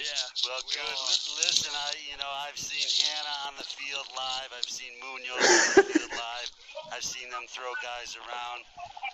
Yeah, 0.00 0.48
well, 0.48 0.64
good. 0.72 0.96
Listen, 1.44 1.76
I, 1.76 1.92
you 2.08 2.16
know, 2.16 2.32
I've 2.48 2.56
seen 2.56 2.88
Hannah 3.04 3.52
on 3.52 3.54
the 3.60 3.68
field 3.76 4.08
live. 4.16 4.48
I've 4.56 4.64
seen 4.64 4.96
Munoz 4.96 5.36
on 5.36 5.84
the 5.84 5.92
field 5.92 6.12
live. 6.16 6.50
I've 6.88 7.04
seen 7.04 7.28
them 7.28 7.44
throw 7.52 7.68
guys 7.84 8.16
around. 8.16 8.64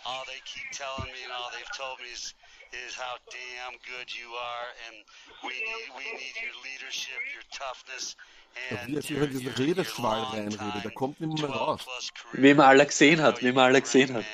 All 0.07 0.23
they 0.31 0.39
keep 0.47 0.71
telling 0.71 1.11
me 1.11 1.27
and 1.27 1.35
all 1.35 1.51
they've 1.51 1.75
told 1.75 1.99
me 1.99 2.07
is, 2.15 2.39
is 2.73 2.97
how 2.97 3.17
damn 3.31 3.77
good 3.85 4.09
you 4.15 4.29
are, 4.33 4.69
and 4.87 4.97
we 5.45 5.55
need, 5.69 5.87
we 5.99 6.07
need 6.17 6.37
your 6.41 6.57
leadership, 6.65 7.21
your 7.35 7.45
toughness. 7.53 8.17
Wie 8.87 8.97
er 8.97 9.03
sich 9.03 9.11
in 9.11 9.31
diesen 9.31 9.49
Redeschwall 9.49 10.23
reinredet, 10.25 10.85
der 10.85 10.91
kommt 10.91 11.21
nicht 11.21 11.41
mehr 11.41 11.51
raus. 11.51 11.87
Wie 12.33 12.55
man 12.55 12.67
alle 12.67 12.87
gesehen 12.87 13.23
hat, 13.23 13.41
wie 13.43 13.53
man 13.53 13.65
alle 13.65 13.81
gesehen 13.81 14.15
hat. 14.15 14.25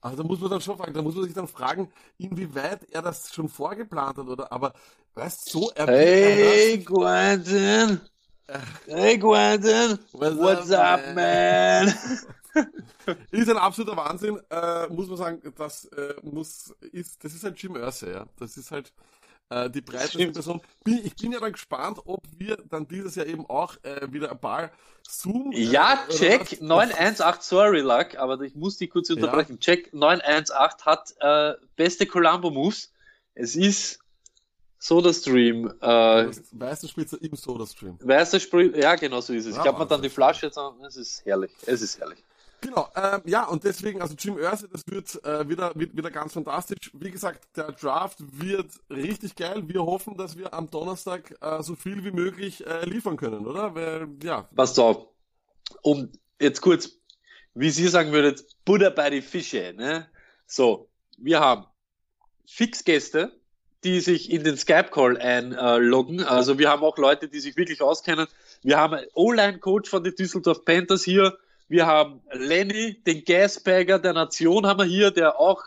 Also 0.00 0.18
da 0.18 0.22
muss 0.22 0.40
man 0.40 0.50
dann 0.50 0.60
schon 0.60 0.76
fragen, 0.76 0.92
da 0.92 1.02
muss 1.02 1.14
man 1.14 1.24
sich 1.24 1.34
dann 1.34 1.48
fragen, 1.48 1.90
inwieweit 2.18 2.82
er 2.90 3.00
das 3.00 3.32
schon 3.32 3.48
vorgeplant 3.48 4.18
hat, 4.18 4.26
oder? 4.26 4.52
Aber, 4.52 4.74
weißt 5.14 5.50
so 5.50 5.70
er 5.70 5.86
Hey, 5.86 6.84
Quentin! 6.84 8.00
Hey, 8.86 9.18
Quentin! 9.18 9.98
What's, 10.12 10.36
What's 10.36 10.70
up, 10.72 11.00
up, 11.00 11.14
man? 11.14 11.94
ist 13.30 13.50
ein 13.50 13.56
absoluter 13.56 13.96
Wahnsinn, 13.96 14.40
äh, 14.50 14.86
muss 14.88 15.08
man 15.08 15.16
sagen, 15.16 15.52
das 15.56 15.86
äh, 15.86 16.14
muss, 16.22 16.74
ist, 16.92 17.22
das 17.24 17.34
ist 17.34 17.44
halt 17.44 17.60
Jim 17.60 17.76
Irsay, 17.76 18.12
ja. 18.12 18.26
Das 18.38 18.56
ist 18.56 18.70
halt, 18.70 18.92
äh, 19.50 19.70
die 19.70 19.80
breiteste 19.80 20.26
Person. 20.32 20.60
Bin, 20.84 21.00
ich 21.04 21.14
bin 21.16 21.32
ja 21.32 21.40
dann 21.40 21.52
gespannt, 21.52 21.98
ob 22.04 22.22
wir 22.36 22.56
dann 22.68 22.88
dieses 22.88 23.14
Jahr 23.14 23.26
eben 23.26 23.46
auch 23.46 23.76
äh, 23.82 24.10
wieder 24.10 24.30
ein 24.30 24.40
paar 24.40 24.70
Zoom. 25.06 25.52
Äh, 25.52 25.60
ja, 25.60 25.98
check 26.08 26.60
918, 26.60 27.40
sorry 27.40 27.80
Luck, 27.80 28.16
aber 28.16 28.40
ich 28.40 28.54
muss 28.54 28.78
die 28.78 28.88
kurz 28.88 29.10
unterbrechen. 29.10 29.54
Ja. 29.54 29.58
Check 29.58 29.92
918 29.92 30.86
hat 30.86 31.14
äh, 31.20 31.54
beste 31.76 32.06
Columbo 32.06 32.50
Moves. 32.50 32.92
Es 33.34 33.54
ist 33.54 33.98
Soda 34.78 35.12
Stream. 35.12 35.72
Äh, 35.80 36.30
weiße 36.52 36.88
Spritze 36.88 37.16
im 37.18 37.36
Soda 37.36 37.66
Stream. 37.66 37.98
Weiße 38.00 38.40
Spritze, 38.40 38.80
ja, 38.80 38.94
genau 38.94 39.20
so 39.20 39.32
ist 39.34 39.46
es. 39.46 39.56
Ja, 39.56 39.62
ich 39.62 39.68
habe 39.68 39.78
mir 39.78 39.86
dann 39.86 40.02
die 40.02 40.10
Flasche 40.10 40.46
jetzt 40.46 40.58
an. 40.58 40.74
Es 40.86 40.96
ist 40.96 41.24
herrlich. 41.24 41.52
Es 41.66 41.82
ist 41.82 41.98
herrlich. 42.00 42.22
Genau, 42.64 42.88
ähm, 42.96 43.20
ja, 43.26 43.44
und 43.44 43.62
deswegen, 43.62 44.00
also 44.00 44.14
Jim 44.18 44.38
Irsay, 44.38 44.68
das 44.72 44.84
wird 44.86 45.22
äh, 45.22 45.46
wieder, 45.46 45.74
wieder 45.74 46.10
ganz 46.10 46.32
fantastisch. 46.32 46.90
Wie 46.94 47.10
gesagt, 47.10 47.46
der 47.58 47.72
Draft 47.72 48.16
wird 48.40 48.70
richtig 48.88 49.36
geil. 49.36 49.64
Wir 49.68 49.84
hoffen, 49.84 50.16
dass 50.16 50.38
wir 50.38 50.54
am 50.54 50.70
Donnerstag 50.70 51.36
äh, 51.42 51.62
so 51.62 51.76
viel 51.76 52.02
wie 52.04 52.10
möglich 52.10 52.66
äh, 52.66 52.86
liefern 52.86 53.18
können, 53.18 53.46
oder? 53.46 53.74
Weil, 53.74 54.08
ja. 54.22 54.48
Passt 54.56 54.78
auf. 54.78 55.08
Um 55.82 56.10
jetzt 56.40 56.62
kurz, 56.62 56.88
wie 57.52 57.68
Sie 57.68 57.86
sagen 57.86 58.12
würdet, 58.12 58.42
Butter 58.64 58.90
bei 58.90 59.10
die 59.10 59.20
Fische, 59.20 59.74
ne? 59.76 60.08
So, 60.46 60.88
wir 61.18 61.40
haben 61.40 61.66
Fixgäste, 62.46 63.38
die 63.84 64.00
sich 64.00 64.30
in 64.30 64.42
den 64.42 64.56
Skype-Call 64.56 65.18
einloggen. 65.18 66.24
Also 66.24 66.58
wir 66.58 66.70
haben 66.70 66.82
auch 66.82 66.96
Leute, 66.96 67.28
die 67.28 67.40
sich 67.40 67.58
wirklich 67.58 67.82
auskennen. 67.82 68.26
Wir 68.62 68.78
haben 68.78 69.04
O-Line-Coach 69.12 69.90
von 69.90 70.02
den 70.02 70.14
Düsseldorf 70.14 70.64
Panthers 70.64 71.04
hier 71.04 71.36
wir 71.68 71.86
haben 71.86 72.20
Lenny, 72.32 73.02
den 73.02 73.24
Gasbagger 73.24 73.98
der 73.98 74.12
Nation 74.12 74.66
haben 74.66 74.80
wir 74.80 74.86
hier, 74.86 75.10
der 75.10 75.38
auch, 75.38 75.64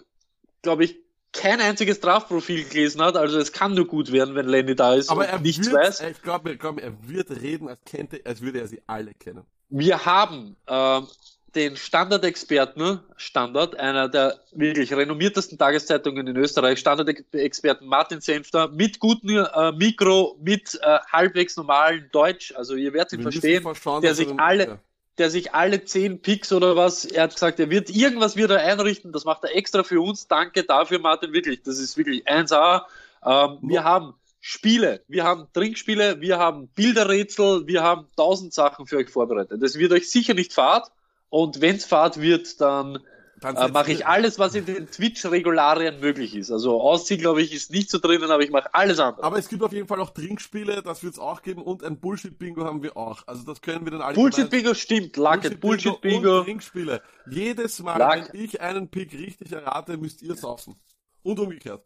glaube 0.61 0.85
ich, 0.85 0.97
kein 1.33 1.59
einziges 1.61 1.97
Strafprofil 1.97 2.63
gelesen 2.65 3.01
hat. 3.01 3.15
Also 3.15 3.37
es 3.37 3.51
kann 3.51 3.73
nur 3.73 3.85
gut 3.85 4.11
werden, 4.11 4.35
wenn 4.35 4.47
Lenny 4.47 4.75
da 4.75 4.95
ist 4.95 5.09
Aber 5.09 5.21
und 5.21 5.27
er 5.27 5.39
nichts 5.39 5.69
wird, 5.69 5.77
weiß. 5.77 6.01
Ich 6.01 6.21
glaube, 6.21 6.57
glaub, 6.57 6.81
er 6.81 6.93
wird 7.07 7.29
reden, 7.29 7.67
als, 7.67 7.79
kennte, 7.85 8.21
als 8.25 8.41
würde 8.41 8.59
er 8.59 8.67
sie 8.67 8.81
alle 8.87 9.13
kennen. 9.13 9.43
Wir 9.69 10.05
haben 10.05 10.55
ähm, 10.67 11.07
den 11.55 11.75
Standard-Experten, 11.75 12.99
Standard, 13.17 13.79
einer 13.79 14.07
der 14.07 14.39
wirklich 14.53 14.93
renommiertesten 14.93 15.57
Tageszeitungen 15.57 16.27
in 16.27 16.37
Österreich, 16.37 16.79
Standard-Experten 16.79 17.85
Martin 17.87 18.21
Senfter, 18.21 18.69
mit 18.69 18.99
gutem 18.99 19.37
äh, 19.37 19.71
Mikro, 19.71 20.37
mit 20.41 20.79
äh, 20.81 20.99
halbwegs 21.11 21.57
normalen 21.57 22.09
Deutsch, 22.11 22.53
also 22.55 22.75
ihr 22.75 22.93
werdet 22.93 23.13
ihn 23.13 23.21
verstehen, 23.23 23.67
der 24.01 24.15
sich 24.15 24.29
alle, 24.37 24.79
der 25.17 25.29
sich 25.29 25.53
alle 25.53 25.83
zehn 25.83 26.21
Picks 26.21 26.51
oder 26.51 26.75
was, 26.75 27.05
er 27.05 27.23
hat 27.23 27.33
gesagt, 27.33 27.59
er 27.59 27.69
wird 27.69 27.89
irgendwas 27.89 28.35
wieder 28.35 28.59
einrichten, 28.59 29.11
das 29.11 29.25
macht 29.25 29.43
er 29.43 29.55
extra 29.55 29.83
für 29.83 30.01
uns. 30.01 30.27
Danke 30.27 30.63
dafür, 30.63 30.99
Martin, 30.99 31.33
wirklich. 31.33 31.63
Das 31.63 31.79
ist 31.79 31.97
wirklich 31.97 32.27
1A. 32.27 32.83
Ähm, 33.25 33.57
wir 33.61 33.83
haben 33.83 34.13
Spiele, 34.39 35.01
wir 35.07 35.23
haben 35.23 35.47
Trinkspiele, 35.53 36.21
wir 36.21 36.37
haben 36.37 36.67
Bilderrätsel, 36.69 37.67
wir 37.67 37.83
haben 37.83 38.07
tausend 38.15 38.53
Sachen 38.53 38.85
für 38.85 38.97
euch 38.97 39.09
vorbereitet. 39.09 39.61
Das 39.61 39.75
wird 39.75 39.91
euch 39.91 40.09
sicher 40.09 40.33
nicht 40.33 40.53
fad. 40.53 40.91
Und 41.29 41.59
wenn 41.61 41.75
es 41.75 41.85
fad 41.85 42.21
wird, 42.21 42.61
dann 42.61 42.99
äh, 43.43 43.67
mache 43.69 43.91
ich 43.91 44.05
alles, 44.07 44.39
was 44.39 44.55
in 44.55 44.65
den 44.65 44.89
Twitch-Regularien 44.89 45.99
möglich 45.99 46.35
ist. 46.35 46.51
Also 46.51 46.81
Ausziehen, 46.81 47.19
glaube 47.19 47.41
ich, 47.41 47.53
ist 47.53 47.71
nicht 47.71 47.89
so 47.89 47.99
drinnen, 47.99 48.31
aber 48.31 48.43
ich 48.43 48.49
mache 48.49 48.73
alles 48.73 48.99
andere. 48.99 49.23
Aber 49.23 49.37
es 49.37 49.47
gibt 49.47 49.63
auf 49.63 49.73
jeden 49.73 49.87
Fall 49.87 49.99
auch 49.99 50.09
Trinkspiele, 50.09 50.81
das 50.81 51.03
wird 51.03 51.13
es 51.13 51.19
auch 51.19 51.41
geben 51.41 51.61
und 51.61 51.83
ein 51.83 51.99
Bullshit-Bingo 51.99 52.65
haben 52.65 52.83
wir 52.83 52.97
auch. 52.97 53.27
Also 53.27 53.43
das 53.43 53.61
können 53.61 53.85
wir 53.85 53.91
dann 53.91 54.01
alle. 54.01 54.15
Bullshit-Bingo 54.15 54.73
stimmt, 54.73 55.17
Lucket, 55.17 55.59
Bullshit-Bingo. 55.59 56.39
Und 56.39 56.45
Trinkspiele. 56.45 57.01
Jedes 57.29 57.79
Mal, 57.81 57.97
Luck. 57.97 58.29
wenn 58.33 58.41
ich 58.41 58.61
einen 58.61 58.89
Pick 58.89 59.13
richtig 59.13 59.51
errate, 59.51 59.97
müsst 59.97 60.21
ihr 60.21 60.35
saufen. 60.35 60.75
Und 61.23 61.39
umgekehrt. 61.39 61.83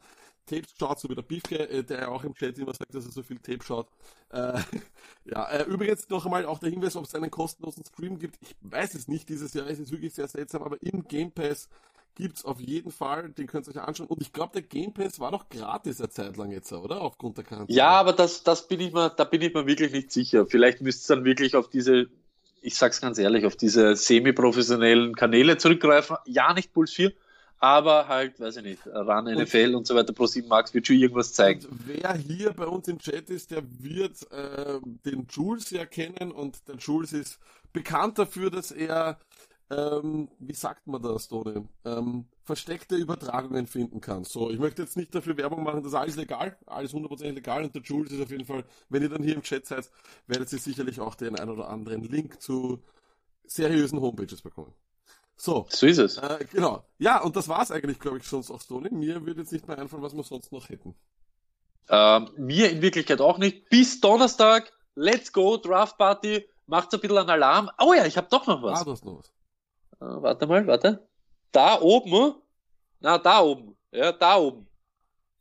Tapes 0.46 0.74
geschaut, 0.74 1.00
so 1.00 1.08
wie 1.08 1.14
der 1.16 1.22
Beefke, 1.22 1.68
äh, 1.68 1.82
der 1.82 2.00
ja 2.00 2.08
auch 2.08 2.22
im 2.22 2.34
Chat 2.34 2.58
immer 2.58 2.74
sagt, 2.74 2.94
dass 2.94 3.04
er 3.04 3.12
so 3.12 3.22
viel 3.24 3.38
Tape 3.38 3.64
schaut. 3.64 3.88
Äh, 4.30 4.60
ja, 5.24 5.48
äh, 5.48 5.64
übrigens 5.64 6.08
noch 6.08 6.24
einmal 6.24 6.46
auch 6.46 6.60
der 6.60 6.70
Hinweis, 6.70 6.94
ob 6.94 7.04
es 7.04 7.14
einen 7.16 7.32
kostenlosen 7.32 7.84
Stream 7.84 8.18
gibt. 8.18 8.38
Ich 8.40 8.54
weiß 8.60 8.94
es 8.94 9.08
nicht 9.08 9.28
dieses 9.28 9.54
Jahr, 9.54 9.66
es 9.66 9.80
ist 9.80 9.90
wirklich 9.90 10.14
sehr 10.14 10.28
seltsam, 10.28 10.62
aber 10.62 10.80
im 10.82 11.02
Game 11.04 11.32
Pass 11.32 11.68
gibt's 12.14 12.44
auf 12.44 12.60
jeden 12.60 12.90
Fall, 12.90 13.30
den 13.30 13.46
könnt 13.46 13.66
ihr 13.66 13.74
euch 13.74 13.82
anschauen. 13.82 14.06
Und 14.06 14.20
ich 14.22 14.32
glaube, 14.32 14.52
der 14.54 14.62
Game 14.62 14.92
Pass 14.92 15.18
war 15.20 15.30
doch 15.30 15.48
gratis 15.48 16.00
eine 16.00 16.10
Zeit 16.10 16.36
lang 16.36 16.50
jetzt, 16.50 16.72
oder? 16.72 17.00
Aufgrund 17.00 17.38
der 17.38 17.44
Quarantäne. 17.44 17.76
Ja, 17.76 17.90
aber 17.90 18.12
das, 18.12 18.42
das 18.42 18.68
bin 18.68 18.80
ich 18.80 18.92
mir, 18.92 19.10
da 19.10 19.24
bin 19.24 19.42
ich 19.42 19.54
mir 19.54 19.66
wirklich 19.66 19.92
nicht 19.92 20.12
sicher. 20.12 20.46
Vielleicht 20.46 20.80
müsst 20.80 21.10
ihr 21.10 21.16
dann 21.16 21.24
wirklich 21.24 21.56
auf 21.56 21.68
diese, 21.68 22.08
ich 22.60 22.76
sag's 22.76 23.00
ganz 23.00 23.18
ehrlich, 23.18 23.46
auf 23.46 23.56
diese 23.56 23.96
semi-professionellen 23.96 25.14
Kanäle 25.14 25.56
zurückgreifen. 25.56 26.16
Ja, 26.26 26.52
nicht 26.52 26.72
Puls 26.72 26.92
4, 26.92 27.12
aber 27.62 28.08
halt, 28.08 28.40
weiß 28.40 28.56
ich 28.56 28.64
nicht, 28.64 28.80
RAN, 28.86 29.26
NFL 29.26 29.68
und, 29.68 29.74
und 29.76 29.86
so 29.86 29.94
weiter, 29.94 30.12
Pro 30.12 30.26
7 30.26 30.48
Max 30.48 30.74
wird 30.74 30.86
schon 30.86 30.96
irgendwas 30.96 31.32
zeigen. 31.32 31.64
wer 31.86 32.12
hier 32.14 32.52
bei 32.52 32.66
uns 32.66 32.88
im 32.88 32.98
Chat 32.98 33.30
ist, 33.30 33.52
der 33.52 33.62
wird 33.78 34.30
äh, 34.32 34.80
den 35.04 35.28
Jules 35.30 35.70
ja 35.70 35.86
kennen 35.86 36.32
und 36.32 36.66
der 36.66 36.74
Jules 36.74 37.12
ist 37.12 37.38
bekannt 37.72 38.18
dafür, 38.18 38.50
dass 38.50 38.70
er, 38.70 39.18
ähm, 39.72 40.28
wie 40.38 40.54
sagt 40.54 40.86
man 40.86 41.02
das, 41.02 41.28
Tone, 41.28 41.68
ähm, 41.84 42.26
versteckte 42.44 42.96
Übertragungen 42.96 43.66
finden 43.66 44.00
kann. 44.00 44.24
So, 44.24 44.50
ich 44.50 44.58
möchte 44.58 44.82
jetzt 44.82 44.96
nicht 44.96 45.14
dafür 45.14 45.36
Werbung 45.36 45.62
machen, 45.62 45.82
das 45.82 45.92
ist 45.92 45.98
alles 45.98 46.16
legal, 46.16 46.56
alles 46.66 46.92
100% 46.92 47.32
legal 47.32 47.64
und 47.64 47.74
der 47.74 47.82
Jules 47.82 48.12
ist 48.12 48.20
auf 48.20 48.30
jeden 48.30 48.44
Fall, 48.44 48.64
wenn 48.88 49.02
ihr 49.02 49.08
dann 49.08 49.22
hier 49.22 49.34
im 49.34 49.42
Chat 49.42 49.66
seid, 49.66 49.90
werdet 50.26 50.52
ihr 50.52 50.58
sicherlich 50.58 51.00
auch 51.00 51.14
den 51.14 51.38
ein 51.38 51.48
oder 51.48 51.68
anderen 51.68 52.02
Link 52.02 52.42
zu 52.42 52.82
seriösen 53.46 54.00
Homepages 54.00 54.42
bekommen. 54.42 54.74
So. 55.36 55.66
So 55.70 55.86
ist 55.86 55.98
es. 55.98 56.18
Äh, 56.18 56.46
genau. 56.52 56.84
Ja, 56.98 57.20
und 57.22 57.34
das 57.34 57.48
war's 57.48 57.70
eigentlich, 57.70 57.98
glaube 57.98 58.18
ich, 58.18 58.24
sonst 58.24 58.50
auch, 58.50 58.60
Sony. 58.60 58.90
Mir 58.90 59.26
würde 59.26 59.40
jetzt 59.40 59.52
nicht 59.52 59.66
mehr 59.66 59.78
einfallen, 59.78 60.02
was 60.02 60.14
wir 60.14 60.22
sonst 60.22 60.52
noch 60.52 60.68
hätten. 60.68 60.94
Ähm, 61.88 62.30
mir 62.36 62.70
in 62.70 62.82
Wirklichkeit 62.82 63.20
auch 63.20 63.38
nicht. 63.38 63.68
Bis 63.68 64.00
Donnerstag, 64.00 64.72
let's 64.94 65.32
go, 65.32 65.56
Draft 65.56 65.98
Party, 65.98 66.46
macht 66.66 66.94
ein 66.94 67.00
bisschen 67.00 67.18
einen 67.18 67.30
Alarm. 67.30 67.70
Oh 67.78 67.92
ja, 67.92 68.06
ich 68.06 68.16
habe 68.16 68.28
doch 68.30 68.46
noch 68.46 68.62
was. 68.62 68.80
Ah, 68.80 68.84
du 68.84 68.92
hast 68.92 69.04
noch 69.04 69.18
was. 69.18 69.32
Äh, 70.02 70.22
warte 70.22 70.46
mal, 70.46 70.66
warte. 70.66 71.06
Da 71.52 71.80
oben, 71.80 72.34
na, 73.00 73.18
da 73.18 73.40
oben, 73.40 73.76
ja, 73.92 74.12
da 74.12 74.36
oben. 74.36 74.66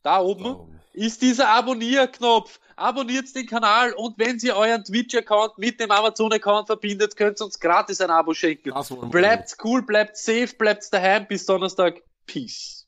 Da 0.02 0.20
oben, 0.20 0.44
da 0.44 0.50
oben. 0.50 0.80
ist 0.92 1.22
dieser 1.22 1.48
Abonnierknopf 1.48 2.60
abonniert 2.76 3.34
den 3.34 3.46
Kanal 3.46 3.92
und 3.92 4.18
wenn 4.18 4.38
Sie 4.38 4.52
euren 4.52 4.84
Twitch-Account 4.84 5.58
mit 5.58 5.80
dem 5.80 5.90
Amazon-Account 5.90 6.66
verbindet, 6.66 7.16
könnt 7.16 7.40
ihr 7.40 7.44
uns 7.44 7.58
gratis 7.60 8.00
ein 8.00 8.10
Abo 8.10 8.34
schenken. 8.34 8.72
Bleibt 9.10 9.56
cool, 9.64 9.82
bleibt 9.82 10.16
safe, 10.16 10.54
bleibt 10.58 10.92
daheim. 10.92 11.26
Bis 11.26 11.46
Donnerstag. 11.46 12.02
Peace. 12.26 12.81